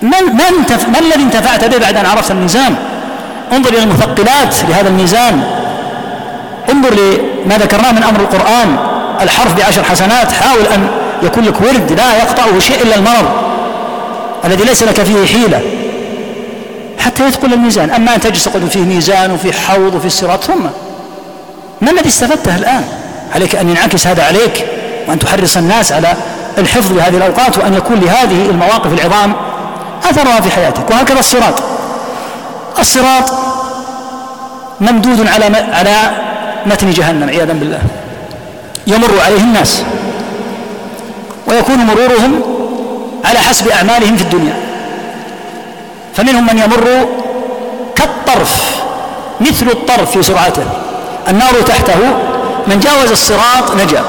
ما, 0.02 0.18
انتف... 0.50 0.90
ما 0.90 1.00
الذي 1.00 1.24
انتفعت 1.24 1.66
به 1.66 1.78
بعد 1.78 1.98
أن 1.98 2.06
عرفت 2.06 2.32
الميزان؟ 2.32 2.76
انظر 3.54 3.70
إلى 3.70 3.84
المثقلات 3.84 4.56
لهذا 4.70 4.90
الميزان. 4.90 5.44
انظر 6.72 6.90
لما 7.46 7.58
ذكرناه 7.58 7.92
من 7.92 8.04
أمر 8.04 8.20
القرآن 8.20 8.78
الحرف 9.22 9.54
بعشر 9.58 9.84
حسنات 9.84 10.32
حاول 10.32 10.66
أن 10.76 10.88
يكون 11.24 11.44
لك 11.44 11.62
ورد 11.62 11.92
لا 11.92 12.18
يقطعه 12.18 12.60
شيء 12.60 12.82
إلا 12.82 12.96
المرض 12.96 13.30
الذي 14.46 14.64
ليس 14.64 14.84
لك 14.84 15.02
فيه 15.02 15.26
حيلة. 15.26 15.62
حتى 17.00 17.28
يثقل 17.28 17.54
الميزان. 17.54 17.90
أما 17.90 18.16
أن 18.16 18.20
تجلس 18.22 18.44
تقول 18.44 18.70
فيه 18.70 18.80
ميزان 18.80 19.32
وفيه 19.32 19.52
حوض 19.52 19.96
وفيه 19.96 20.08
الصراط 20.08 20.44
ثم 20.44 20.64
ما 21.82 21.92
الذي 21.92 22.08
استفدته 22.08 22.56
الآن؟ 22.56 22.84
عليك 23.36 23.56
أن 23.56 23.70
ينعكس 23.70 24.08
هذا 24.08 24.24
عليك 24.24 24.66
وأن 25.08 25.20
تحرص 25.20 25.58
الناس 25.58 25.92
على 25.92 26.14
الحفظ 26.58 26.92
بهذه 26.92 27.18
الأوقات 27.18 27.58
وأن 27.58 27.74
يكون 27.74 28.00
لهذه 28.00 28.50
المواقف 28.50 28.94
العظام 28.94 29.34
أثرها 30.10 30.42
في 30.42 30.52
حياتك. 30.52 30.92
وهكذا 30.92 31.20
الصراط. 31.20 31.64
الصراط 32.80 33.32
ممدود 34.82 35.28
على 35.28 35.46
على 35.74 36.12
متن 36.66 36.92
جهنم 36.92 37.30
عياذا 37.30 37.54
بالله. 37.54 37.82
يمر 38.88 39.20
عليه 39.26 39.42
الناس. 39.42 39.82
ويكون 41.48 41.78
مرورهم 41.78 42.42
على 43.26 43.40
حسب 43.40 43.68
أعمالهم 43.68 44.18
في 44.18 44.24
الدنيا. 44.24 44.54
فمنهم 46.16 46.46
من 46.48 46.58
يمر 46.58 47.10
كالطرف 47.96 48.82
مثل 49.42 49.68
الطرف 49.70 50.12
في 50.12 50.24
سرعته. 50.24 50.64
النار 51.30 51.62
تحته 51.62 52.00
من 52.68 52.80
جاوز 52.80 53.12
الصراط 53.12 53.76
نجا. 53.82 54.04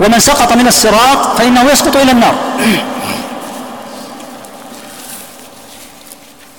ومن 0.00 0.20
سقط 0.20 0.52
من 0.52 0.66
الصراط 0.66 1.38
فإنه 1.38 1.70
يسقط 1.72 1.96
إلى 1.96 2.12
النار. 2.12 2.34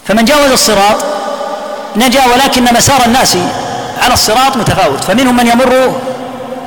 فمن 0.09 0.25
جاوز 0.25 0.51
الصراط 0.51 0.95
نجا 1.95 2.21
ولكن 2.33 2.63
مسار 2.63 3.05
الناس 3.05 3.37
على 4.03 4.13
الصراط 4.13 4.57
متفاوت. 4.57 5.03
فمنهم 5.03 5.37
من 5.37 5.47
يمر 5.47 5.91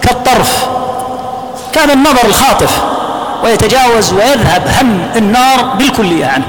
كالطرف 0.02 0.66
كان 1.72 1.90
النظر 1.90 2.26
الخاطف 2.26 2.70
ويتجاوز 3.44 4.12
ويذهب 4.12 4.62
هم 4.80 5.06
النار 5.16 5.62
بالكلية 5.78 6.26
عنه. 6.26 6.44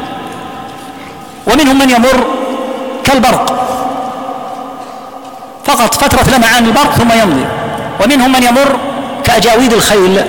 ومنهم 1.47 1.79
من 1.79 1.89
يمر 1.89 2.23
كالبرق 3.03 3.53
فقط 5.65 5.93
فترة 5.93 6.37
لمعان 6.37 6.65
البرق 6.65 6.91
ثم 6.91 7.11
يمضي 7.21 7.45
ومنهم 8.03 8.31
من 8.31 8.43
يمر 8.43 8.79
كأجاويد 9.23 9.73
الخيل 9.73 10.21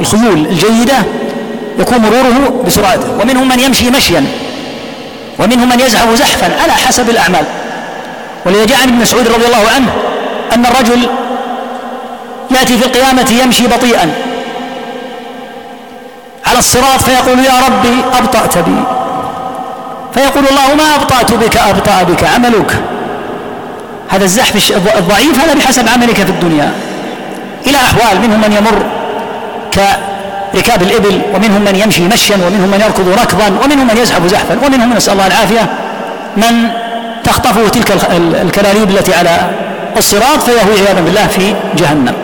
الخيول 0.00 0.46
الجيدة 0.46 0.96
يكون 1.78 1.98
مروره 1.98 2.62
بسرعته 2.66 3.10
ومنهم 3.20 3.48
من 3.48 3.60
يمشي 3.60 3.90
مشيا 3.90 4.26
ومنهم 5.38 5.68
من 5.68 5.80
يزحف 5.80 6.14
زحفا 6.14 6.62
على 6.62 6.72
حسب 6.72 7.10
الأعمال. 7.10 7.44
ولذا 8.46 8.64
جاء 8.64 8.78
عن 8.82 8.88
ابن 8.88 8.98
مسعود 8.98 9.28
رضي 9.28 9.46
الله 9.46 9.64
عنه 9.74 9.92
أن 10.54 10.66
الرجل 10.66 11.08
يأتي 12.50 12.78
في 12.78 12.86
القيامة 12.86 13.30
يمشي 13.42 13.66
بطيئا 13.66 14.12
على 16.46 16.58
الصراط 16.58 17.00
فيقول 17.00 17.38
يا 17.38 17.52
ربي 17.66 18.02
أبطأت 18.18 18.58
بي. 18.58 18.84
فيقول 20.14 20.44
الله 20.50 20.74
ما 20.74 20.94
أبطأت 20.94 21.32
بك 21.32 21.56
أبطأ 21.56 22.02
بك 22.02 22.24
عملك. 22.24 22.76
هذا 24.08 24.24
الزحف 24.24 24.72
الضعيف 24.96 25.44
هذا 25.44 25.54
بحسب 25.54 25.88
عملك 25.88 26.16
في 26.16 26.30
الدنيا. 26.30 26.72
إلى 27.66 27.76
أحوال 27.76 28.20
منهم 28.20 28.40
من 28.40 28.52
يمر 28.52 28.82
كركاب 30.52 30.82
الإبل 30.82 31.20
ومنهم 31.34 31.62
من 31.64 31.76
يمشي 31.76 32.02
مشيا 32.02 32.36
ومنهم 32.36 32.70
من 32.70 32.80
يركض 32.80 33.08
ركضا 33.08 33.46
ومنهم 33.64 33.86
من 33.86 33.96
يزحف 33.96 34.26
زحفا 34.26 34.58
ومنهم 34.66 34.92
نسأل 34.92 35.12
الله 35.12 35.26
العافية 35.26 35.66
من 36.36 36.68
تخطفه 37.24 37.68
تلك 37.68 37.92
الكلاليب 38.42 38.90
التي 38.90 39.14
على 39.14 39.50
الصراط 39.96 40.42
فيهوي 40.42 40.80
عياذا 40.80 41.00
بالله 41.00 41.26
في 41.26 41.54
جهنم. 41.76 42.14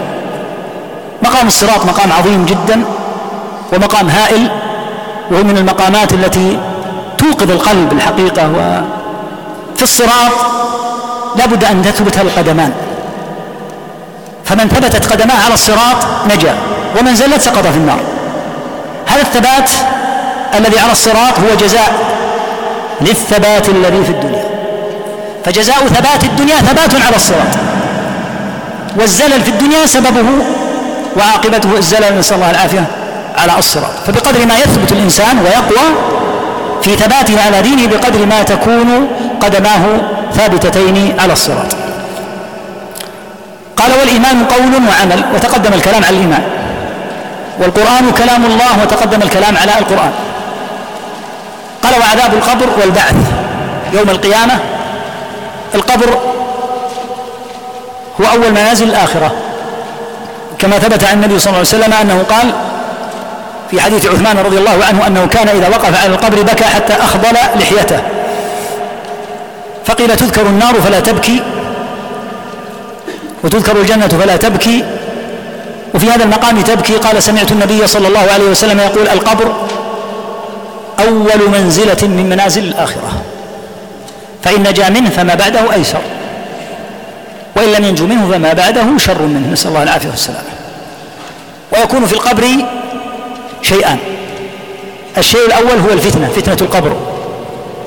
مقام 1.23 1.47
الصراط 1.47 1.87
مقام 1.87 2.13
عظيم 2.13 2.45
جدا 2.45 2.85
ومقام 3.73 4.09
هائل 4.09 4.49
وهو 5.31 5.45
من 5.45 5.57
المقامات 5.57 6.13
التي 6.13 6.59
توقظ 7.19 7.51
القلب 7.51 7.93
الحقيقة 7.93 8.49
وفي 8.49 9.83
الصراط 9.83 10.33
لابد 11.37 11.65
أن 11.65 11.83
تثبت 11.83 12.19
القدمان. 12.19 12.73
فمن 14.45 14.69
ثبتت 14.69 15.13
قدماه 15.13 15.45
على 15.45 15.55
الصراط 15.55 15.97
نجا 16.27 16.55
ومن 17.01 17.15
زلت 17.15 17.41
سقط 17.41 17.67
في 17.67 17.77
النار. 17.77 18.01
الثبات 19.27 19.71
الذي 20.59 20.79
على 20.79 20.93
الصراط 20.93 21.35
هو 21.39 21.57
جزاء 21.61 21.93
للثبات 23.01 23.69
الذي 23.69 24.05
في 24.05 24.11
الدنيا. 24.11 24.45
فجزاء 25.45 25.87
ثبات 25.87 26.25
الدنيا 26.25 26.57
ثبات 26.57 26.95
على 27.07 27.17
الصراط. 27.17 27.53
والزلل 29.01 29.41
في 29.43 29.51
الدنيا 29.51 29.87
سببه 29.87 30.29
وعاقبته 31.17 31.77
الزلل 31.77 32.19
نسأل 32.19 32.37
الله 32.37 32.51
العافية 32.51 32.85
على 33.39 33.59
الصراط. 33.59 33.95
فبقدر 34.07 34.47
ما 34.47 34.59
يثبت 34.59 34.93
الإنسان 34.93 35.39
ويقوى 35.39 35.87
في 36.83 36.97
ثباته 36.97 37.37
على 37.47 37.63
دينه 37.63 37.87
بقدر 37.87 38.27
ما 38.27 38.43
تكون 38.43 39.09
قدماه 39.41 39.85
ثابتتين 40.35 41.17
على 41.21 41.33
الصراط. 41.33 41.77
قال 43.77 43.91
والإيمان 44.01 44.45
قول 44.45 44.73
وعمل 44.89 45.25
وتقدم 45.35 45.73
الكلام 45.73 46.05
على 46.05 46.17
الإيمان. 46.17 46.43
والقرآن 47.59 48.11
كلام 48.19 48.45
الله 48.45 48.83
وتقدم 48.83 49.23
الكلام 49.23 49.57
على 49.57 49.79
القرآن. 49.79 50.13
قال 51.83 51.93
وعذاب 52.01 52.35
القبر 52.35 52.67
والبعث 52.81 53.15
يوم 53.93 54.11
القيامة. 54.11 54.59
القبر 55.75 56.19
هو 58.21 58.25
أول 58.33 58.51
منازل 58.51 58.89
الآخرة. 58.89 59.33
كما 60.59 60.79
ثبت 60.79 61.05
عن 61.05 61.15
النبي 61.15 61.39
صلى 61.39 61.47
الله 61.51 61.59
عليه 61.59 61.69
وسلم 61.69 61.93
أنه 61.93 62.25
قال 62.31 62.53
في 63.71 63.81
حديث 63.81 64.07
عثمان 64.07 64.39
رضي 64.39 64.59
الله 64.59 64.85
عنه 64.85 65.07
أنه 65.07 65.27
كان 65.27 65.49
إذا 65.49 65.69
وقف 65.69 66.03
على 66.03 66.13
القبر 66.13 66.43
بكى 66.43 66.65
حتى 66.65 66.93
أخضل 66.93 67.37
لحيته. 67.61 68.01
فقيل 69.85 70.17
تذكر 70.17 70.43
النار 70.43 70.75
فلا 70.75 71.01
تبكي 71.01 71.43
وتذكر 73.45 73.77
الجنة 73.77 74.09
فلا 74.09 74.37
تبكي 74.37 74.85
وفي 75.95 76.11
هذا 76.11 76.25
المقام 76.25 76.61
تبكي 76.61 76.97
قال 76.97 77.23
سمعت 77.23 77.53
النبي 77.53 77.87
صلى 77.87 78.09
الله 78.09 78.33
عليه 78.33 78.45
وسلم 78.45 78.81
يقول 78.81 79.09
القبر 79.09 79.53
أول 80.99 81.51
منزلة 81.53 82.09
من 82.09 82.27
منازل 82.29 82.65
الآخرة. 82.65 83.23
فإن 84.43 84.63
نجا 84.63 84.89
منه 84.89 85.11
فما 85.11 85.35
بعده 85.35 85.73
أيسر. 85.73 86.01
وإن 87.57 87.73
لم 87.73 87.85
ينجو 87.85 88.07
منه 88.07 88.31
فما 88.33 88.53
بعده 88.53 88.99
شر 88.99 89.23
منه. 89.23 89.53
نسأل 89.53 89.71
الله 89.71 89.83
العافية 89.83 90.09
والسلامة. 90.09 90.49
ويكون 91.73 92.07
في 92.07 92.13
القبر 92.13 92.45
شيئان. 93.63 93.99
الشيء 95.19 95.47
الأول 95.47 95.79
هو 95.89 95.93
الفتنة 95.93 96.29
فتنة 96.29 96.57
القبر. 96.61 96.97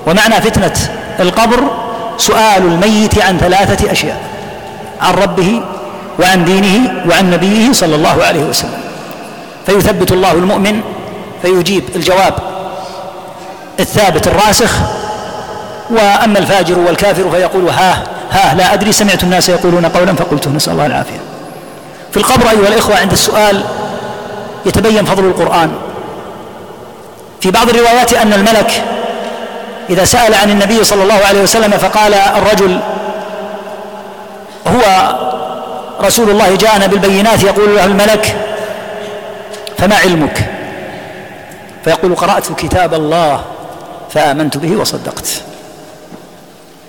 ومعنى 0.07 0.41
فتنة 0.41 0.73
القبر 1.19 1.63
سؤال 2.17 2.63
الميت 2.63 3.21
عن 3.21 3.37
ثلاثة 3.37 3.91
أشياء. 3.91 4.21
عن 5.01 5.13
ربه 5.13 5.61
وعن 6.19 6.45
دينه 6.45 7.03
وعن 7.09 7.31
نبيه 7.31 7.73
صلى 7.73 7.95
الله 7.95 8.23
عليه 8.23 8.43
وسلم. 8.43 8.81
فيثبت 9.65 10.11
الله 10.11 10.31
المؤمن 10.31 10.81
فيجيب 11.41 11.83
الجواب 11.95 12.33
الثابت 13.79 14.27
الراسخ. 14.27 14.71
وأما 15.89 16.39
الفاجر 16.39 16.79
والكافر 16.79 17.29
فيقول 17.31 17.69
ها 17.69 18.03
ها 18.31 18.53
لا 18.55 18.73
أدري 18.73 18.91
سمعت 18.91 19.23
الناس 19.23 19.49
يقولون 19.49 19.85
قولا 19.85 20.13
فقلته 20.13 20.51
نسأل 20.51 20.73
الله 20.73 20.85
العافية. 20.85 21.19
في 22.11 22.17
القبر 22.17 22.49
أيها 22.49 22.67
الإخوة 22.67 22.97
عند 22.97 23.11
السؤال 23.11 23.63
يتبين 24.65 25.05
فضل 25.05 25.25
القرآن. 25.25 25.71
في 27.41 27.51
بعض 27.51 27.69
الروايات 27.69 28.13
أن 28.13 28.33
الملك 28.33 28.83
إذا 29.89 30.05
سأل 30.05 30.33
عن 30.33 30.49
النبي 30.49 30.83
صلى 30.83 31.03
الله 31.03 31.25
عليه 31.25 31.41
وسلم 31.41 31.71
فقال 31.71 32.13
الرجل 32.13 32.79
هو 34.67 34.81
رسول 36.01 36.29
الله 36.29 36.55
جاءنا 36.55 36.87
بالبينات 36.87 37.43
يقول 37.43 37.75
له 37.75 37.85
الملك 37.85 38.35
فما 39.77 39.95
علمك؟ 39.95 40.45
فيقول 41.83 42.15
قرأت 42.15 42.51
كتاب 42.57 42.93
الله 42.93 43.41
فآمنت 44.09 44.57
به 44.57 44.77
وصدقت. 44.77 45.27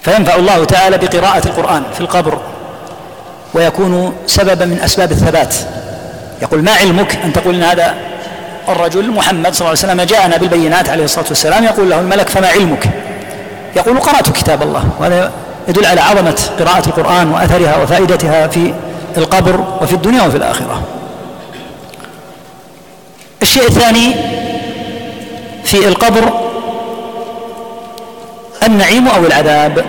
فينفع 0.03 0.35
الله 0.35 0.65
تعالى 0.65 0.99
بقراءة 0.99 1.47
القرآن 1.47 1.83
في 1.95 2.01
القبر 2.01 2.39
ويكون 3.55 4.17
سببا 4.27 4.65
من 4.65 4.81
أسباب 4.85 5.13
الثبات. 5.13 5.55
يقول 6.43 6.63
ما 6.63 6.73
علمك 6.73 7.17
أن 7.25 7.33
تقول 7.33 7.55
إن 7.55 7.63
هذا 7.63 7.95
الرجل 8.69 9.11
محمد 9.11 9.55
صلى 9.55 9.69
الله 9.69 9.79
عليه 9.83 9.93
وسلم 9.93 10.03
جاءنا 10.03 10.37
بالبينات 10.37 10.89
عليه 10.89 11.05
الصلاة 11.05 11.27
والسلام 11.29 11.65
يقول 11.65 11.91
له 11.91 12.01
الملك 12.01 12.29
فما 12.29 12.49
علمك؟ 12.49 12.89
يقول 13.77 14.01
قرأت 14.01 14.31
كتاب 14.31 14.63
الله. 14.63 14.85
وهذا 15.01 15.33
يدل 15.69 15.87
على 15.87 16.01
عظمة 16.01 16.41
قراءة 16.59 16.87
القرآن 16.87 17.31
وأثرها 17.31 17.77
وفائدتها 17.77 18.47
في 18.47 18.75
القبر 19.19 19.65
وفي 19.83 19.93
الدنيا 19.93 20.23
وفي 20.23 20.37
الآخرة. 20.37 20.83
الشيء 23.43 23.67
الثاني 23.67 24.15
في 25.65 25.89
القبر 25.89 26.33
النعيم 28.67 29.09
أو 29.09 29.27
العذاب. 29.27 29.85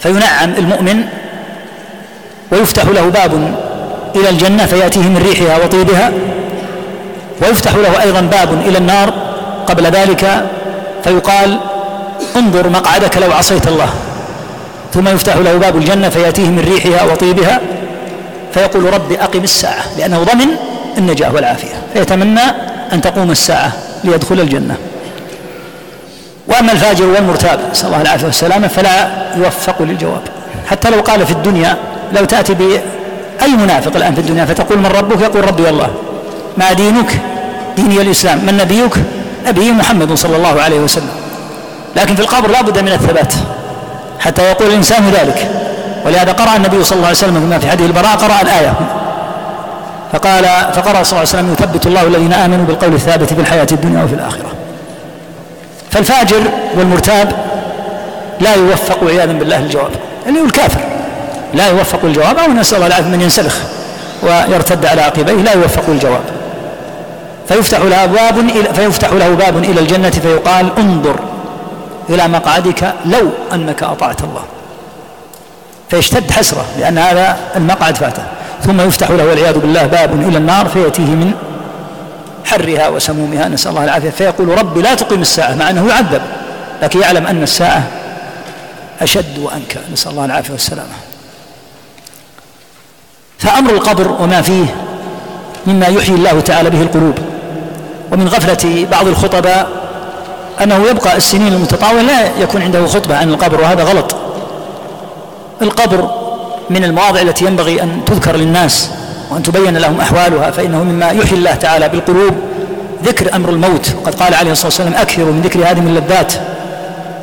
فينعم 0.00 0.54
المؤمن 0.58 1.04
ويفتح 2.52 2.84
له 2.84 3.08
باب 3.08 3.54
إلى 4.16 4.28
الجنة 4.28 4.66
فيأتيه 4.66 5.00
من 5.00 5.22
ريحها 5.26 5.64
وطيبها. 5.64 6.12
ويفتح 7.42 7.74
له 7.74 8.02
أيضا 8.02 8.20
باب 8.20 8.52
إلى 8.52 8.78
النار 8.78 9.12
قبل 9.66 9.84
ذلك 9.86 10.50
فيقال 11.04 11.58
انظر 12.36 12.68
مقعدك 12.68 13.16
لو 13.16 13.32
عصيت 13.32 13.68
الله. 13.68 13.88
ثم 14.96 15.08
يفتح 15.08 15.36
له 15.36 15.56
باب 15.56 15.76
الجنة 15.76 16.08
فيأتيه 16.08 16.48
من 16.48 16.58
ريحها 16.58 17.04
وطيبها 17.04 17.60
فيقول 18.54 18.94
رب 18.94 19.12
أقم 19.12 19.44
الساعة 19.44 19.84
لأنه 19.98 20.22
ضمن 20.22 20.46
النجاة 20.98 21.34
والعافية 21.34 21.74
فيتمنى 21.94 22.40
أن 22.92 23.00
تقوم 23.00 23.30
الساعة 23.30 23.72
ليدخل 24.04 24.40
الجنة. 24.40 24.76
وأما 26.48 26.72
الفاجر 26.72 27.06
والمرتاب 27.06 27.60
نسأل 27.70 27.86
الله 27.86 28.02
العافية 28.02 28.26
والسلامة 28.26 28.68
فلا 28.68 29.08
يوفق 29.36 29.82
للجواب. 29.82 30.22
حتى 30.66 30.90
لو 30.90 31.00
قال 31.00 31.26
في 31.26 31.32
الدنيا 31.32 31.76
لو 32.12 32.24
تأتي 32.24 32.54
باي 32.54 33.50
منافق 33.58 33.96
الآن 33.96 34.14
في 34.14 34.20
الدنيا 34.20 34.44
فتقول 34.44 34.78
من 34.78 34.86
ربك؟ 34.86 35.20
يقول 35.20 35.44
ربي 35.44 35.68
الله 35.68 35.90
ما 36.56 36.72
دينك؟ 36.72 37.20
ديني 37.76 38.00
الإسلام. 38.00 38.38
من 38.38 38.56
نبيك؟ 38.56 38.92
نبي 39.46 39.72
محمد 39.72 40.14
صلى 40.14 40.36
الله 40.36 40.62
عليه 40.62 40.80
وسلم. 40.80 41.12
لكن 41.96 42.14
في 42.14 42.20
القبر 42.20 42.50
لا 42.50 42.62
بد 42.62 42.78
من 42.78 42.92
الثبات. 42.92 43.34
حتى 44.20 44.42
يقول 44.42 44.68
الإنسان 44.68 45.10
ذلك. 45.10 45.50
ولهذا 46.06 46.32
قرأ 46.32 46.56
النبي 46.56 46.84
صلى 46.84 46.96
الله 46.96 47.08
عليه 47.08 47.18
وسلم 47.18 47.40
كما 47.40 47.58
في 47.58 47.70
حديث 47.70 47.86
البراء 47.86 48.16
قرأ 48.16 48.42
الآية. 48.42 48.74
فقال 50.12 50.44
فقرأ 50.74 51.02
صلى 51.02 51.18
الله 51.18 51.18
عليه 51.18 51.20
وسلم 51.20 51.52
يثبت 51.52 51.86
الله 51.86 52.02
الذين 52.02 52.32
آمنوا 52.32 52.66
بالقول 52.66 52.94
الثابت 52.94 53.32
في 53.32 53.40
الحياة 53.40 53.66
الدنيا 53.72 54.04
وفي 54.04 54.14
الآخرة. 54.14 54.48
فالفاجر 55.90 56.42
والمرتاب 56.76 57.32
لا 58.40 58.54
يوفق 58.54 58.98
عياذا 59.08 59.32
بالله 59.32 59.58
الجواب. 59.58 59.90
اللي 60.26 60.40
هو 60.40 60.44
الكافر 60.44 60.80
لا 61.54 61.68
يوفق 61.68 61.98
الجواب 62.04 62.38
أو 62.38 62.52
نسأل 62.52 62.76
الله 62.76 62.86
العافية 62.86 63.08
من 63.08 63.20
ينسلخ 63.20 63.56
ويرتد 64.22 64.86
على 64.86 65.02
عقبيه 65.02 65.32
لا 65.32 65.52
يوفق 65.52 65.84
الجواب. 65.88 66.22
فيفتح 67.48 67.78
له 67.78 68.06
باب 68.06 68.50
فيفتح 68.74 69.12
له 69.12 69.28
باب 69.28 69.56
إلى 69.56 69.80
الجنة 69.80 70.10
فيقال 70.10 70.68
انظر. 70.78 71.16
إلى 72.10 72.28
مقعدك 72.28 72.94
لو 73.06 73.30
أنك 73.52 73.82
أطعت 73.82 74.24
الله. 74.24 74.42
فيشتد 75.90 76.30
حسرة 76.30 76.64
لأن 76.78 76.98
هذا 76.98 77.36
المقعد 77.56 77.96
فاته. 77.96 78.22
ثم 78.62 78.80
يفتح 78.80 79.10
له 79.10 79.24
والعياذ 79.24 79.58
بالله 79.58 79.86
باب 79.86 80.28
إلى 80.28 80.38
النار 80.38 80.68
فيأتيه 80.68 81.02
من 81.02 81.32
حرها 82.44 82.88
وسمومها. 82.88 83.48
نسأل 83.48 83.70
الله 83.70 83.84
العافية. 83.84 84.10
فيقول 84.10 84.58
ربي 84.58 84.82
لا 84.82 84.94
تقيم 84.94 85.20
الساعة 85.20 85.54
مع 85.54 85.70
أنه 85.70 85.88
يعذب 85.88 86.22
لكن 86.82 87.00
يعلم 87.00 87.26
أن 87.26 87.42
الساعة 87.42 87.82
أشد 89.00 89.38
وأنكى. 89.38 89.78
نسأل 89.92 90.10
الله 90.10 90.24
العافية 90.24 90.52
والسلامة. 90.52 90.94
فأمر 93.38 93.70
القبر 93.70 94.12
وما 94.20 94.42
فيه 94.42 94.66
مما 95.66 95.86
يحيي 95.86 96.14
الله 96.14 96.40
تعالى 96.40 96.70
به 96.70 96.82
القلوب. 96.82 97.18
ومن 98.12 98.28
غفلة 98.28 98.86
بعض 98.90 99.06
الخطباء 99.06 99.85
أنه 100.62 100.88
يبقى 100.90 101.16
السنين 101.16 101.52
المتطاولة 101.52 102.02
لا 102.02 102.28
يكون 102.42 102.62
عنده 102.62 102.86
خطبة 102.86 103.16
عن 103.16 103.28
القبر 103.28 103.60
وهذا 103.60 103.82
غلط. 103.84 104.16
القبر 105.62 106.10
من 106.70 106.84
المواضع 106.84 107.20
التي 107.20 107.44
ينبغي 107.44 107.82
أن 107.82 108.00
تذكر 108.06 108.36
للناس 108.36 108.90
وأن 109.30 109.42
تبين 109.42 109.76
لهم 109.76 110.00
أحوالها 110.00 110.50
فإنه 110.50 110.82
مما 110.82 111.10
يحيي 111.10 111.38
الله 111.38 111.54
تعالى 111.54 111.88
بالقلوب. 111.88 112.34
ذكر 113.04 113.34
أمر 113.36 113.48
الموت 113.48 113.94
وقد 114.02 114.14
قال 114.14 114.34
عليه 114.34 114.52
الصلاة 114.52 114.66
والسلام 114.66 114.94
أكثروا 114.94 115.32
من 115.32 115.42
ذكر 115.42 115.60
هذه 115.60 115.78
اللذات 115.78 116.32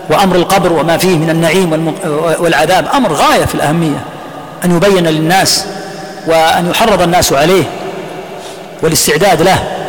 وأمر 0.09 0.35
القبر 0.35 0.73
وما 0.73 0.97
فيه 0.97 1.17
من 1.17 1.29
النعيم 1.29 1.93
والعذاب. 2.39 2.87
أمر 2.93 3.13
غاية 3.13 3.45
في 3.45 3.55
الأهمية 3.55 3.99
أن 4.65 4.75
يبين 4.75 5.07
للناس 5.07 5.65
وأن 6.27 6.69
يحرض 6.69 7.01
الناس 7.01 7.33
عليه 7.33 7.63
والاستعداد 8.83 9.41
له. 9.41 9.82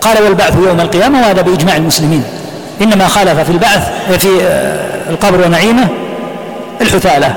قال 0.00 0.22
والبعث 0.22 0.56
يوم 0.66 0.80
القيامة 0.80 1.20
وهذا 1.20 1.42
بإجماع 1.42 1.76
المسلمين. 1.76 2.24
إنما 2.82 3.06
خالف 3.06 3.40
في 3.40 3.50
البعث 3.50 3.88
في 4.18 4.28
القبر 5.10 5.46
ونعيمه 5.46 5.88
الحثالة 6.80 7.34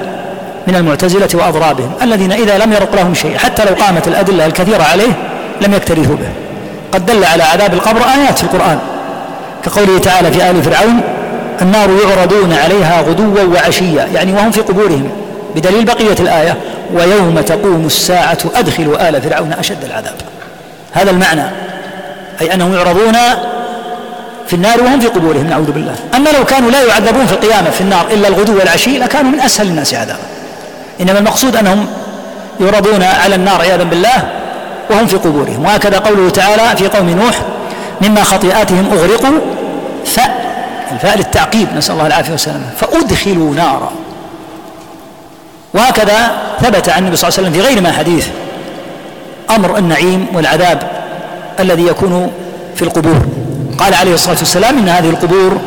من 0.68 0.76
المعتزلة 0.76 1.30
وأضرابهم 1.34 1.92
الذين 2.02 2.32
إذا 2.32 2.58
لم 2.58 2.74
يرق 2.74 2.96
لهم 2.96 3.14
شيء 3.14 3.38
حتى 3.38 3.66
لو 3.66 3.76
قامت 3.84 4.08
الأدلة 4.08 4.46
الكثيرة 4.46 4.84
عليه 4.84 5.14
لم 5.62 5.74
يكترثوا 5.74 6.16
به. 6.16 6.30
قد 6.92 7.06
دل 7.06 7.24
على 7.26 7.44
عذاب 7.44 7.74
القبر 7.74 8.00
آيات 8.00 8.38
في 8.38 8.44
القرآن. 8.44 8.80
كقوله 9.66 10.00
تعالى 10.00 10.32
في 10.32 10.50
آل 10.50 10.64
فرعون 10.64 11.02
النار 11.62 11.90
يعرضون 11.90 12.54
عليها 12.54 13.02
غدوا 13.02 13.44
وعشيا 13.54 14.08
يعني 14.14 14.34
وهم 14.34 14.52
في 14.52 14.62
قبورهم 14.62 15.10
بدليل 15.56 15.86
بقية 15.86 16.16
الآية 16.20 16.58
ويوم 16.94 17.42
تقوم 17.42 17.86
الساعة 17.86 18.38
أدخلوا 18.56 19.10
آل 19.10 19.22
فرعون 19.22 19.54
أشد 19.54 19.84
العذاب. 19.84 20.16
هذا 20.92 21.12
المعنى. 21.12 21.44
أي 22.42 22.54
أنهم 22.54 22.74
يعرضون 22.74 23.18
في 24.48 24.54
النار 24.54 24.82
وهم 24.84 25.00
في 25.00 25.08
قبورهم 25.08 25.48
نعوذ 25.48 25.72
بالله. 25.72 25.96
أما 26.16 26.30
لو 26.30 26.46
كانوا 26.46 26.72
لا 26.72 26.84
يعذبون 26.84 27.26
في 27.26 27.34
القيامة 27.34 27.70
في 27.70 27.82
النار 27.82 28.08
إلا 28.12 28.28
الغدو 28.28 28.60
والعشي 28.60 28.98
لكانوا 28.98 29.32
من 29.32 29.40
أسهل 29.40 29.68
الناس 29.68 29.94
عذابا. 29.94 30.20
إنما 31.02 31.20
المقصود 31.20 31.56
أنهم 31.56 31.88
يعرضون 32.62 33.04
على 33.04 33.36
النار 33.36 33.62
عياذا 33.62 33.84
بالله 33.84 34.30
وهم 34.90 35.08
في 35.08 35.16
قبورهم. 35.16 35.66
وهكذا 35.66 35.98
قوله 36.00 36.30
تعالى 36.30 36.78
في 36.78 36.88
قوم 36.88 37.10
نوح 37.10 37.42
مما 38.02 38.24
خطيئاتهم 38.24 38.90
أغرقوا 38.94 39.40
فاء 40.06 40.42
الفاء 40.92 41.18
للتعقيب 41.18 41.68
نسأل 41.78 41.94
الله 41.94 42.08
العافية 42.08 42.32
والسلامة. 42.32 42.66
فأدخلوا 42.78 43.56
نارا. 43.56 43.92
وهكذا 45.74 46.32
ثبت 46.62 46.90
عن 46.90 47.02
النبي 47.04 47.16
صلى 47.16 47.30
الله 47.30 47.40
عليه 47.40 47.50
وسلم 47.50 47.62
في 47.62 47.68
غير 47.68 47.82
ما 47.82 47.92
حديث 47.92 48.28
أمر 49.50 49.78
النعيم 49.78 50.28
والعذاب. 50.34 51.01
الذي 51.62 51.88
يكون 51.88 52.32
في 52.76 52.82
القبور. 52.82 53.26
قال 53.78 53.94
عليه 53.94 54.14
الصلاة 54.14 54.38
والسلام 54.38 54.78
إن 54.78 54.90
هذه 54.90 55.10
القبور 55.10 55.62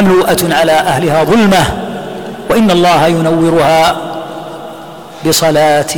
مملوءة 0.00 0.38
على 0.50 0.72
أهلها 0.72 1.24
ظلمة 1.24 1.64
وإن 2.50 2.70
الله 2.70 3.06
ينورها 3.06 3.96
بصلاة 5.26 5.94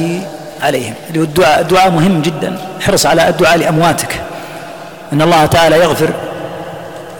عليهم. 0.62 0.94
اللي 1.08 1.20
هو 1.20 1.24
الدعاء 1.24 1.60
الدعاء 1.60 1.90
مهم 1.90 2.22
جدا. 2.22 2.58
حرص 2.80 3.06
على 3.06 3.28
الدعاء 3.28 3.58
لأمواتك. 3.58 4.20
إن 5.12 5.22
الله 5.22 5.46
تعالى 5.46 5.76
يغفر 5.76 6.08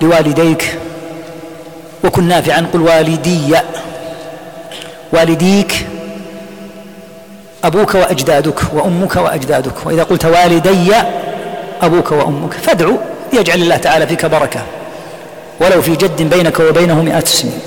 لوالديك. 0.03 0.78
وكن 2.05 2.28
نافعا 2.28 2.66
قل 2.72 2.80
والدي 2.80 3.57
والديك 5.12 5.86
أبوك 7.64 7.94
وأجدادك 7.94 8.61
وأمك 8.74 9.16
وأجدادك. 9.16 9.86
وإذا 9.86 10.03
قلت 10.03 10.24
والدي 10.24 10.92
أبوك 11.83 12.12
وأمك. 12.12 12.53
فادعو 12.53 12.97
يجعل 13.33 13.59
الله 13.62 13.76
تعالى 13.76 14.07
فيك 14.07 14.26
بركة. 14.26 14.61
ولو 15.61 15.83
في 15.83 15.97
جد 15.97 16.22
بينك 16.22 16.61
وبينه 16.61 17.03
مئات 17.03 17.29
سنين 17.29 17.59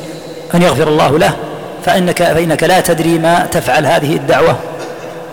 أن 0.56 0.62
يغفر 0.62 0.88
الله 0.88 1.20
له. 1.20 1.34
فإنك, 1.86 2.24
فإنك 2.24 2.64
لا 2.64 2.80
تدري 2.80 3.20
ما 3.20 3.46
تفعل 3.52 3.86
هذه 3.86 4.16
الدعوة. 4.16 4.56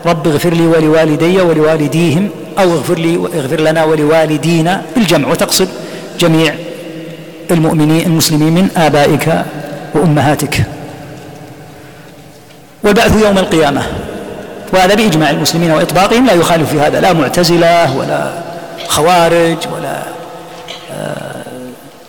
رب 0.06 0.28
اغفر 0.28 0.54
لي 0.54 0.66
ولوالدي 0.66 1.40
ولوالديهم 1.40 2.28
أو 2.58 2.64
اغفر 2.72 2.98
لي 2.98 3.16
اغفر 3.16 3.60
لنا 3.60 3.84
ولوالدينا. 3.84 4.82
بالجمع 4.96 5.28
وتقصد 5.28 5.68
جميع 6.18 6.54
المؤمنين 7.50 8.06
المسلمين 8.06 8.54
من 8.54 8.68
آبائك 8.76 9.44
وأمهاتك. 9.94 10.62
والبعث 12.84 13.22
يوم 13.22 13.38
القيامة. 13.38 13.82
وهذا 14.72 14.94
بإجماع 14.94 15.30
المسلمين 15.30 15.70
وإطباقهم. 15.70 16.26
لا 16.26 16.32
يخالف 16.32 16.70
في 16.70 16.80
هذا. 16.80 17.00
لا 17.00 17.12
معتزلة 17.12 17.96
ولا 17.96 18.47
خوارج 18.86 19.56
ولا 19.74 20.02
آه، 20.92 21.42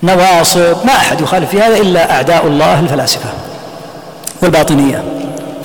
نواصب 0.03 0.85
ما 0.85 0.91
أحد 0.95 1.21
يخالف 1.21 1.49
في 1.49 1.61
هذا 1.61 1.77
إلا 1.77 2.11
أعداء 2.11 2.47
الله 2.47 2.79
الفلاسفة 2.79 3.29
والباطنية. 4.41 5.03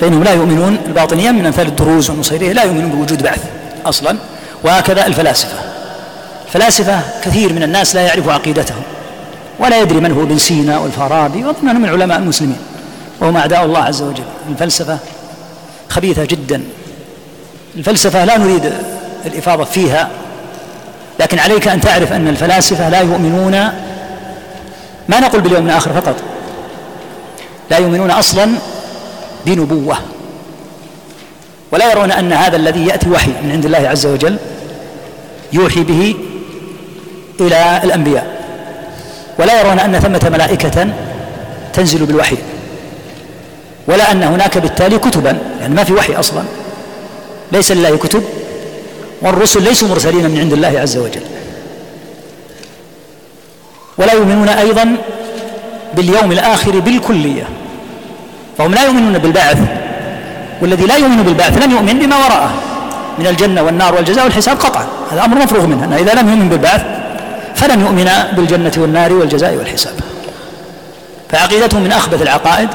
فإنهم 0.01 0.23
لا 0.23 0.33
يؤمنون 0.33 0.77
الباطنية 0.85 1.31
من 1.31 1.45
أمثال 1.45 1.67
الدروز 1.67 2.09
والنصيرية 2.09 2.53
لا 2.53 2.63
يؤمنون 2.63 2.89
بوجود 2.89 3.23
بعث 3.23 3.39
أصلا 3.85 4.17
وهكذا 4.63 5.05
الفلاسفة. 5.05 5.57
الفلاسفة 6.47 6.99
كثير 7.23 7.53
من 7.53 7.63
الناس 7.63 7.95
لا 7.95 8.01
يعرف 8.01 8.29
عقيدتهم 8.29 8.81
ولا 9.59 9.79
يدري 9.79 9.99
من 9.99 10.11
هو 10.11 10.23
ابن 10.23 10.37
سينا 10.37 10.77
والفارابي 10.77 11.45
وأظن 11.45 11.75
من 11.75 11.89
علماء 11.89 12.17
المسلمين 12.17 12.57
وهم 13.21 13.37
أعداء 13.37 13.65
الله 13.65 13.79
عز 13.79 14.01
وجل. 14.01 14.23
الفلسفة 14.49 14.97
خبيثة 15.89 16.25
جدا. 16.25 16.63
الفلسفة 17.75 18.25
لا 18.25 18.37
نريد 18.37 18.71
الإفاضة 19.25 19.63
فيها 19.63 20.09
لكن 21.19 21.39
عليك 21.39 21.67
أن 21.67 21.81
تعرف 21.81 22.13
أن 22.13 22.27
الفلاسفة 22.27 22.89
لا 22.89 23.01
يؤمنون 23.01 23.51
ما 25.09 25.19
نقول 25.19 25.41
باليوم 25.41 25.65
الآخر 25.65 25.93
فقط 25.93 26.15
لا 27.71 27.77
يؤمنون 27.77 28.11
أصلا 28.11 28.51
بنبوة 29.45 29.97
ولا 31.71 31.91
يرون 31.91 32.11
أن 32.11 32.33
هذا 32.33 32.55
الذي 32.55 32.85
يأتي 32.85 33.09
وحي 33.09 33.31
من 33.43 33.51
عند 33.51 33.65
الله 33.65 33.89
عز 33.89 34.05
وجل 34.05 34.37
يوحي 35.53 35.83
به 35.83 36.15
إلى 37.39 37.79
الأنبياء 37.83 38.35
ولا 39.39 39.61
يرون 39.61 39.79
أن 39.79 39.99
ثمة 39.99 40.29
ملائكة 40.33 40.87
تنزل 41.73 42.05
بالوحي 42.05 42.37
ولا 43.87 44.11
أن 44.11 44.23
هناك 44.23 44.57
بالتالي 44.57 44.99
كتبا 44.99 45.37
يعني 45.61 45.75
ما 45.75 45.83
في 45.83 45.93
وحي 45.93 46.13
أصلا 46.13 46.43
ليس 47.51 47.71
لله 47.71 47.97
كتب. 47.97 48.23
والرسل 49.21 49.63
ليسوا 49.63 49.87
مرسلين 49.87 50.29
من 50.29 50.39
عند 50.39 50.53
الله 50.53 50.79
عز 50.79 50.97
وجل. 50.97 51.21
ولا 53.97 54.13
يؤمنون 54.13 54.49
أيضا 54.49 54.95
باليوم 55.93 56.31
الآخر 56.31 56.79
بالكلية. 56.79 57.43
فهم 58.57 58.73
لا 58.73 58.83
يؤمنون 58.83 59.17
بالبعث 59.17 59.57
والذي 60.61 60.85
لا 60.85 60.95
يؤمن 60.95 61.23
بالبعث 61.23 61.63
لم 61.63 61.71
يؤمن 61.71 61.99
بما 61.99 62.17
وراءه 62.17 62.53
من 63.19 63.27
الجنة 63.27 63.63
والنار 63.63 63.95
والجزاء 63.95 64.23
والحساب 64.23 64.57
قطعا. 64.57 64.85
هذا 65.11 65.25
أمر 65.25 65.37
مفروغ 65.37 65.65
منه 65.65 65.85
أنه 65.85 65.95
إذا 65.95 66.13
لم 66.13 66.29
يؤمن 66.29 66.49
بالبعث 66.49 66.81
فلن 67.55 67.81
يؤمن 67.81 68.09
بالجنة 68.33 68.71
والنار 68.77 69.13
والجزاء 69.13 69.55
والحساب. 69.55 69.93
فعقيدتهم 71.29 71.81
من 71.81 71.91
أخبث 71.91 72.21
العقائد 72.21 72.69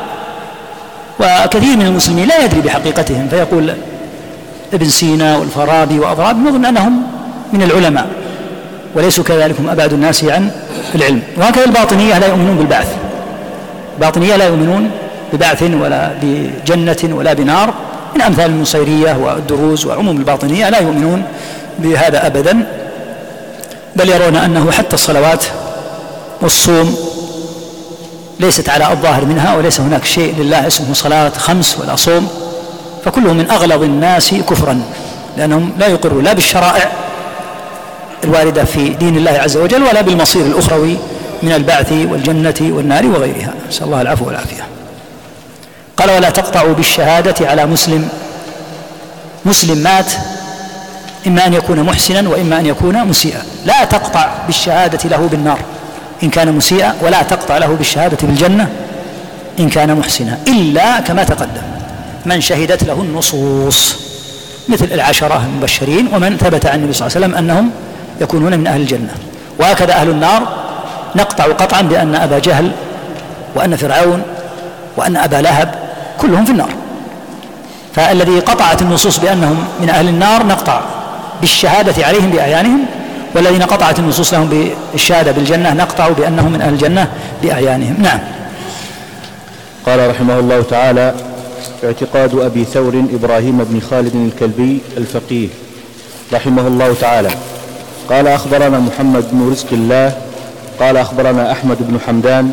وكثير 1.20 1.76
من 1.76 1.86
المسلمين 1.86 2.28
لا 2.28 2.45
يدري 2.45 2.61
بحقيقتهم 2.61 3.28
فيقول 3.28 3.74
ابن 4.73 4.89
سينا 4.89 5.37
والفارابي 5.37 5.99
وأضراب 5.99 6.37
نظن 6.37 6.64
أنهم 6.64 7.03
من 7.53 7.62
العلماء 7.62 8.07
وليسوا 8.95 9.25
كذلك 9.25 9.61
هم 9.61 9.68
أبعد 9.68 9.93
الناس 9.93 10.25
عن 10.25 10.51
العلم. 10.95 11.23
وهكذا 11.37 11.64
الباطنية 11.64 12.18
لا 12.18 12.27
يؤمنون 12.27 12.57
بالبعث. 12.57 12.89
الباطنية 13.97 14.37
لا 14.37 14.47
يؤمنون 14.47 14.91
ببعث 15.33 15.62
ولا 15.62 16.11
بجنة 16.23 17.16
ولا 17.16 17.33
بنار. 17.33 17.75
من 18.14 18.23
أمثال 18.23 18.47
النصيرية 18.47 19.16
والدروز 19.16 19.87
وعموم 19.87 20.16
الباطنية 20.16 20.68
لا 20.68 20.79
يؤمنون 20.79 21.23
بهذا 21.79 22.27
أبدا. 22.27 22.66
بل 23.97 24.09
يرون 24.09 24.37
أنه 24.37 24.71
حتى 24.71 24.95
الصلوات 24.95 25.45
والصوم 26.41 26.97
ليست 28.41 28.68
على 28.68 28.93
الظاهر 28.93 29.25
منها 29.25 29.57
وليس 29.57 29.81
هناك 29.81 30.05
شيء 30.05 30.35
لله 30.39 30.66
اسمه 30.66 30.95
صلاة 30.95 31.29
خمس 31.29 31.79
ولا 31.79 31.97
صوم. 31.97 32.29
فكلهم 33.05 33.36
من 33.36 33.51
أغلظ 33.51 33.82
الناس 33.82 34.34
كفرا 34.34 34.82
لأنهم 35.36 35.72
لا 35.78 35.86
يقروا 35.86 36.22
لا 36.22 36.32
بالشرائع 36.32 36.92
الواردة 38.24 38.64
في 38.64 38.88
دين 38.88 39.16
الله 39.16 39.30
عز 39.30 39.57
وجل 39.57 39.82
ولا 39.82 40.01
بالمصير 40.01 40.46
الأخروي 40.46 40.96
من 41.42 41.53
البعث 41.53 41.92
والجنة 41.92 42.55
والنار 42.61 43.07
وغيرها. 43.07 43.55
نسأل 43.68 43.86
الله 43.86 44.01
العفو 44.01 44.26
والعافية. 44.26 44.62
قال 45.96 46.11
ولا 46.11 46.30
تقطعوا 46.30 46.74
بالشهادة 46.74 47.48
على 47.48 47.66
مسلم. 47.66 48.09
مسلم 49.44 49.78
مات 49.78 50.12
إما 51.26 51.46
أن 51.46 51.55
يكون 51.55 51.82
محسنا 51.82 52.28
وإما 52.28 52.61
أن 52.61 52.66
يكون 52.66 53.05
مسيئا. 53.05 53.42
لا 53.66 53.84
تقطع 53.84 54.28
بالشهادة 54.46 55.09
له 55.09 55.28
بالنار. 55.30 55.59
إن 56.22 56.30
كان 56.30 56.53
مسيئا 56.53 56.94
ولا 57.03 57.22
تقطع 57.22 57.59
له 57.59 57.66
بالشهادة 57.66 58.18
بالجنة 58.22 58.68
إن 59.59 59.68
كان 59.68 59.94
محسنا. 59.94 60.38
إلا 60.48 61.01
كما 61.01 61.24
تقدم. 61.24 61.62
من 62.27 62.41
شهدت 62.41 62.85
له 62.85 62.93
النصوص 62.93 63.97
مثل 64.68 64.85
العشرة 64.85 65.43
المبشرين 65.47 66.09
ومن 66.14 66.37
ثبت 66.37 66.66
عن 66.66 66.79
النبي 66.79 66.93
صلى 66.93 67.07
الله 67.07 67.16
عليه 67.16 67.27
وسلم 67.27 67.39
أنهم 67.39 67.71
يكونون 68.21 68.59
من 68.59 68.66
أهل 68.66 68.81
الجنة. 68.81 69.14
وهكذا 69.59 69.93
أهل 69.93 70.11
النار 70.11 70.43
نقطع 71.16 71.45
قطعا 71.45 71.83
بأن 71.83 72.14
أبا 72.14 72.39
جهل 72.39 72.71
وأن 73.55 73.77
فرعون 73.77 74.23
وأن 74.97 75.16
أبا 75.16 75.37
لهب 75.37 75.75
كلهم 76.18 76.45
في 76.45 76.53
النار. 76.53 76.71
فالذي 77.95 78.41
قطعت 78.41 78.83
النصوص 78.83 79.18
بأنهم 79.18 79.64
من 79.81 79.91
أهل 79.91 80.09
النار 80.09 80.47
نقطع 80.47 80.81
بالشهادة 81.41 82.07
عليهم 82.07 82.31
بأعيانهم 82.31 82.81
والذين 83.35 83.62
قطعت 83.62 83.99
النصوص 83.99 84.35
لهم 84.35 84.73
بالشهادة 84.93 85.33
بالجنة 85.33 85.73
نقطع 85.75 86.09
بأنهم 86.09 86.53
من 86.53 86.61
أهل 86.61 86.73
الجنة 86.73 87.09
بأعيانهم. 87.43 87.97
نعم. 87.99 88.18
قال 89.87 90.11
رحمه 90.11 90.39
الله 90.39 90.62
تعالى 90.62 91.14
اعتقاد 91.85 92.35
أبي 92.39 92.64
ثور 92.64 93.05
إبراهيم 93.14 93.64
بن 93.64 93.81
خالد 93.81 94.14
الكلبي 94.14 94.78
الفقيه 94.97 95.49
رحمه 96.33 96.66
الله 96.66 96.95
تعالى. 97.01 97.31
قال 98.11 98.28
أخبرنا 98.28 98.78
محمد 98.78 99.24
بن 99.33 99.51
رزق 99.51 99.66
الله 99.72 100.12
قال 100.81 100.97
أخبرنا 100.97 101.53
أحمد 101.53 101.76
بن 101.81 102.01
حمدان 102.07 102.53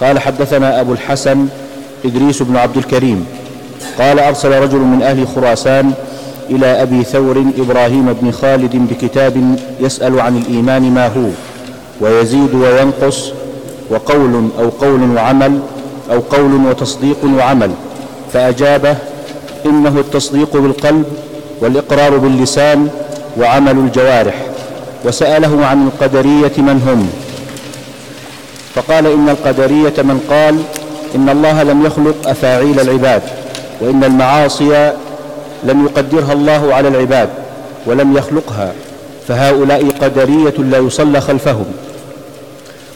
قال 0.00 0.18
حدثنا 0.18 0.80
أبو 0.80 0.92
الحسن 0.92 1.46
إدريس 2.04 2.42
بن 2.42 2.56
عبد 2.56 2.76
الكريم. 2.76 3.26
قال 3.98 4.18
أرسل 4.18 4.62
رجل 4.62 4.78
من 4.78 5.02
أهل 5.02 5.28
خراسان 5.28 5.92
إلى 6.50 6.82
أبي 6.82 7.04
ثور 7.04 7.44
إبراهيم 7.58 8.12
بن 8.12 8.30
خالد 8.30 8.76
بكتاب 8.76 9.56
يسأل 9.80 10.20
عن 10.20 10.36
الإيمان 10.36 10.82
ما 10.82 11.06
هو 11.06 11.28
ويزيد 12.00 12.54
وينقص 12.54 13.32
وقول 13.90 14.48
أو 14.58 14.68
قول 14.68 15.16
وعمل 15.16 15.60
أو 16.10 16.20
قول 16.20 16.66
وتصديق 16.66 17.24
وعمل. 17.24 17.70
فأجابه 18.32 18.96
إنه 19.66 19.98
التصديق 20.00 20.56
بالقلب 20.56 21.04
والإقرار 21.60 22.16
باللسان 22.16 22.88
وعمل 23.38 23.78
الجوارح 23.78 24.34
وسأله 25.04 25.66
عن 25.66 25.86
القدرية 25.86 26.52
من 26.58 26.82
هم. 26.86 27.10
فقال 28.74 29.06
إن 29.06 29.28
القدرية 29.28 30.02
من 30.02 30.20
قال 30.30 30.62
إن 31.14 31.28
الله 31.28 31.62
لم 31.62 31.86
يخلق 31.86 32.28
أفاعيل 32.28 32.80
العباد 32.80 33.22
وإن 33.80 34.04
المعاصي 34.04 34.92
لم 35.64 35.84
يقدرها 35.84 36.32
الله 36.32 36.74
على 36.74 36.88
العباد 36.88 37.28
ولم 37.86 38.16
يخلقها 38.16 38.72
فهؤلاء 39.28 39.90
قدرية 40.00 40.54
لا 40.58 40.78
يصلى 40.78 41.20
خلفهم 41.20 41.66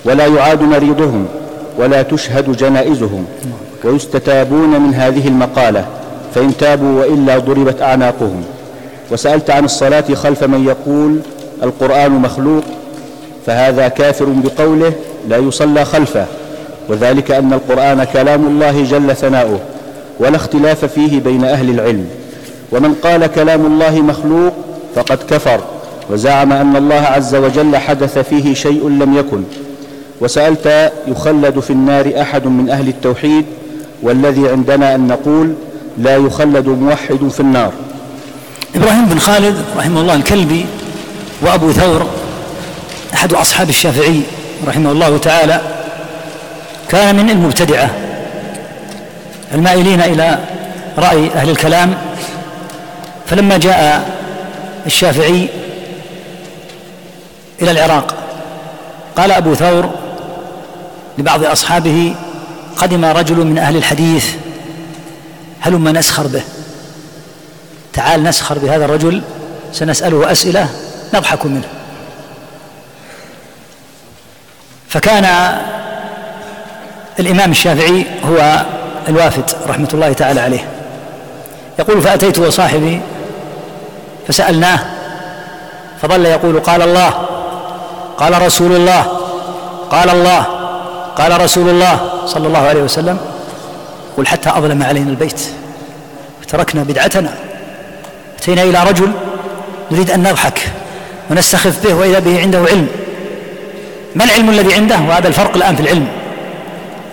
ولا 0.05 0.27
يعاد 0.27 0.63
مريضهم 0.63 1.27
ولا 1.79 2.03
تشهد 2.03 2.57
جنائزهم. 2.57 3.27
ويستتابون 3.85 4.81
من 4.81 4.95
هذه 4.95 5.29
المقالة 5.29 5.87
فإن 6.35 6.57
تابوا 6.57 7.01
وإلا 7.01 7.39
ضربت 7.39 7.83
أعناقهم. 7.83 8.45
وسألت 9.11 9.51
عن 9.51 9.65
الصلاة 9.65 10.15
خلف 10.15 10.45
من 10.45 10.65
يقول 10.67 11.19
القرآن 11.63 12.13
مخلوق 12.13 12.63
فهذا 13.47 13.89
كافر 13.89 14.25
بقوله 14.25 14.93
لا 15.29 15.37
يصلى 15.37 15.85
خلفه. 15.85 16.27
وذلك 16.89 17.31
أن 17.31 17.53
القرآن 17.53 18.05
كلام 18.05 18.47
الله 18.47 18.85
جل 18.85 19.17
ثناؤه 19.17 19.61
ولا 20.21 20.37
اختلاف 20.37 20.85
فيه 20.85 21.21
بين 21.21 21.45
أهل 21.45 21.71
العلم. 21.71 22.07
ومن 22.73 22.95
قال 22.95 23.27
كلام 23.27 23.67
الله 23.67 24.01
مخلوق 24.01 24.53
فقد 24.95 25.19
كفر 25.31 25.61
وزعم 26.11 26.53
أن 26.53 26.77
الله 26.77 27.01
عز 27.01 27.35
وجل 27.35 27.77
حدث 27.77 28.19
فيه 28.19 28.55
شيء 28.55 28.89
لم 28.89 29.17
يكن. 29.17 29.43
وسألت 30.21 30.93
يخلد 31.09 31.61
في 31.61 31.71
النار 31.71 32.13
أحد 32.21 32.47
من 32.47 32.71
أهل 32.71 32.89
التوحيد 32.89 33.45
والذي 34.05 34.49
عندنا 34.49 34.95
أن 34.95 35.07
نقول 35.07 35.55
لا 35.99 36.17
يخلد 36.17 36.69
موحد 36.69 37.29
في 37.29 37.41
النار. 37.41 37.73
إبراهيم 38.75 39.07
بن 39.07 39.19
خالد 39.19 39.57
رحمه 39.77 40.01
الله 40.01 40.15
الكلبي 40.15 40.67
وأبو 41.43 41.73
ثور 41.73 42.07
أحد 43.15 43.35
أصحاب 43.35 43.69
الشافعي 43.69 44.21
رحمه 44.67 44.93
الله 44.93 45.19
تعالى 45.19 45.61
كان 46.89 47.17
من 47.17 47.31
المبتدعة 47.31 47.91
المائلين 49.55 50.01
إلى 50.01 50.39
رأي 50.99 51.31
أهل 51.35 51.51
الكلام. 51.51 51.95
فلما 53.27 53.59
جاء 53.59 54.11
الشافعي 54.87 55.49
إلى 57.63 57.71
العراق 57.71 58.15
قال 59.17 59.33
أبو 59.33 59.55
ثور 59.55 59.91
لبعض 61.19 61.45
أصحابه 61.45 62.15
قدم 62.77 63.05
رجل 63.05 63.37
من 63.37 63.59
أهل 63.59 63.77
الحديث. 63.77 64.27
هلما 65.61 65.93
نسخر 65.93 66.27
به. 66.27 66.43
تعال 67.93 68.25
نسخر 68.25 68.59
بهذا 68.59 68.85
الرجل 68.85 69.23
سنسأله 69.73 70.33
أسئلة 70.33 70.69
نضحك 71.15 71.47
منه. 71.47 71.69
فكان 74.89 75.57
الإمام 77.21 77.51
الشافعي 77.51 78.07
هو 78.25 78.65
الوافد 79.09 79.51
رحمة 79.69 79.89
الله 79.95 80.13
تعالى 80.13 80.41
عليه. 80.41 80.69
يقول 81.79 82.03
فأتيت 82.03 82.39
وصاحبي 82.39 83.01
فسألناه 84.29 84.81
فظل 86.03 86.27
يقول 86.27 86.61
قال 86.61 86.83
الله 86.83 87.11
قال 88.19 88.43
رسول 88.43 88.77
الله 88.77 89.03
قال 89.91 90.11
الله 90.11 90.47
قال 91.19 91.41
رسول 91.41 91.69
الله 91.69 92.23
صلى 92.27 92.47
الله 92.47 92.59
عليه 92.59 92.83
وسلم 92.83 93.19
قل 94.17 94.27
حتى 94.27 94.51
أظلم 94.51 94.83
علينا 94.83 95.11
البيت 95.11 95.41
فتركنا 96.43 96.83
بدعتنا 96.83 97.35
أتينا 98.39 98.63
إلى 98.63 98.85
رجل 98.85 99.13
نريد 99.91 100.11
أن 100.11 100.23
نضحك 100.23 100.61
ونستخف 101.31 101.87
به 101.87 101.95
وإذا 101.95 102.19
به 102.19 102.41
عنده 102.41 102.59
علم. 102.59 102.89
ما 104.15 104.25
العلم 104.25 104.51
الذي 104.51 104.75
عنده؟ 104.75 105.01
وهذا 105.09 105.29
الفرق 105.29 105.57
الآن 105.57 105.77
في 105.77 105.83
العلم. 105.83 106.09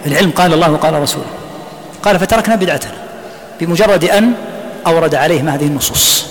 العلم 0.06 0.32
قال 0.32 0.54
الله 0.54 0.72
وقال 0.72 1.02
رسوله. 1.02 1.26
قال 2.04 2.20
فتركنا 2.20 2.56
بدعتنا 2.56 2.94
بمجرد 3.62 4.04
أن 4.04 4.34
أورد 4.88 5.16
عليهم 5.16 5.50
هذه 5.50 5.66
النصوص. 5.66 6.26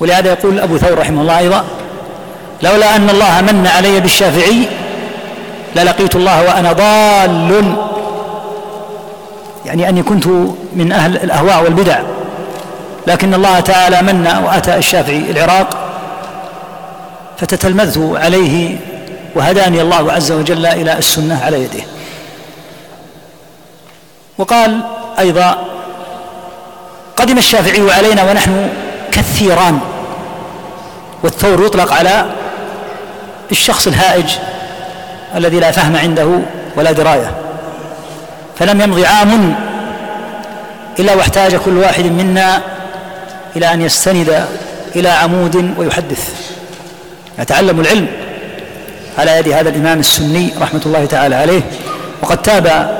ولهذا 0.00 0.28
يقول 0.28 0.60
أبو 0.60 0.78
ثور 0.78 0.98
رحمه 0.98 1.22
الله 1.22 1.38
أيضا 1.38 1.64
لولا 2.62 2.96
أن 2.96 3.10
الله 3.10 3.40
من 3.40 3.66
علي 3.66 4.00
بالشافعي 4.00 4.68
للقيت 5.76 6.16
الله 6.16 6.42
وأنا 6.42 6.72
ضال. 6.72 7.76
يعني 9.66 9.88
أني 9.88 10.02
كنت 10.02 10.26
من 10.72 10.92
أهل 10.92 11.16
الأهواء 11.16 11.62
والبدع 11.62 12.00
لكن 13.06 13.34
الله 13.34 13.60
تعالى 13.60 14.02
من 14.02 14.42
وأتى 14.44 14.76
الشافعي 14.76 15.30
العراق 15.30 15.76
فتتلمذت 17.38 18.12
عليه 18.14 18.76
وهداني 19.34 19.80
الله 19.80 20.12
عز 20.12 20.32
وجل 20.32 20.66
إلى 20.66 20.98
السنة 20.98 21.44
على 21.44 21.64
يده. 21.64 21.84
وقال 24.38 24.80
أيضا 25.18 25.58
قدم 27.16 27.38
الشافعي 27.38 27.92
علينا 27.92 28.30
ونحن 28.30 28.68
كثيران 29.12 29.78
والثور 31.22 31.66
يطلق 31.66 31.92
على 31.92 32.26
الشخص 33.52 33.86
الهائج 33.86 34.30
الذي 35.36 35.60
لا 35.60 35.70
فهم 35.70 35.96
عنده 35.96 36.28
ولا 36.76 36.92
دراية. 36.92 37.30
فلم 38.58 38.80
يمض 38.80 39.04
عام 39.04 39.54
إلا 40.98 41.14
واحتاج 41.14 41.56
كل 41.56 41.78
واحد 41.78 42.04
منا 42.04 42.62
إلى 43.56 43.72
أن 43.74 43.82
يستند 43.82 44.44
إلى 44.96 45.08
عمود 45.08 45.74
ويحدث. 45.78 46.50
يتعلم 47.38 47.80
العلم 47.80 48.06
على 49.18 49.38
يد 49.38 49.48
هذا 49.48 49.68
الإمام 49.68 50.00
السني 50.00 50.50
رحمة 50.60 50.80
الله 50.86 51.06
تعالى 51.06 51.34
عليه. 51.34 51.62
وقد 52.22 52.42
تاب 52.42 52.96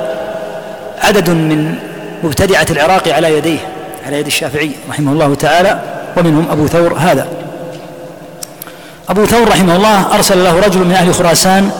عدد 1.01 1.29
من 1.29 1.75
مبتدعة 2.23 2.65
العراق 2.71 3.07
على 3.07 3.37
يديه 3.37 3.59
على 4.07 4.19
يد 4.19 4.25
الشافعي 4.25 4.71
رحمه 4.89 5.11
الله 5.11 5.35
تعالى 5.35 5.79
ومنهم 6.17 6.47
أبو 6.51 6.67
ثور 6.67 6.93
هذا. 6.93 7.27
أبو 9.09 9.25
ثور 9.25 9.47
رحمه 9.47 9.75
الله 9.75 10.15
أرسل 10.15 10.43
له 10.43 10.59
رجل 10.59 10.79
من 10.79 10.91
أهل 10.91 11.13
خراسان 11.13 11.71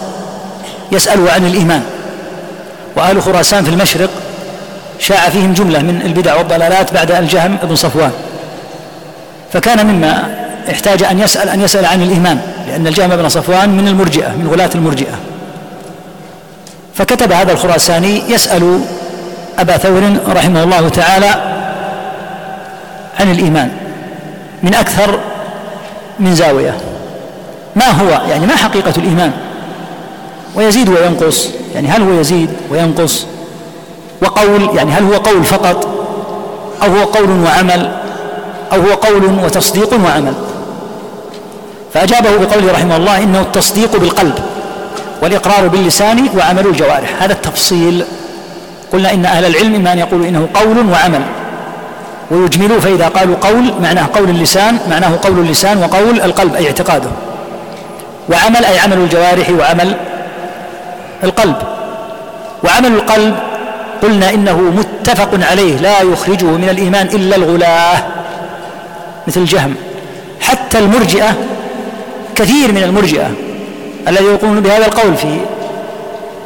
يساله 0.91 1.31
عن 1.31 1.45
الإيمان. 1.45 1.83
واهل 2.95 3.21
خراسان 3.21 3.63
في 3.63 3.69
المشرق 3.69 4.09
شاع 4.99 5.29
فيهم 5.29 5.53
جملة 5.53 5.79
من 5.79 6.01
البدع 6.05 6.35
والضلالات 6.35 6.93
بعد 6.93 7.11
الجهم 7.11 7.57
بن 7.63 7.75
صفوان. 7.75 8.11
فكان 9.53 9.85
مما 9.85 10.35
احتاج 10.71 11.03
أن 11.03 11.19
يسال 11.19 11.49
أن 11.49 11.61
يسأل 11.61 11.85
عن 11.85 12.01
الإيمان 12.01 12.41
لأن 12.67 12.87
الجهم 12.87 13.15
بن 13.15 13.29
صفوان 13.29 13.69
من 13.69 13.87
المرجئة 13.87 14.29
من 14.29 14.47
غلاة 14.51 14.69
المرجئة. 14.75 15.13
فكتب 16.95 17.31
هذا 17.31 17.51
الخراساني 17.51 18.21
يسأل 18.29 18.81
أبا 19.59 19.77
ثور 19.77 20.17
رحمه 20.27 20.63
الله 20.63 20.89
تعالى 20.89 21.29
عن 23.19 23.31
الإيمان 23.31 23.71
من 24.63 24.75
أكثر 24.75 25.19
من 26.19 26.35
زاوية. 26.35 26.73
ما 27.75 27.87
هو 27.87 28.29
يعني 28.29 28.45
ما 28.45 28.55
حقيقة 28.55 28.93
الإيمان؟ 28.97 29.31
ويزيد 30.55 30.89
وينقص. 30.89 31.49
يعني 31.75 31.87
هل 31.87 32.01
هو 32.01 32.19
يزيد 32.19 32.49
وينقص؟ 32.71 33.25
وقول 34.21 34.69
يعني 34.75 34.91
هل 34.91 35.03
هو 35.03 35.13
قول 35.13 35.43
فقط؟ 35.43 35.87
أو 36.83 36.95
هو 36.95 37.03
قول 37.03 37.29
وعمل؟ 37.29 37.91
أو 38.73 38.81
هو 38.81 38.93
قول 38.93 39.23
وتصديق 39.43 39.93
وعمل؟ 40.05 40.33
فأجابه 41.93 42.29
بقوله 42.37 42.71
رحمه 42.71 42.97
الله 42.97 43.23
إنه 43.23 43.41
التصديق 43.41 43.97
بالقلب 43.97 44.33
والإقرار 45.21 45.67
باللسان 45.67 46.29
وعمل 46.37 46.67
الجوارح. 46.67 47.09
هذا 47.23 47.33
التفصيل. 47.33 48.05
قلنا 48.93 49.13
إن 49.13 49.25
أهل 49.25 49.45
العلم 49.45 49.75
إما 49.75 49.93
أن 49.93 49.99
يقولوا 49.99 50.27
إنه 50.27 50.47
قول 50.53 50.89
وعمل 50.91 51.21
ويجملوا 52.31 52.79
فإذا 52.79 53.07
قالوا 53.07 53.35
قول 53.41 53.73
معناه 53.81 54.09
قول 54.13 54.29
اللسان 54.29 54.79
معناه 54.89 55.19
قول 55.23 55.39
اللسان 55.39 55.77
وقول 55.77 56.21
القلب 56.21 56.55
أي 56.55 56.67
اعتقاده. 56.67 57.09
وعمل 58.29 58.65
أي 58.65 58.79
عمل 58.79 58.97
الجوارح 58.97 59.49
وعمل. 59.59 59.95
القلب. 61.23 61.55
وعمل 62.63 62.93
القلب 62.93 63.35
قلنا 64.01 64.29
إنه 64.33 64.57
متفق 64.57 65.29
عليه 65.49 65.77
لا 65.77 66.01
يخرجه 66.01 66.45
من 66.45 66.69
الإيمان 66.69 67.05
إلا 67.07 67.35
الغلاه. 67.35 68.03
مثل 69.27 69.39
الجهم 69.39 69.75
حتى 70.41 70.79
المرجئة 70.79 71.35
كثير 72.35 72.71
من 72.71 72.83
المرجئة 72.83 73.31
الذي 74.07 74.25
يقولون 74.25 74.59
بهذا 74.59 74.85
القول 74.85 75.15
في 75.15 75.37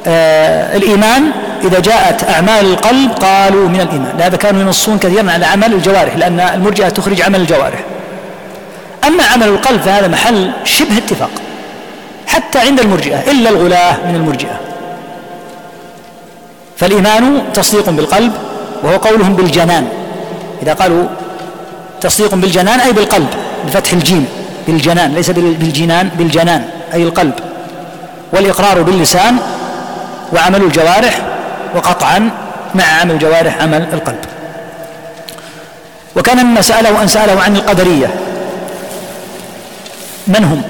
آه 0.07 0.78
الإيمان 0.78 1.32
إذا 1.63 1.80
جاءت 1.80 2.23
أعمال 2.30 2.65
القلب 2.65 3.11
قالوا 3.11 3.69
من 3.69 3.82
الإيمان. 3.82 4.13
لهذا 4.19 4.38
كانوا 4.38 4.61
ينصون 4.61 4.97
كثيرا 4.97 5.32
على 5.32 5.45
عمل 5.45 5.73
الجوارح 5.73 6.17
لأن 6.17 6.39
المرجئة 6.39 6.89
تخرج 6.89 7.21
عمل 7.21 7.41
الجوارح. 7.41 7.80
أما 9.07 9.23
عمل 9.23 9.47
القلب 9.47 9.82
فهذا 9.82 10.07
محل 10.07 10.51
شبه 10.63 10.97
اتفاق. 10.97 11.30
حتى 12.28 12.59
عند 12.59 12.80
المرجئة 12.80 13.32
إلا 13.32 13.49
الغلاة 13.49 13.97
من 14.07 14.15
المرجئة. 14.15 14.59
فالإيمان 16.78 17.43
تصديق 17.53 17.89
بالقلب 17.89 18.32
وهو 18.84 18.97
قولهم 18.97 19.34
بالجنان. 19.36 19.88
إذا 20.63 20.73
قالوا 20.73 21.07
تصديق 22.01 22.36
بالجنان 22.36 22.80
أي 22.80 22.93
بالقلب 22.93 23.28
بفتح 23.67 23.93
الجيم 23.93 24.28
بالجنان 24.67 25.13
ليس 25.13 25.30
بالجنان 25.32 26.09
بالجنان 26.09 26.69
أي 26.93 27.03
القلب. 27.03 27.34
والإقرار 28.34 28.82
باللسان 28.82 29.38
وعمل 30.34 30.63
الجوارح 30.63 31.21
وقطعا 31.76 32.30
مع 32.76 32.84
عمل 32.84 33.11
الجوارح 33.11 33.61
عمل 33.61 33.88
القلب. 33.93 34.26
وكان 36.15 36.45
مما 36.45 36.61
سأله 36.61 37.03
أن 37.03 37.07
سأله 37.07 37.41
عن 37.41 37.55
القدرية. 37.55 38.07
من 40.28 40.43
هم؟ 40.43 40.61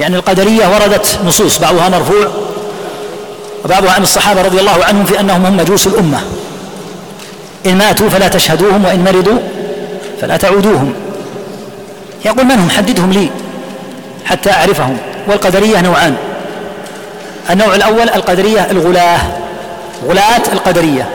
يعني 0.00 0.16
القدرية 0.16 0.66
وردت 0.66 1.18
نصوص 1.26 1.58
بعضها 1.58 1.88
مرفوع 1.88 2.26
وبعضها 3.64 3.92
عن 3.92 4.02
الصحابة 4.02 4.42
رضي 4.42 4.60
الله 4.60 4.84
عنهم 4.84 5.04
في 5.04 5.20
أنهم 5.20 5.46
هم 5.46 5.56
مجوس 5.56 5.86
الأمة. 5.86 6.20
إن 7.66 7.78
ماتوا 7.78 8.08
فلا 8.08 8.28
تشهدوهم 8.28 8.84
وإن 8.84 9.04
مرضوا 9.04 9.38
فلا 10.20 10.36
تعودوهم. 10.36 10.94
يقول 12.24 12.44
من 12.44 12.58
هم؟ 12.58 12.70
حددهم 12.70 13.12
لي 13.12 13.30
حتى 14.24 14.50
أعرفهم. 14.50 14.96
والقدرية 15.28 15.80
نوعان. 15.80 16.16
النوع 17.50 17.74
الأول 17.74 18.08
القدرية 18.08 18.70
الغلاة 18.70 19.20
غلاة 20.08 20.42
القدرية. 20.52 21.08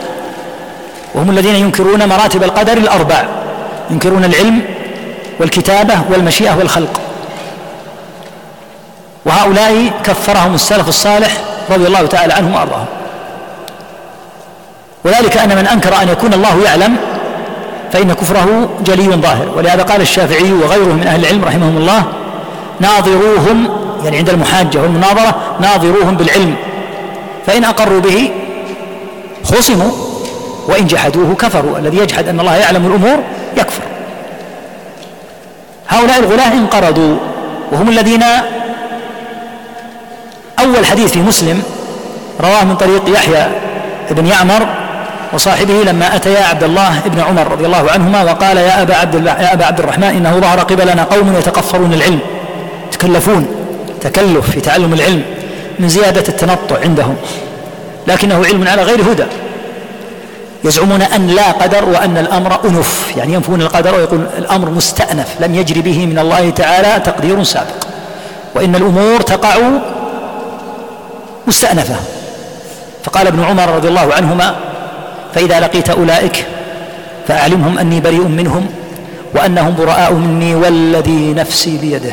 وهم 1.14 1.30
الذين 1.30 1.54
ينكرون 1.54 2.08
مراتب 2.08 2.42
القدر 2.42 2.72
الأربع. 2.72 3.24
ينكرون 3.90 4.24
العلم 4.24 4.62
والكتابة 5.40 5.94
والمشيئة 6.10 6.58
والخلق. 6.58 7.00
وهؤلاء 9.24 9.90
كفرهم 10.04 10.54
السلف 10.54 10.88
الصالح 10.88 11.32
رضي 11.70 11.86
الله 11.86 12.06
تعالى 12.06 12.32
عنهم 12.32 12.54
وأرضاهم. 12.54 12.86
وذلك 15.04 15.36
أن 15.36 15.48
من 15.48 15.66
أنكر 15.66 16.02
أن 16.02 16.08
يكون 16.08 16.34
الله 16.34 16.64
يعلم 16.64 16.96
فإن 17.92 18.12
كفره 18.12 18.68
جلي 18.84 19.08
ظاهر. 19.08 19.48
ولهذا 19.56 19.82
قال 19.82 20.00
الشافعي 20.00 20.52
وغيره 20.52 20.92
من 20.92 21.06
أهل 21.06 21.20
العلم 21.20 21.44
رحمهم 21.44 21.76
الله 21.76 22.04
ناظروهم 22.80 23.68
يعني 24.04 24.16
عند 24.16 24.28
المحاجة 24.28 24.78
والمناظرة 24.78 25.34
ناظروهم 25.60 26.16
بالعلم. 26.16 26.54
فإن 27.46 27.64
أقروا 27.64 28.00
به 28.00 28.30
خصموا 29.44 29.90
وإن 30.68 30.86
جحدوه 30.86 31.34
كفروا. 31.34 31.78
الذي 31.78 31.96
يجحد 31.96 32.28
أن 32.28 32.40
الله 32.40 32.56
يعلم 32.56 32.86
الأمور 32.86 33.18
يكفر. 33.56 33.82
هؤلاء 35.88 36.18
الغلاة 36.18 36.52
انقرضوا 36.52 37.16
وهم 37.72 37.88
الذين 37.88 38.24
أول 40.76 40.86
حديث 40.86 41.12
في 41.12 41.18
مسلم 41.18 41.62
رواه 42.40 42.64
من 42.64 42.76
طريق 42.76 43.02
يحيى 43.08 43.46
بن 44.10 44.26
يعمر 44.26 44.66
وصاحبه 45.32 45.74
لما 45.74 46.16
أتيا 46.16 46.44
عبد 46.44 46.62
الله 46.62 47.00
بن 47.06 47.20
عمر 47.20 47.52
رضي 47.52 47.66
الله 47.66 47.90
عنهما 47.90 48.22
وقال 48.22 48.56
يا 48.56 48.82
أبا 48.82 48.94
عبد, 48.94 49.26
يا 49.26 49.52
أبا 49.52 49.64
عبد 49.64 49.78
الرحمن 49.78 50.04
إنه 50.04 50.40
ظهر 50.40 50.60
قبلنا 50.60 51.04
قوم 51.04 51.34
يتقفرون 51.38 51.92
العلم. 51.92 52.18
يتكلفون 52.88 53.46
تكلف 54.00 54.50
في 54.50 54.60
تعلم 54.60 54.92
العلم 54.92 55.22
من 55.78 55.88
زيادة 55.88 56.24
التنطع 56.28 56.80
عندهم. 56.82 57.16
لكنه 58.06 58.44
علم 58.46 58.68
على 58.68 58.82
غير 58.82 59.00
هدى. 59.00 59.24
يزعمون 60.64 61.02
أن 61.02 61.26
لا 61.26 61.50
قدر 61.50 61.84
وأن 61.84 62.16
الأمر 62.16 62.58
أنف. 62.64 63.12
يعني 63.16 63.34
ينفون 63.34 63.62
القدر 63.62 63.94
ويقول 63.94 64.26
الأمر 64.38 64.70
مستأنف. 64.70 65.28
لم 65.40 65.54
يجري 65.54 65.80
به 65.80 66.06
من 66.06 66.18
الله 66.18 66.50
تعالى 66.50 67.02
تقدير 67.04 67.42
سابق. 67.42 67.86
وإن 68.54 68.74
الأمور 68.74 69.20
تقع 69.20 69.54
مستأنفة. 71.46 71.94
فقال 73.04 73.26
ابن 73.26 73.44
عمر 73.44 73.68
رضي 73.68 73.88
الله 73.88 74.14
عنهما 74.14 74.54
فإذا 75.34 75.60
لقيت 75.60 75.90
أولئك 75.90 76.46
فأعلمهم 77.28 77.78
أني 77.78 78.00
بريء 78.00 78.28
منهم 78.28 78.66
وأنهم 79.34 79.74
براء 79.76 80.12
مني 80.12 80.54
والذي 80.54 81.32
نفسي 81.32 81.78
بيده. 81.78 82.12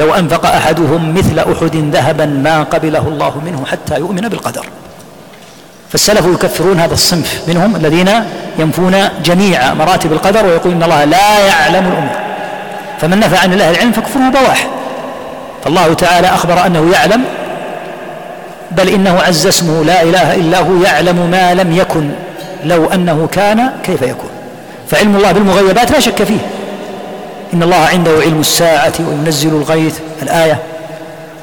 لو 0.00 0.14
أنفق 0.14 0.46
أحدهم 0.46 1.14
مثل 1.14 1.38
أحد 1.38 1.76
ذهبا 1.76 2.26
ما 2.26 2.62
قبله 2.62 3.08
الله 3.08 3.40
منه 3.46 3.64
حتى 3.66 3.98
يؤمن 3.98 4.28
بالقدر. 4.28 4.66
فالسلف 5.90 6.26
يكفرون 6.26 6.80
هذا 6.80 6.94
الصنف 6.94 7.42
منهم 7.48 7.76
الذين 7.76 8.10
ينفون 8.58 9.08
جميع 9.24 9.74
مراتب 9.74 10.12
القدر 10.12 10.46
ويقول 10.46 10.72
إن 10.72 10.82
الله 10.82 11.04
لا 11.04 11.46
يعلم 11.46 11.86
الأمور. 11.88 12.16
فمن 13.00 13.20
نفى 13.20 13.36
عن 13.36 13.52
الله 13.52 13.70
العلم 13.70 13.92
فكفره 13.92 14.28
بواح. 14.28 14.66
فالله 15.64 15.94
تعالى 15.94 16.28
أخبر 16.28 16.66
أنه 16.66 16.92
يعلم 16.92 17.24
بل 18.76 18.88
إنه 18.88 19.20
عز 19.20 19.46
اسمه 19.46 19.84
لا 19.84 20.02
إله 20.02 20.34
إلا 20.34 20.58
هو 20.58 20.82
يعلم 20.82 21.30
ما 21.30 21.54
لم 21.54 21.72
يكن 21.72 22.10
لو 22.64 22.86
أنه 22.86 23.28
كان 23.32 23.70
كيف 23.84 24.02
يكون. 24.02 24.30
فعلم 24.88 25.16
الله 25.16 25.32
بالمغيبات 25.32 25.90
لا 25.90 26.00
شك 26.00 26.22
فيه. 26.22 26.38
إن 27.54 27.62
الله 27.62 27.76
عنده 27.76 28.10
علم 28.10 28.40
الساعة 28.40 28.92
وينزل 29.00 29.48
الغيث 29.48 29.98
الآية. 30.22 30.58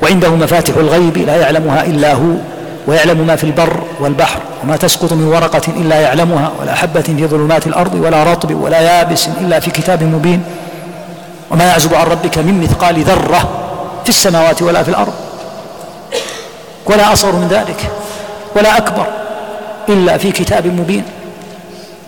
وعنده 0.03 0.29
مفاتح 0.29 0.73
الغيب 0.77 1.17
لا 1.17 1.35
يعلمها 1.35 1.83
إلا 1.83 2.13
هو 2.13 2.33
ويعلم 2.87 3.27
ما 3.27 3.35
في 3.35 3.43
البر 3.43 3.79
والبحر 3.99 4.39
وما 4.63 4.77
تسقط 4.77 5.13
من 5.13 5.27
ورقة 5.27 5.61
إلا 5.67 5.99
يعلمها 5.99 6.51
ولا 6.61 6.75
حبة 6.75 7.01
في 7.01 7.27
ظلمات 7.27 7.67
الأرض 7.67 7.93
ولا 7.93 8.23
رطب 8.23 8.55
ولا 8.55 8.79
يابس 8.79 9.27
إلا 9.41 9.59
في 9.59 9.71
كتاب 9.71 10.03
مبين. 10.03 10.43
وما 11.51 11.63
يعزب 11.63 11.93
عن 11.93 12.05
ربك 12.07 12.37
من 12.37 12.61
مثقال 12.61 13.03
ذرة 13.03 13.49
في 14.03 14.09
السماوات 14.09 14.61
ولا 14.61 14.83
في 14.83 14.89
الأرض. 14.89 15.13
ولا 16.89 17.13
أصغر 17.13 17.31
من 17.31 17.47
ذلك 17.47 17.89
ولا 18.55 18.77
أكبر 18.77 19.05
إلا 19.89 20.17
في 20.17 20.31
كتاب 20.31 20.67
مبين. 20.67 21.03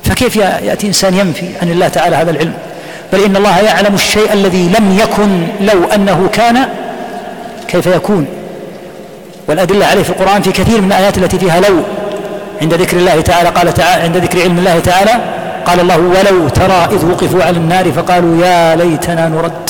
فكيف 0.04 0.36
يأتي 0.36 0.88
إنسان 0.88 1.14
ينفي 1.14 1.50
عن 1.62 1.70
الله 1.70 1.88
تعالى 1.88 2.16
هذا 2.16 2.32
العلم؟ 2.32 2.54
بل 3.14 3.24
إن 3.24 3.36
الله 3.36 3.60
يعلم 3.60 3.94
الشيء 3.96 4.34
الذي 4.34 4.70
لم 4.80 5.00
يكن 5.00 5.48
لو 5.62 5.86
أنه 5.96 6.30
كان 6.34 6.68
كيف 7.68 7.86
يكون؟ 7.86 8.26
والأدلة 9.48 9.86
عليه 9.86 10.04
في 10.04 10.10
القرآن 10.10 10.42
في 10.42 10.52
كثير 10.52 10.82
من 10.82 10.88
الآيات 10.88 11.18
التي 11.18 11.40
فيها 11.40 11.60
لو. 11.60 11.76
عند 12.62 12.74
ذكر 12.74 12.98
الله 12.98 13.22
تعالى 13.22 13.50
قال 13.50 13.74
تعالى 13.74 14.04
عند 14.04 14.18
ذكر 14.18 14.42
علم 14.42 14.58
الله 14.58 14.80
تعالى 14.80 15.12
قال 15.66 15.80
الله 15.80 15.98
ولو 15.98 16.50
ترى 16.50 16.88
إذ 16.92 17.06
وقفوا 17.06 17.44
على 17.44 17.58
النار 17.58 17.92
فقالوا 17.92 18.46
يا 18.46 18.76
ليتنا 18.76 19.28
نرد. 19.28 19.70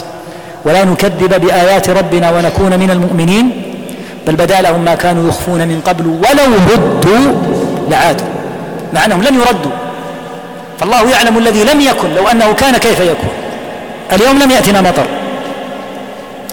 ولا 0.65 0.85
نكذب 0.85 1.41
بآيات 1.41 1.89
ربنا 1.89 2.31
ونكون 2.31 2.79
من 2.79 2.91
المؤمنين. 2.91 3.60
بل 4.27 4.35
بدا 4.35 4.61
لهم 4.61 4.85
ما 4.85 4.95
كانوا 4.95 5.29
يخفون 5.29 5.67
من 5.67 5.81
قبل 5.87 6.07
ولو 6.07 6.53
ردوا 6.71 7.33
لعادوا 7.89 8.27
مع 8.93 9.05
أنهم 9.05 9.23
لم 9.23 9.35
يردوا. 9.35 9.71
فالله 10.79 11.11
يعلم 11.11 11.37
الذي 11.37 11.63
لم 11.63 11.81
يكن 11.81 12.13
لو 12.15 12.27
أنه 12.27 12.53
كان 12.53 12.77
كيف 12.77 12.99
يكون. 12.99 13.29
اليوم 14.13 14.39
لم 14.39 14.51
يأتنا 14.51 14.81
مطر. 14.81 15.05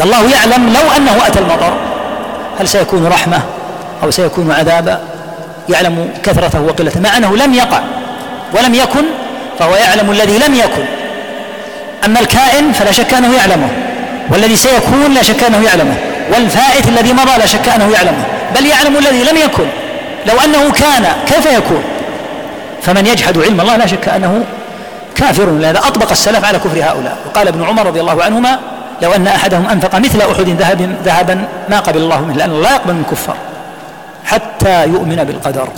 الله 0.00 0.30
يعلم 0.30 0.72
لو 0.74 0.96
أنه 0.96 1.26
أتى 1.26 1.38
المطر 1.38 1.72
هل 2.60 2.68
سيكون 2.68 3.06
رحمة 3.06 3.40
أو 4.02 4.10
سيكون 4.10 4.52
عذابا؟ 4.52 5.00
يعلم 5.68 6.10
كثرته 6.22 6.60
وقلته 6.60 7.00
مع 7.00 7.16
أنه 7.16 7.36
لم 7.36 7.54
يقع 7.54 7.80
ولم 8.52 8.74
يكن 8.74 9.04
فهو 9.58 9.74
يعلم 9.74 10.10
الذي 10.10 10.38
لم 10.38 10.54
يكن. 10.54 10.84
أما 12.04 12.20
الكائن 12.20 12.72
فلا 12.72 12.92
شك 12.92 13.14
أنه 13.14 13.36
يعلمه 13.36 13.68
والذي 14.30 14.56
سيكون 14.56 15.14
لا 15.14 15.22
شك 15.22 15.44
أنه 15.44 15.64
يعلمه. 15.64 15.94
والفائت 16.32 16.88
الذي 16.88 17.12
مضى 17.12 17.38
لا 17.38 17.46
شك 17.46 17.68
أنه 17.68 17.90
يعلمه 17.92 18.24
بل 18.56 18.66
يعلم 18.66 18.96
الذي 18.96 19.22
لم 19.22 19.36
يكن. 19.36 19.66
لو 20.26 20.34
أنه 20.44 20.72
كان 20.72 21.06
كيف 21.26 21.46
يكون؟ 21.46 21.82
فمن 22.82 23.06
يجحد 23.06 23.38
علم 23.38 23.60
الله 23.60 23.76
لا 23.76 23.86
شك 23.86 24.08
أنه 24.08 24.44
كافر 25.16 25.50
لهذا 25.50 25.78
أطبق 25.78 26.10
السلف 26.10 26.44
على 26.44 26.58
كفر 26.58 26.78
هؤلاء. 26.78 27.16
وقال 27.26 27.48
ابن 27.48 27.64
عمر 27.64 27.86
رضي 27.86 28.00
الله 28.00 28.22
عنهما 28.22 28.58
لو 29.02 29.12
أن 29.12 29.26
أحدهم 29.26 29.66
أنفق 29.66 29.98
مثل 29.98 30.20
أحد 30.20 30.48
ذهب 30.48 30.96
ذهبا 31.04 31.44
ما 31.68 31.80
قبل 31.80 31.98
الله 31.98 32.20
منه 32.20 32.44
الله 32.44 32.60
لا 32.60 32.70
يقبل 32.74 32.94
من 32.94 33.04
الكفار 33.08 33.36
حتى 34.24 34.84
يؤمن 34.84 35.24
بالقدر. 35.24 35.68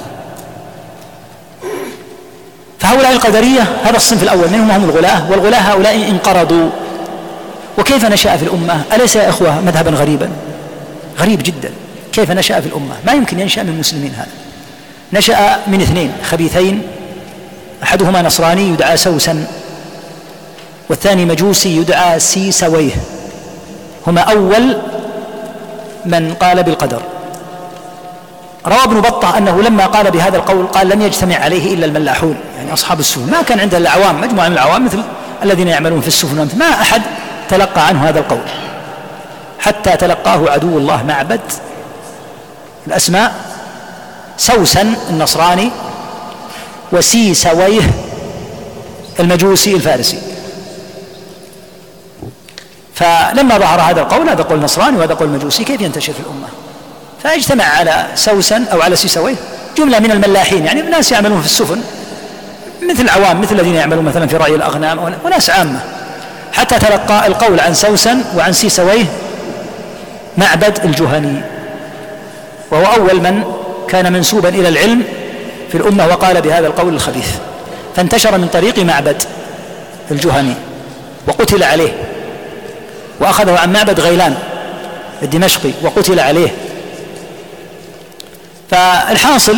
فهؤلاء 2.79 3.13
القدرية 3.13 3.63
هذا 3.85 3.97
الصنف 3.97 4.23
الأول 4.23 4.49
منهم 4.53 4.71
هم 4.71 4.85
الغلاة 4.85 5.31
والغلاة 5.31 5.61
هؤلاء 5.61 5.95
انقرضوا. 6.11 6.71
وكيف 7.79 8.05
نشأ 8.05 8.37
في 8.37 8.43
الأمة؟ 8.43 8.83
أليس 8.93 9.17
يا 9.17 9.29
إخوة 9.29 9.61
مذهبا 9.61 9.91
غريبا؟ 9.91 10.31
غريب 11.19 11.43
جدا. 11.43 11.71
كيف 12.13 12.31
نشأ 12.31 12.61
في 12.61 12.67
الأمة؟ 12.67 12.95
ما 13.07 13.13
يمكن 13.13 13.41
ينشأ 13.41 13.63
من 13.63 13.69
المسلمين 13.69 14.15
هذا. 14.15 14.29
نشأ 15.13 15.59
من 15.67 15.81
اثنين 15.81 16.13
خبيثين 16.31 16.83
أحدهما 17.83 18.23
نصراني 18.23 18.69
يدعى 18.69 18.97
سوسن 18.97 19.45
والثاني 20.89 21.25
مجوسي 21.25 21.77
يدعى 21.77 22.21
سيسويه. 22.21 22.93
هما 24.07 24.21
أول 24.21 24.77
من 26.07 26.35
قال 26.35 26.63
بالقدر. 26.63 27.03
روى 28.67 28.85
ابن 28.85 29.01
بطة 29.01 29.39
أنه 29.39 29.63
لما 29.63 29.87
قال 29.87 30.11
بهذا 30.11 30.37
القول 30.37 30.67
قال 30.67 30.89
لم 30.89 31.03
يجتمع 31.03 31.37
عليه 31.37 31.75
إلا 31.75 31.87
الملاحون 31.87 32.37
يعني 32.57 32.73
أصحاب 32.73 33.01
السفن. 33.01 33.31
ما 33.31 33.43
كان 33.43 33.61
عند 33.61 33.75
العوام 33.75 34.21
مجموعة 34.21 34.49
من 34.49 34.55
العوام 34.55 34.85
مثل 34.85 35.03
الذين 35.43 35.69
يعملون 35.69 36.01
في 36.01 36.09
السفن. 36.09 36.49
ما 36.59 36.67
أحد 36.67 37.03
تلقى 37.51 37.87
عنه 37.87 38.09
هذا 38.09 38.19
القول. 38.19 38.41
حتى 39.59 39.97
تلقاه 39.97 40.51
عدو 40.51 40.79
الله 40.79 41.03
معبد 41.03 41.41
الأسماء 42.87 43.33
سوسن 44.37 44.95
النصراني 45.11 45.71
وسيسويه 46.93 47.83
المجوسي 49.21 49.75
الفارسي. 49.75 50.19
فلما 52.95 53.59
ظهر 53.59 53.81
هذا 53.81 54.01
القول 54.01 54.29
هذا 54.29 54.43
قول 54.43 54.61
نصراني 54.61 54.97
وهذا 54.97 55.15
قول 55.15 55.29
مجوسي 55.29 55.65
كيف 55.65 55.81
ينتشر 55.81 56.13
في 56.13 56.21
الأمة؟ 56.21 56.49
فاجتمع 57.23 57.65
على 57.65 58.07
سوسن 58.15 58.65
أو 58.65 58.83
على 58.83 58.97
سيسويه 58.97 59.37
جملة 59.77 59.99
من 59.99 60.11
الملاحين. 60.11 60.67
يعني 60.67 60.83
ناس 60.83 61.13
يعملون 61.13 61.41
في 61.41 61.47
السفن 61.47 61.81
مثل 62.91 63.03
العوام 63.03 63.41
مثل 63.41 63.55
الذين 63.55 63.75
يعملون 63.75 64.05
مثلا 64.05 64.27
في 64.27 64.37
رأي 64.37 64.55
الأغنام 64.55 65.15
وناس 65.25 65.51
عامة. 65.51 65.81
حتى 66.53 66.79
تلقى 66.79 67.27
القول 67.27 67.61
عن 67.61 67.75
سوسن 67.75 68.25
وعن 68.37 68.53
سيسويه 68.53 69.05
معبد 70.39 70.79
الجهني. 70.85 71.41
وهو 72.71 72.85
أول 72.85 73.21
من 73.21 73.45
كان 73.89 74.13
منسوبا 74.13 74.49
إلى 74.49 74.69
العلم 74.69 75.03
في 75.69 75.75
الأمة 75.75 76.07
وقال 76.07 76.41
بهذا 76.41 76.67
القول 76.67 76.95
الخبيث. 76.95 77.29
فانتشر 77.97 78.39
من 78.39 78.49
طريق 78.49 78.79
معبد 78.79 79.23
الجهني 80.11 80.55
وقتل 81.29 81.63
عليه. 81.63 81.93
وأخذه 83.21 83.59
عن 83.59 83.73
معبد 83.73 84.01
غيلان 84.01 84.35
الدمشقي 85.23 85.71
وقتل 85.83 86.21
عليه. 86.21 86.49
فالحاصل 88.71 89.57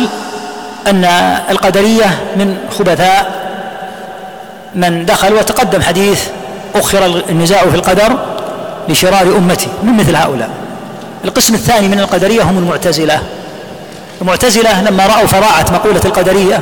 أن 0.87 1.05
القدرية 1.49 2.05
من 2.35 2.57
خبثاء 2.79 3.43
من 4.75 5.05
دخل 5.05 5.33
وتقدم 5.33 5.81
حديث 5.81 6.23
أخر 6.75 7.05
النزاع 7.29 7.61
في 7.61 7.75
القدر 7.75 8.17
لشرار 8.89 9.37
أمتي 9.37 9.67
من 9.83 9.93
مثل 9.97 10.15
هؤلاء؟ 10.15 10.49
القسم 11.25 11.53
الثاني 11.53 11.87
من 11.87 11.99
القدرية 11.99 12.43
هم 12.43 12.57
المعتزلة. 12.57 13.21
المعتزلة 14.21 14.81
لما 14.81 15.07
رأوا 15.07 15.27
فراعة 15.27 15.65
مقولة 15.73 16.01
القدرية 16.05 16.59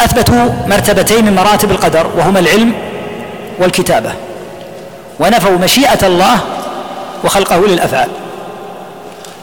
أثبتوا 0.00 0.48
مرتبتين 0.66 1.24
من 1.24 1.34
مراتب 1.34 1.70
القدر 1.70 2.06
وهما 2.16 2.38
العلم 2.38 2.72
والكتابة 3.58 4.12
ونفوا 5.20 5.56
مشيئة 5.56 6.06
الله 6.06 6.38
وخلقه 7.24 7.66
للأفعال. 7.66 8.08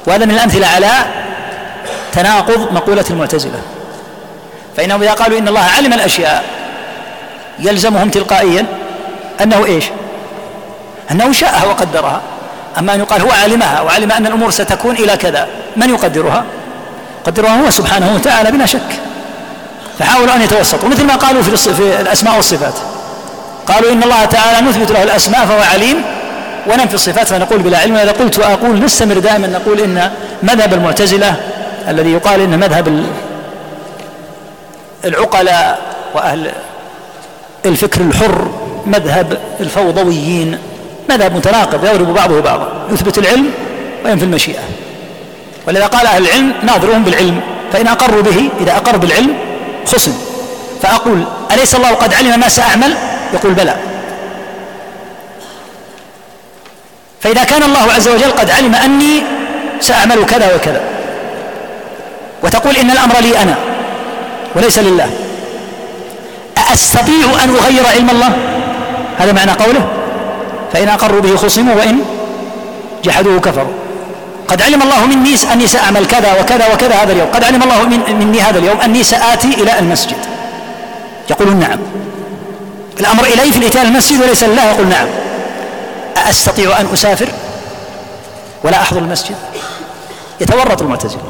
وهذا 0.07 0.25
من 0.25 0.31
الأمثلة 0.31 0.67
على 0.67 0.91
تناقض 2.13 2.71
مقولة 2.71 3.05
المعتزلة. 3.09 3.61
فإنهم 4.77 5.03
إذا 5.03 5.13
قالوا 5.13 5.39
إن 5.39 5.47
الله 5.47 5.63
علم 5.77 5.93
الأشياء 5.93 6.56
يلزمهم 7.59 8.09
تلقائيا 8.09 8.65
أنه 9.41 9.65
إيش؟ 9.65 9.85
أنه 11.11 11.31
شاءها 11.31 11.65
وقدرها. 11.65 12.21
أما 12.79 12.93
أن 12.93 12.99
يقال 12.99 13.21
هو 13.21 13.31
علمها 13.31 13.81
وعلم 13.81 14.11
أن 14.11 14.27
الأمور 14.27 14.51
ستكون 14.51 14.95
إلى 14.95 15.17
كذا 15.17 15.47
من 15.75 15.89
يقدرها؟ 15.89 16.43
يقدرها 17.21 17.65
هو 17.65 17.69
سبحانه 17.69 18.15
وتعالى 18.15 18.51
بلا 18.51 18.65
شك. 18.65 18.99
فحاولوا 19.99 20.35
أن 20.35 20.41
يتوسطوا. 20.41 20.89
مثل 20.89 21.05
ما 21.05 21.15
قالوا 21.15 21.41
في 21.43 21.79
الأسماء 22.01 22.35
والصفات. 22.35 22.73
قالوا 23.67 23.91
إن 23.91 24.03
الله 24.03 24.25
تعالى 24.25 24.67
نثبت 24.67 24.91
له 24.91 25.03
الأسماء 25.03 25.45
فهو 25.45 25.61
عليم 25.61 26.01
وننفي 26.67 26.93
الصفات 26.93 27.27
فنقول 27.27 27.59
بلا 27.59 27.77
علم. 27.77 27.95
إذا 27.95 28.11
قلت 28.11 28.39
وأقول 28.39 28.83
نستمر 28.83 29.19
دائما 29.19 29.47
نقول 29.47 29.79
إن 29.79 30.11
مذهب 30.43 30.73
المعتزلة 30.73 31.35
الذي 31.87 32.11
يقال 32.11 32.41
إن 32.41 32.59
مذهب 32.59 33.05
العقلاء 35.05 35.79
وأهل 36.15 36.51
الفكر 37.65 38.01
الحر 38.01 38.51
مذهب 38.85 39.37
الفوضويين 39.59 40.57
مذهب 41.09 41.35
متناقض 41.35 41.85
يضرب 41.85 42.13
بعضه 42.13 42.41
بعضا 42.41 42.87
يثبت 42.91 43.17
العلم 43.17 43.51
وينفي 44.05 44.25
المشيئة. 44.25 44.63
ولذا 45.67 45.87
قال 45.87 46.05
أهل 46.05 46.27
العلم 46.27 46.53
ناظرهم 46.63 47.03
بالعلم 47.03 47.41
فإن 47.73 47.87
أقروا 47.87 48.21
به 48.21 48.49
إذا 48.61 48.71
أقر 48.71 48.97
بالعلم 48.97 49.33
خصم. 49.85 50.13
فأقول 50.81 51.23
أليس 51.51 51.75
الله 51.75 51.89
قد 51.89 52.13
علم 52.13 52.39
ما 52.39 52.49
سأعمل؟ 52.49 52.93
يقول 53.33 53.53
بلى. 53.53 53.75
فإذا 57.21 57.43
كان 57.43 57.63
الله 57.63 57.93
عز 57.95 58.07
وجل 58.07 58.31
قد 58.31 58.49
علم 58.49 58.75
أني 58.75 59.23
سأعمل 59.81 60.25
كذا 60.25 60.55
وكذا. 60.55 60.81
وتقول 62.43 62.75
إن 62.75 62.91
الأمر 62.91 63.19
لي 63.19 63.41
أنا 63.41 63.55
وليس 64.55 64.79
لله. 64.79 65.09
أستطيع 66.77 67.43
أن 67.43 67.49
أغير 67.49 67.85
علم 67.87 68.09
الله؟ 68.09 68.31
هذا 69.17 69.31
معنى 69.31 69.51
قوله. 69.51 69.87
فإن 70.73 70.87
أقروا 70.89 71.21
به 71.21 71.35
خصموا 71.35 71.75
وإن 71.75 71.99
جحدوه 73.03 73.39
كفروا. 73.39 73.73
قد 74.47 74.61
علم 74.61 74.81
الله 74.81 75.05
مني 75.05 75.35
أني 75.53 75.67
سأعمل 75.67 76.07
كذا 76.07 76.41
وكذا 76.41 76.73
وكذا 76.73 76.95
هذا 76.95 77.11
اليوم. 77.13 77.27
قد 77.33 77.43
علم 77.43 77.63
الله 77.63 77.83
من 77.83 78.15
مني 78.19 78.41
هذا 78.41 78.59
اليوم 78.59 78.81
أني 78.81 79.03
سآتي 79.03 79.47
إلى 79.47 79.79
المسجد. 79.79 80.17
يقولون 81.29 81.59
نعم. 81.59 81.79
الأمر 82.99 83.23
إلي 83.23 83.51
في 83.51 83.57
الإتيان 83.57 83.85
المسجد 83.85 84.21
وليس 84.21 84.43
لله. 84.43 84.63
يقول 84.63 84.87
نعم. 84.87 85.07
أستطيع 86.29 86.79
أن 86.79 86.87
أسافر؟ 86.93 87.27
ولا 88.63 88.81
أحضر 88.81 88.99
المسجد. 88.99 89.35
يتورط 90.41 90.81
المعتزلة. 90.81 91.21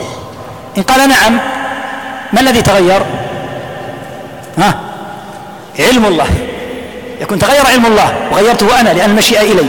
إن 0.77 0.83
قال 0.83 1.09
نعم 1.09 1.39
ما 2.33 2.39
الذي 2.41 2.61
تغير؟ 2.61 3.01
ها؟ 4.57 4.86
علم 5.79 6.05
الله. 6.05 6.27
يكون 7.21 7.39
تغير 7.39 7.67
علم 7.67 7.85
الله. 7.85 8.13
وغيرته 8.31 8.79
أنا 8.79 8.89
لأن 8.89 9.09
المشيئة 9.09 9.41
إلي. 9.41 9.65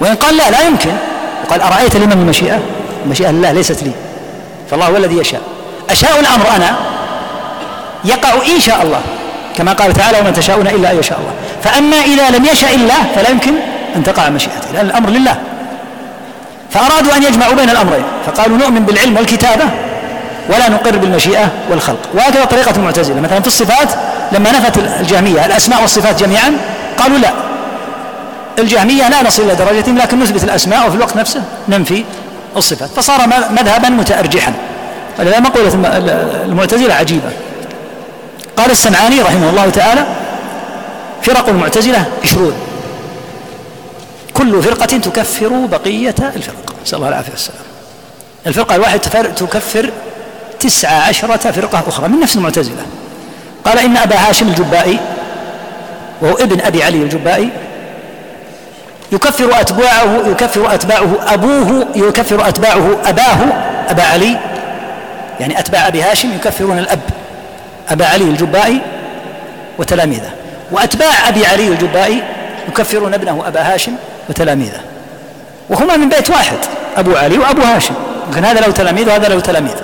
وإن 0.00 0.14
قال 0.14 0.36
لا 0.36 0.50
لا 0.50 0.66
يمكن. 0.66 0.92
وقال 1.44 1.60
أرأيت 1.60 1.96
لمن 1.96 2.12
المشيئة؟ 2.12 2.60
المشيئة 3.04 3.30
لله 3.30 3.52
ليست 3.52 3.82
لي. 3.82 3.90
فالله 4.70 4.86
هو 4.86 4.96
الذي 4.96 5.18
يشاء. 5.18 5.40
أشاء 5.90 6.20
الأمر 6.20 6.44
أنا 6.56 6.76
يقع 8.04 8.32
إن 8.54 8.60
شاء 8.60 8.82
الله. 8.82 9.00
كما 9.56 9.72
قال 9.72 9.92
تعالى 9.92 10.20
وما 10.20 10.30
تشاءون 10.30 10.66
إلا 10.66 10.90
أن 10.90 10.98
يشاء 10.98 11.18
الله. 11.18 11.32
فأما 11.62 11.96
إذا 11.96 12.38
لم 12.38 12.44
يشاء 12.44 12.74
الله 12.74 13.06
فلا 13.14 13.30
يمكن 13.30 13.54
أن 13.96 14.02
تقع 14.02 14.28
مشيئته 14.28 14.72
لأن 14.74 14.86
الأمر 14.86 15.10
لله. 15.10 15.36
فأرادوا 16.70 17.16
أن 17.16 17.22
يجمعوا 17.22 17.54
بين 17.54 17.70
الأمرين. 17.70 18.04
فقالوا 18.26 18.58
نؤمن 18.58 18.84
بالعلم 18.84 19.16
والكتابة 19.16 19.64
ولا 20.48 20.68
نقر 20.68 20.96
بالمشيئة 20.96 21.48
والخلق. 21.70 22.08
وهكذا 22.14 22.44
طريقة 22.44 22.76
المعتزلة. 22.76 23.20
مثلا 23.20 23.40
في 23.40 23.46
الصفات 23.46 23.88
لما 24.34 24.52
نفت 24.52 24.78
الجهمية 24.78 25.46
الأسماء 25.46 25.82
والصفات 25.82 26.22
جميعا؟ 26.22 26.52
قالوا 26.98 27.18
لا. 27.18 27.30
الجهمية 28.58 29.08
لا 29.08 29.22
نصل 29.22 29.42
إلى 29.42 29.54
درجتهم 29.54 29.98
لكن 29.98 30.20
نثبت 30.20 30.44
الأسماء 30.44 30.86
وفي 30.86 30.96
الوقت 30.96 31.16
نفسه 31.16 31.42
ننفي 31.68 32.04
الصفات. 32.56 32.90
فصار 32.96 33.26
مذهبا 33.50 33.88
متأرجحا. 33.88 34.52
ولذا 35.18 35.40
مقولة 35.40 35.74
المعتزلة 36.44 36.94
عجيبة. 36.94 37.30
قال 38.56 38.70
السمعاني 38.70 39.22
رحمه 39.22 39.50
الله 39.50 39.70
تعالى 39.70 40.06
فرق 41.22 41.48
المعتزلة 41.48 42.04
عشرون. 42.24 42.54
كل 44.34 44.62
فرقة 44.62 44.86
تكفر 44.86 45.48
بقية 45.48 46.14
الفرق. 46.36 46.74
نسأل 46.84 46.98
الله 46.98 47.08
العافية 47.08 47.32
والسلام. 47.32 47.58
الفرقة 48.46 48.74
الواحدة 48.74 49.22
تكفر 49.22 49.90
تسعة 50.60 51.08
عشرة 51.08 51.50
فرقة 51.50 51.82
أخرى 51.88 52.08
من 52.08 52.20
نفس 52.20 52.36
المعتزلة. 52.36 52.82
قال 53.64 53.78
إن 53.78 53.96
أبا 53.96 54.16
هاشم 54.16 54.48
الجبائي 54.48 54.98
وهو 56.20 56.34
ابن 56.34 56.60
أبي 56.60 56.82
علي 56.82 57.02
الجبائي 57.02 57.50
يكفر 59.12 59.60
أتباعه 59.60 60.22
يكفر 60.26 60.74
أتباعه 60.74 61.16
أبوه 61.26 61.86
يكفر 61.94 62.48
أتباعه 62.48 62.96
أباه 63.04 63.38
أبا 63.88 64.02
علي. 64.02 64.36
يعني 65.40 65.58
أتباع 65.58 65.88
أبي 65.88 66.02
هاشم 66.02 66.34
يكفرون 66.34 66.78
الأب 66.78 67.00
أبا 67.90 68.06
علي 68.06 68.24
الجبائي 68.24 68.80
وتلاميذه. 69.78 70.30
وأتباع 70.72 71.28
أبي 71.28 71.46
علي 71.46 71.68
الجبائي 71.68 72.22
يكفرون 72.68 73.14
ابنه 73.14 73.42
أبا 73.46 73.74
هاشم 73.74 73.92
وتلاميذه. 74.28 74.80
وهما 75.70 75.96
من 75.96 76.08
بيت 76.08 76.30
واحد 76.30 76.58
أبو 76.96 77.16
علي 77.16 77.38
وأبو 77.38 77.62
هاشم. 77.62 77.94
لكن 78.32 78.44
هذا 78.44 78.60
له 78.60 78.72
تلاميذ 78.72 79.08
وهذا 79.08 79.28
له 79.28 79.40
تلاميذ. 79.40 79.76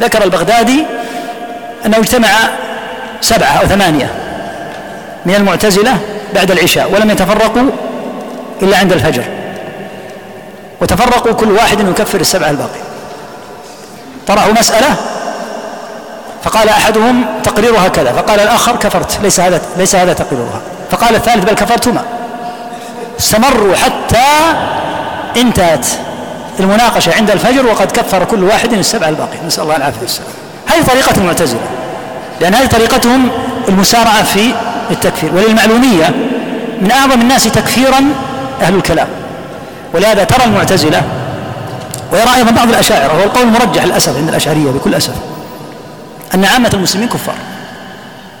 ذكر 0.00 0.24
البغدادي 0.24 0.84
أنه 1.86 1.96
اجتمع 1.98 2.28
سبعة 3.20 3.60
أو 3.60 3.66
ثمانية 3.66 4.10
من 5.26 5.34
المعتزلة 5.34 5.98
بعد 6.34 6.50
العشاء 6.50 6.92
ولم 6.92 7.10
يتفرقوا 7.10 7.70
إلا 8.62 8.78
عند 8.78 8.92
الفجر. 8.92 9.24
وتفرقوا 10.80 11.32
كل 11.32 11.52
واحد 11.52 11.80
يكفر 11.80 12.20
السبعة 12.20 12.50
الباقي. 12.50 12.80
طرحوا 14.26 14.52
مسألة 14.52 14.96
فقال 16.42 16.68
أحدهم 16.68 17.24
تقريرها 17.44 17.88
كذا 17.88 18.12
فقال 18.12 18.40
الآخر 18.40 18.76
كفرت 18.76 19.20
ليس 19.22 19.40
هذا 19.40 19.60
ليس 19.76 19.94
هذا 19.94 20.12
تقريرها. 20.12 20.60
فقال 20.90 21.14
الثالث 21.14 21.44
بل 21.44 21.54
كفرتما. 21.54 22.02
استمروا 23.18 23.76
حتى 23.76 24.26
انتهت 25.36 25.86
المناقشة 26.60 27.14
عند 27.14 27.30
الفجر 27.30 27.66
وقد 27.66 27.92
كفر 27.92 28.24
كل 28.24 28.44
واحد 28.44 28.72
السبع 28.72 29.08
الباقي. 29.08 29.38
نسأل 29.46 29.62
الله 29.62 29.76
العافية 29.76 30.00
والسلام. 30.00 30.28
هذه 30.66 30.82
طريقة 30.82 31.12
المعتزلة. 31.18 31.60
لأن 32.40 32.54
هذه 32.54 32.66
طريقتهم 32.66 33.28
المسارعة 33.68 34.22
في 34.22 34.52
التكفير. 34.90 35.34
وللمعلومية 35.34 36.14
من 36.80 36.90
أعظم 36.90 37.20
الناس 37.20 37.44
تكفيرا 37.44 38.04
أهل 38.62 38.74
الكلام. 38.74 39.08
ولهذا 39.94 40.24
ترى 40.24 40.44
المعتزلة 40.44 41.02
ويرى 42.12 42.34
أيضا 42.36 42.50
بعض 42.50 42.68
الأشاعرة 42.68 43.14
وهو 43.14 43.24
القول 43.24 43.42
المرجح 43.42 43.84
للأسف 43.84 44.16
عند 44.16 44.28
الأشعرية 44.28 44.70
بكل 44.70 44.94
أسف 44.94 45.14
أن 46.34 46.44
عامة 46.44 46.70
المسلمين 46.74 47.08
كفار. 47.08 47.34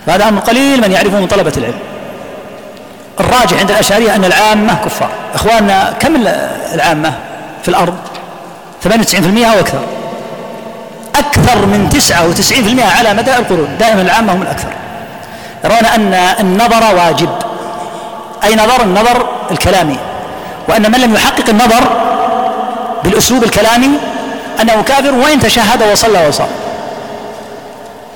فهذا 0.06 0.28
أمر 0.28 0.40
قليل 0.40 0.80
من 0.80 0.92
يعرفه 0.92 1.20
من 1.20 1.26
طلبة 1.26 1.52
العلم. 1.56 1.78
الراجح 3.20 3.58
عند 3.58 3.70
الأشعرية 3.70 4.14
أن 4.16 4.24
العامة 4.24 4.74
كفار. 4.84 5.10
إخواننا 5.34 5.94
كم 6.00 6.16
العامة 6.74 7.12
في 7.62 7.68
الأرض؟ 7.68 7.94
98% 8.84 9.46
أو 9.46 9.60
أكثر. 9.60 9.80
أكثر 11.46 11.66
من 11.66 11.88
99% 11.88 12.98
على 12.98 13.14
مدى 13.14 13.36
القرون. 13.36 13.76
دائما 13.80 14.02
العامة 14.02 14.32
هم 14.32 14.42
الأكثر. 14.42 14.68
يرون 15.64 15.84
أن 15.84 16.14
النظر 16.40 16.94
واجب. 16.94 17.28
أي 18.44 18.54
نظر؟ 18.54 18.82
النظر 18.82 19.26
الكلامي. 19.50 19.96
وأن 20.68 20.92
من 20.92 21.00
لم 21.00 21.14
يحقق 21.14 21.48
النظر 21.48 21.88
بالأسلوب 23.04 23.44
الكلامي 23.44 23.90
أنه 24.62 24.82
كافر 24.82 25.14
وإن 25.14 25.40
تشهد 25.40 25.82
وصلى 25.92 26.28
وصام. 26.28 26.48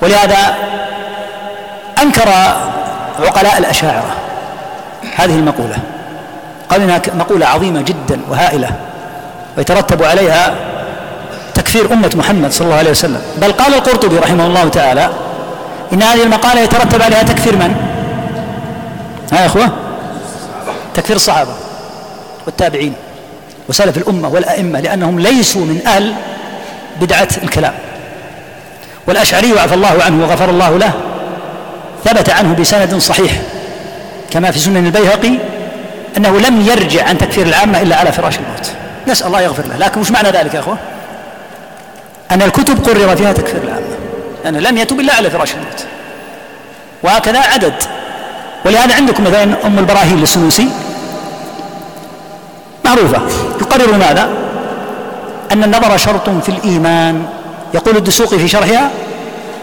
ولهذا 0.03 0.55
أنكر 2.03 2.29
عقلاء 3.27 3.59
الأشاعرة 3.59 4.17
هذه 5.17 5.35
المقولة. 5.35 5.77
قال 6.71 6.83
إنها 6.83 7.01
مقولة 7.15 7.47
عظيمة 7.47 7.81
جدا 7.81 8.21
وهائلة 8.31 8.71
ويترتب 9.57 10.03
عليها 10.03 10.55
تكفير 11.55 11.93
أمة 11.93 12.11
محمد 12.15 12.53
صلى 12.53 12.65
الله 12.67 12.77
عليه 12.77 12.91
وسلم. 12.91 13.23
بل 13.37 13.53
قال 13.53 13.75
القرطبي 13.75 14.17
رحمه 14.19 14.47
الله 14.47 14.69
تعالى 14.69 15.11
إن 15.93 16.03
هذه 16.03 16.23
المقالة 16.23 16.61
يترتب 16.61 17.03
عليها 17.03 17.23
تكفير 17.23 17.57
من؟ 17.57 17.75
ها 19.33 19.41
يا 19.41 19.47
أخوة؟ 19.47 19.69
تكفير 20.95 21.17
الصحابة 21.17 21.51
والتابعين 22.47 22.95
وسلف 23.69 23.97
الأمة 23.97 24.29
والأئمة 24.29 24.81
لأنهم 24.81 25.21
ليسوا 25.21 25.65
من 25.65 25.81
أهل 25.87 26.15
بدعة 27.01 27.29
الكلام. 27.43 27.75
والأشعري 29.07 29.61
عفى 29.61 29.75
الله 29.75 30.03
عنه 30.03 30.25
وغفر 30.25 30.51
الله 30.51 30.79
له 30.79 30.93
ثبت 32.05 32.31
عنه 32.31 32.55
بسند 32.55 32.99
صحيح 32.99 33.33
كما 34.31 34.51
في 34.51 34.59
سنن 34.59 34.87
البيهقي 34.87 35.33
أنه 36.17 36.41
لم 36.41 36.61
يرجع 36.61 37.09
عن 37.09 37.19
تكفير 37.19 37.47
العامة 37.47 37.83
إلا 37.83 37.97
على 37.97 38.13
فراش 38.13 38.37
الموت. 38.39 38.73
نسأل 39.09 39.27
الله 39.27 39.41
يغفر 39.41 39.63
له. 39.67 39.77
لكن 39.77 40.01
وش 40.01 40.11
معنى 40.11 40.31
ذلك 40.31 40.55
يا 40.55 40.61
أخوة؟ 40.61 40.79
أن 42.33 42.43
الكتب 42.43 42.85
قرر 42.85 43.17
فيها 43.17 43.33
تكفير 43.33 43.63
العامة 43.63 43.87
لأنه 44.45 44.59
لم 44.59 44.79
يتب 44.79 45.01
إلا 45.01 45.15
على 45.15 45.31
فراش 45.31 45.55
الموت. 45.55 45.87
وهكذا 47.03 47.39
عدد. 47.39 47.75
ولهذا 48.65 48.95
عندكم 48.95 49.25
مثلا 49.25 49.67
أم 49.67 49.79
البراهين 49.79 50.21
للسنوسي. 50.21 50.69
معروفة. 52.85 53.23
يقرر 53.61 53.97
ماذا؟ 53.97 54.29
أن 55.53 55.65
النظر 55.65 55.97
شرط 55.97 56.31
في 56.31 56.49
الإيمان. 56.49 57.27
يقول 57.75 57.97
الدسوقي 57.97 58.39
في 58.39 58.49
شرحها 58.49 58.91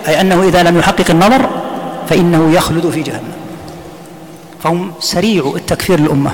أي 0.07 0.22
أنه 0.22 0.44
إذا 0.44 0.64
لم 0.64 0.80
يحقق 0.80 1.06
النظر 1.10 1.49
فإنه 2.10 2.52
يخلد 2.53 2.89
في 2.89 3.02
جهنم. 3.02 3.34
فهم 4.64 4.91
سريع 4.99 5.53
التكفير 5.56 5.99
للأمة. 5.99 6.31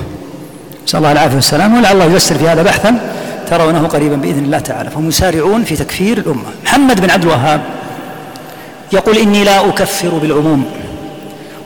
نسأل 0.86 0.98
الله 0.98 1.12
العافية 1.12 1.34
والسلام 1.34 1.78
ولعل 1.78 1.92
الله 1.92 2.12
ييسر 2.12 2.34
في 2.34 2.48
هذا 2.48 2.62
بحثا. 2.62 2.98
ترونه 3.50 3.88
قريبا 3.88 4.16
بإذن 4.16 4.44
الله 4.44 4.58
تعالى 4.58 4.90
فهم 4.90 5.08
يسارعون 5.08 5.64
في 5.64 5.76
تكفير 5.76 6.18
الأمة. 6.18 6.50
محمد 6.64 7.00
بن 7.00 7.10
عبد 7.10 7.24
الوهاب 7.24 7.60
يقول 8.92 9.16
إني 9.18 9.44
لا 9.44 9.68
أكفر 9.68 10.08
بالعموم 10.08 10.64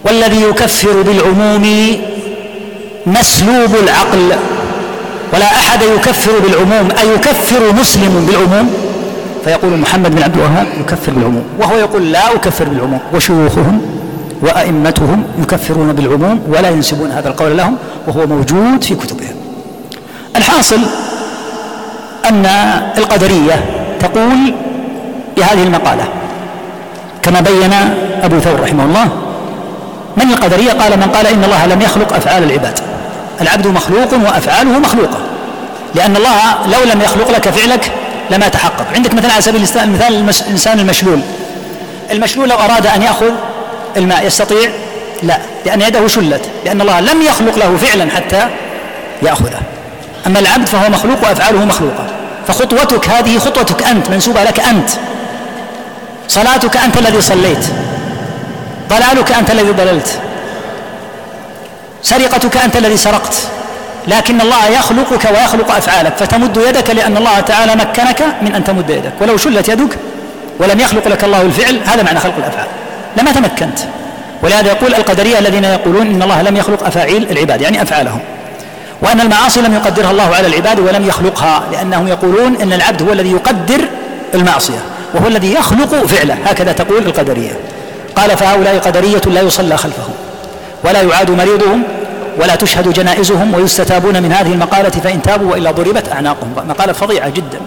والذي 0.04 0.42
يكفر 0.42 1.02
بالعموم 1.02 1.96
مسلوب 3.06 3.74
العقل 3.82 4.32
ولا 5.32 5.46
أحد 5.46 5.82
يكفر 5.82 6.38
بالعموم. 6.38 6.88
أي 6.90 7.14
يكفر 7.14 7.72
مسلم 7.72 8.26
بالعموم؟ 8.26 8.70
فيقول 9.44 9.78
محمد 9.78 10.14
بن 10.14 10.22
عبد 10.22 10.36
الوهاب 10.36 10.66
يكفر 10.80 11.12
بالعموم 11.12 11.44
وهو 11.58 11.76
يقول 11.76 12.12
لا 12.12 12.34
أكفر 12.34 12.64
بالعموم. 12.64 13.00
وشيوخهم 13.14 13.80
وأئمتهم 14.42 15.24
يكفرون 15.42 15.92
بالعموم 15.92 16.40
ولا 16.48 16.70
ينسبون 16.70 17.10
هذا 17.10 17.28
القول 17.28 17.56
لهم 17.56 17.76
وهو 18.06 18.26
موجود 18.26 18.84
في 18.84 18.94
كتبهم. 18.94 19.36
الحاصل 20.36 20.78
أن 22.28 22.46
القدرية 22.98 23.64
تقول 24.00 24.54
بهذه 25.36 25.62
المقالة 25.62 26.04
كما 27.22 27.40
بين 27.40 27.72
أبو 28.22 28.38
ثور 28.40 28.60
رحمه 28.60 28.84
الله 28.84 29.08
من 30.16 30.32
القدرية؟ 30.32 30.72
قال 30.72 30.96
من 30.96 31.10
قال 31.14 31.26
إن 31.26 31.44
الله 31.44 31.66
لم 31.66 31.82
يخلق 31.82 32.12
أفعال 32.12 32.42
العباد 32.42 32.80
العبد 33.40 33.66
مخلوق 33.66 34.14
وأفعاله 34.14 34.78
مخلوقة 34.78 35.18
لأن 35.94 36.16
الله 36.16 36.66
لو 36.66 36.92
لم 36.92 37.00
يخلق 37.00 37.30
لك 37.30 37.50
فعلك 37.50 37.92
لما 38.30 38.48
تحقق. 38.48 38.86
عندك 38.94 39.14
مثلا 39.14 39.32
على 39.32 39.42
سبيل 39.42 39.68
المثال 39.76 40.30
الإنسان 40.46 40.78
المشلول. 40.80 41.20
المشلول 42.10 42.48
لو 42.48 42.56
أراد 42.56 42.86
أن 42.86 43.02
يأخذ 43.02 43.30
الماء 43.96 44.26
يستطيع؟ 44.26 44.70
لا 45.22 45.38
لأن 45.66 45.80
يده 45.80 46.08
شلت 46.08 46.42
لأن 46.64 46.80
الله 46.80 47.00
لم 47.00 47.22
يخلق 47.22 47.58
له 47.58 47.76
فعلا 47.76 48.10
حتى 48.10 48.48
يأخذه. 49.22 49.60
أما 50.26 50.38
العبد 50.38 50.66
فهو 50.66 50.90
مخلوق 50.90 51.22
وأفعاله 51.22 51.64
مخلوقة. 51.64 52.06
فخطوتك 52.48 53.08
هذه 53.08 53.38
خطوتك 53.38 53.82
أنت 53.82 54.10
منسوبة 54.10 54.44
لك 54.44 54.60
أنت. 54.60 54.90
صلاتك 56.28 56.76
أنت 56.76 56.96
الذي 56.96 57.20
صليت. 57.20 57.66
ضلالك 58.88 59.32
أنت 59.32 59.50
الذي 59.50 59.70
ضللت. 59.70 60.18
سرقتك 62.02 62.56
أنت 62.56 62.76
الذي 62.76 62.96
سرقت. 62.96 63.34
لكن 64.08 64.40
الله 64.40 64.68
يخلقك 64.68 65.24
ويخلق 65.30 65.76
أفعالك. 65.76 66.12
فتمد 66.16 66.56
يدك 66.56 66.90
لأن 66.90 67.16
الله 67.16 67.40
تعالى 67.40 67.74
مكنك 67.74 68.22
من 68.42 68.54
أن 68.54 68.64
تمد 68.64 68.90
يدك. 68.90 69.12
ولو 69.20 69.36
شلت 69.36 69.68
يدك 69.68 69.98
ولم 70.58 70.80
يخلق 70.80 71.08
لك 71.08 71.24
الله 71.24 71.42
الفعل 71.42 71.80
هذا 71.86 72.02
معنى 72.02 72.20
خلق 72.20 72.34
الأفعال. 72.38 72.66
لما 73.16 73.32
تمكنت. 73.32 73.78
ولهذا 74.42 74.68
يقول 74.68 74.94
القدرية 74.94 75.38
الذين 75.38 75.64
يقولون 75.64 76.06
إن 76.06 76.22
الله 76.22 76.42
لم 76.42 76.56
يخلق 76.56 76.86
أفاعيل 76.86 77.30
العباد 77.30 77.60
يعني 77.60 77.82
أفعالهم. 77.82 78.20
وأن 79.02 79.20
المعاصي 79.20 79.60
لم 79.60 79.74
يقدرها 79.74 80.10
الله 80.10 80.34
على 80.36 80.46
العباد 80.46 80.80
ولم 80.80 81.06
يخلقها 81.06 81.62
لأنهم 81.72 82.08
يقولون 82.08 82.56
إن 82.62 82.72
العبد 82.72 83.02
هو 83.02 83.12
الذي 83.12 83.30
يقدر 83.32 83.80
المعصية 84.34 84.78
وهو 85.14 85.26
الذي 85.26 85.52
يخلق 85.54 86.06
فعله 86.06 86.34
هكذا 86.44 86.72
تقول 86.72 87.06
القدرية. 87.06 87.52
قال 88.16 88.36
فهؤلاء 88.36 88.78
قدرية 88.78 89.20
لا 89.26 89.40
يصلى 89.40 89.76
خلفهم 89.76 90.14
ولا 90.84 91.02
يعاد 91.02 91.30
مريضهم 91.30 91.82
ولا 92.40 92.54
تشهد 92.54 92.92
جنائزهم 92.92 93.54
ويستتابون 93.54 94.22
من 94.22 94.32
هذه 94.32 94.52
المقالة 94.52 94.90
فإن 94.90 95.22
تابوا 95.22 95.52
وإلا 95.52 95.70
ضربت 95.70 96.12
أعناقهم. 96.12 96.54
مقالة 96.68 96.92
فظيعة 96.92 97.28
جدا. 97.28 97.58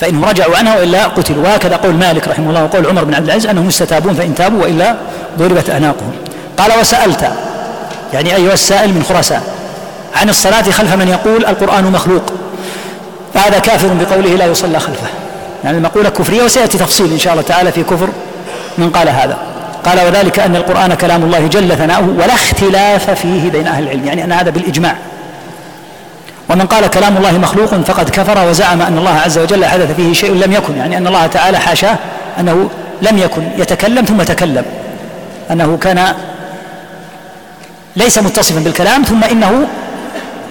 فإنهم 0.00 0.24
رجعوا 0.24 0.56
عنها 0.56 0.78
وإلا 0.78 1.04
قتلوا. 1.04 1.44
وهكذا 1.44 1.76
قول 1.76 1.94
مالك 1.94 2.28
رحمه 2.28 2.48
الله 2.48 2.64
وقول 2.64 2.86
عمر 2.86 3.04
بن 3.04 3.14
عبد 3.14 3.24
العزيز 3.24 3.46
أنهم 3.46 3.68
يستتابون 3.68 4.14
فإن 4.14 4.34
تابوا 4.34 4.62
وإلا 4.62 4.94
ضربت 5.38 5.70
أعناقهم. 5.70 6.12
قال 6.58 6.80
وسألت. 6.80 7.30
يعني 8.12 8.36
أيها 8.36 8.52
السائل 8.52 8.88
من 8.88 9.02
خراسان 9.08 9.40
عن 10.16 10.28
الصلاة 10.28 10.62
خلف 10.62 10.94
من 10.94 11.08
يقول 11.08 11.46
القرآن 11.46 11.84
مخلوق. 11.84 12.22
فهذا 13.34 13.58
كافر 13.58 13.88
بقوله 13.88 14.30
لا 14.30 14.46
يصلى 14.46 14.80
خلفه. 14.80 15.06
يعني 15.64 15.78
المقولة 15.78 16.08
كفرية 16.08 16.42
وسيأتي 16.42 16.78
تفصيل 16.78 17.12
إن 17.12 17.18
شاء 17.18 17.32
الله 17.32 17.42
تعالى 17.42 17.72
في 17.72 17.82
كفر 17.82 18.08
من 18.78 18.90
قال 18.90 19.08
هذا. 19.08 19.38
قال 19.84 20.00
وذلك 20.06 20.38
أن 20.38 20.56
القرآن 20.56 20.94
كلام 20.94 21.22
الله 21.22 21.46
جل 21.46 21.76
ثناؤه 21.76 22.14
ولا 22.18 22.34
اختلاف 22.34 23.10
فيه 23.10 23.50
بين 23.50 23.66
أهل 23.66 23.82
العلم. 23.82 24.06
يعني 24.06 24.24
أن 24.24 24.32
هذا 24.32 24.50
بالإجماع. 24.50 24.94
ومن 26.50 26.66
قال 26.66 26.86
كلام 26.86 27.16
الله 27.16 27.38
مخلوق 27.38 27.74
فقد 27.74 28.10
كفر 28.10 28.48
وزعم 28.48 28.82
أن 28.82 28.98
الله 28.98 29.18
عز 29.24 29.38
وجل 29.38 29.64
حدث 29.64 29.92
فيه 29.96 30.12
شيء 30.12 30.34
لم 30.34 30.52
يكن. 30.52 30.76
يعني 30.76 30.96
أن 30.96 31.06
الله 31.06 31.26
تعالى 31.26 31.58
حاشاه 31.58 31.96
أنه 32.40 32.70
لم 33.02 33.18
يكن. 33.18 33.42
يتكلم 33.56 34.04
ثم 34.04 34.22
تكلم. 34.22 34.64
أنه 35.50 35.78
كان 35.80 36.14
ليس 37.96 38.18
متصفا 38.18 38.60
بالكلام 38.60 39.02
ثم 39.02 39.24
إنه 39.24 39.66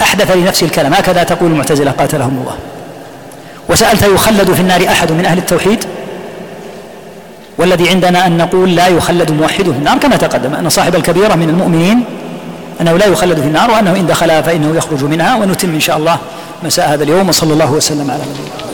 أحدث 0.01 0.31
لنفسه 0.31 0.65
الكلام. 0.65 0.93
هكذا 0.93 1.23
تقول 1.23 1.51
المعتزلة 1.51 1.91
قاتلهم 1.91 2.37
الله. 2.41 2.55
وسألت 3.69 4.03
يخلد 4.03 4.51
في 4.53 4.61
النار 4.61 4.87
أحد 4.87 5.11
من 5.11 5.25
أهل 5.25 5.37
التوحيد؟ 5.37 5.85
والذي 7.57 7.89
عندنا 7.89 8.27
أن 8.27 8.37
نقول 8.37 8.75
لا 8.75 8.87
يخلد 8.87 9.31
موحد 9.31 9.63
في 9.63 9.77
النار 9.77 9.97
كما 9.97 10.15
تقدم 10.15 10.53
أن 10.53 10.69
صاحب 10.69 10.95
الكبيرة 10.95 11.35
من 11.35 11.49
المؤمنين 11.49 12.03
أنه 12.81 12.97
لا 12.97 13.05
يخلد 13.05 13.39
في 13.39 13.47
النار 13.47 13.71
وأنه 13.71 13.95
إن 13.95 14.07
دخلها 14.07 14.41
فإنه 14.41 14.75
يخرج 14.75 15.03
منها 15.03 15.35
ونتم 15.35 15.69
إن 15.69 15.79
شاء 15.79 15.97
الله 15.97 16.17
مساء 16.63 16.93
هذا 16.93 17.03
اليوم 17.03 17.29
وصلى 17.29 17.53
الله 17.53 17.71
وسلم 17.71 18.11
على 18.11 18.21
نبينا 18.21 18.66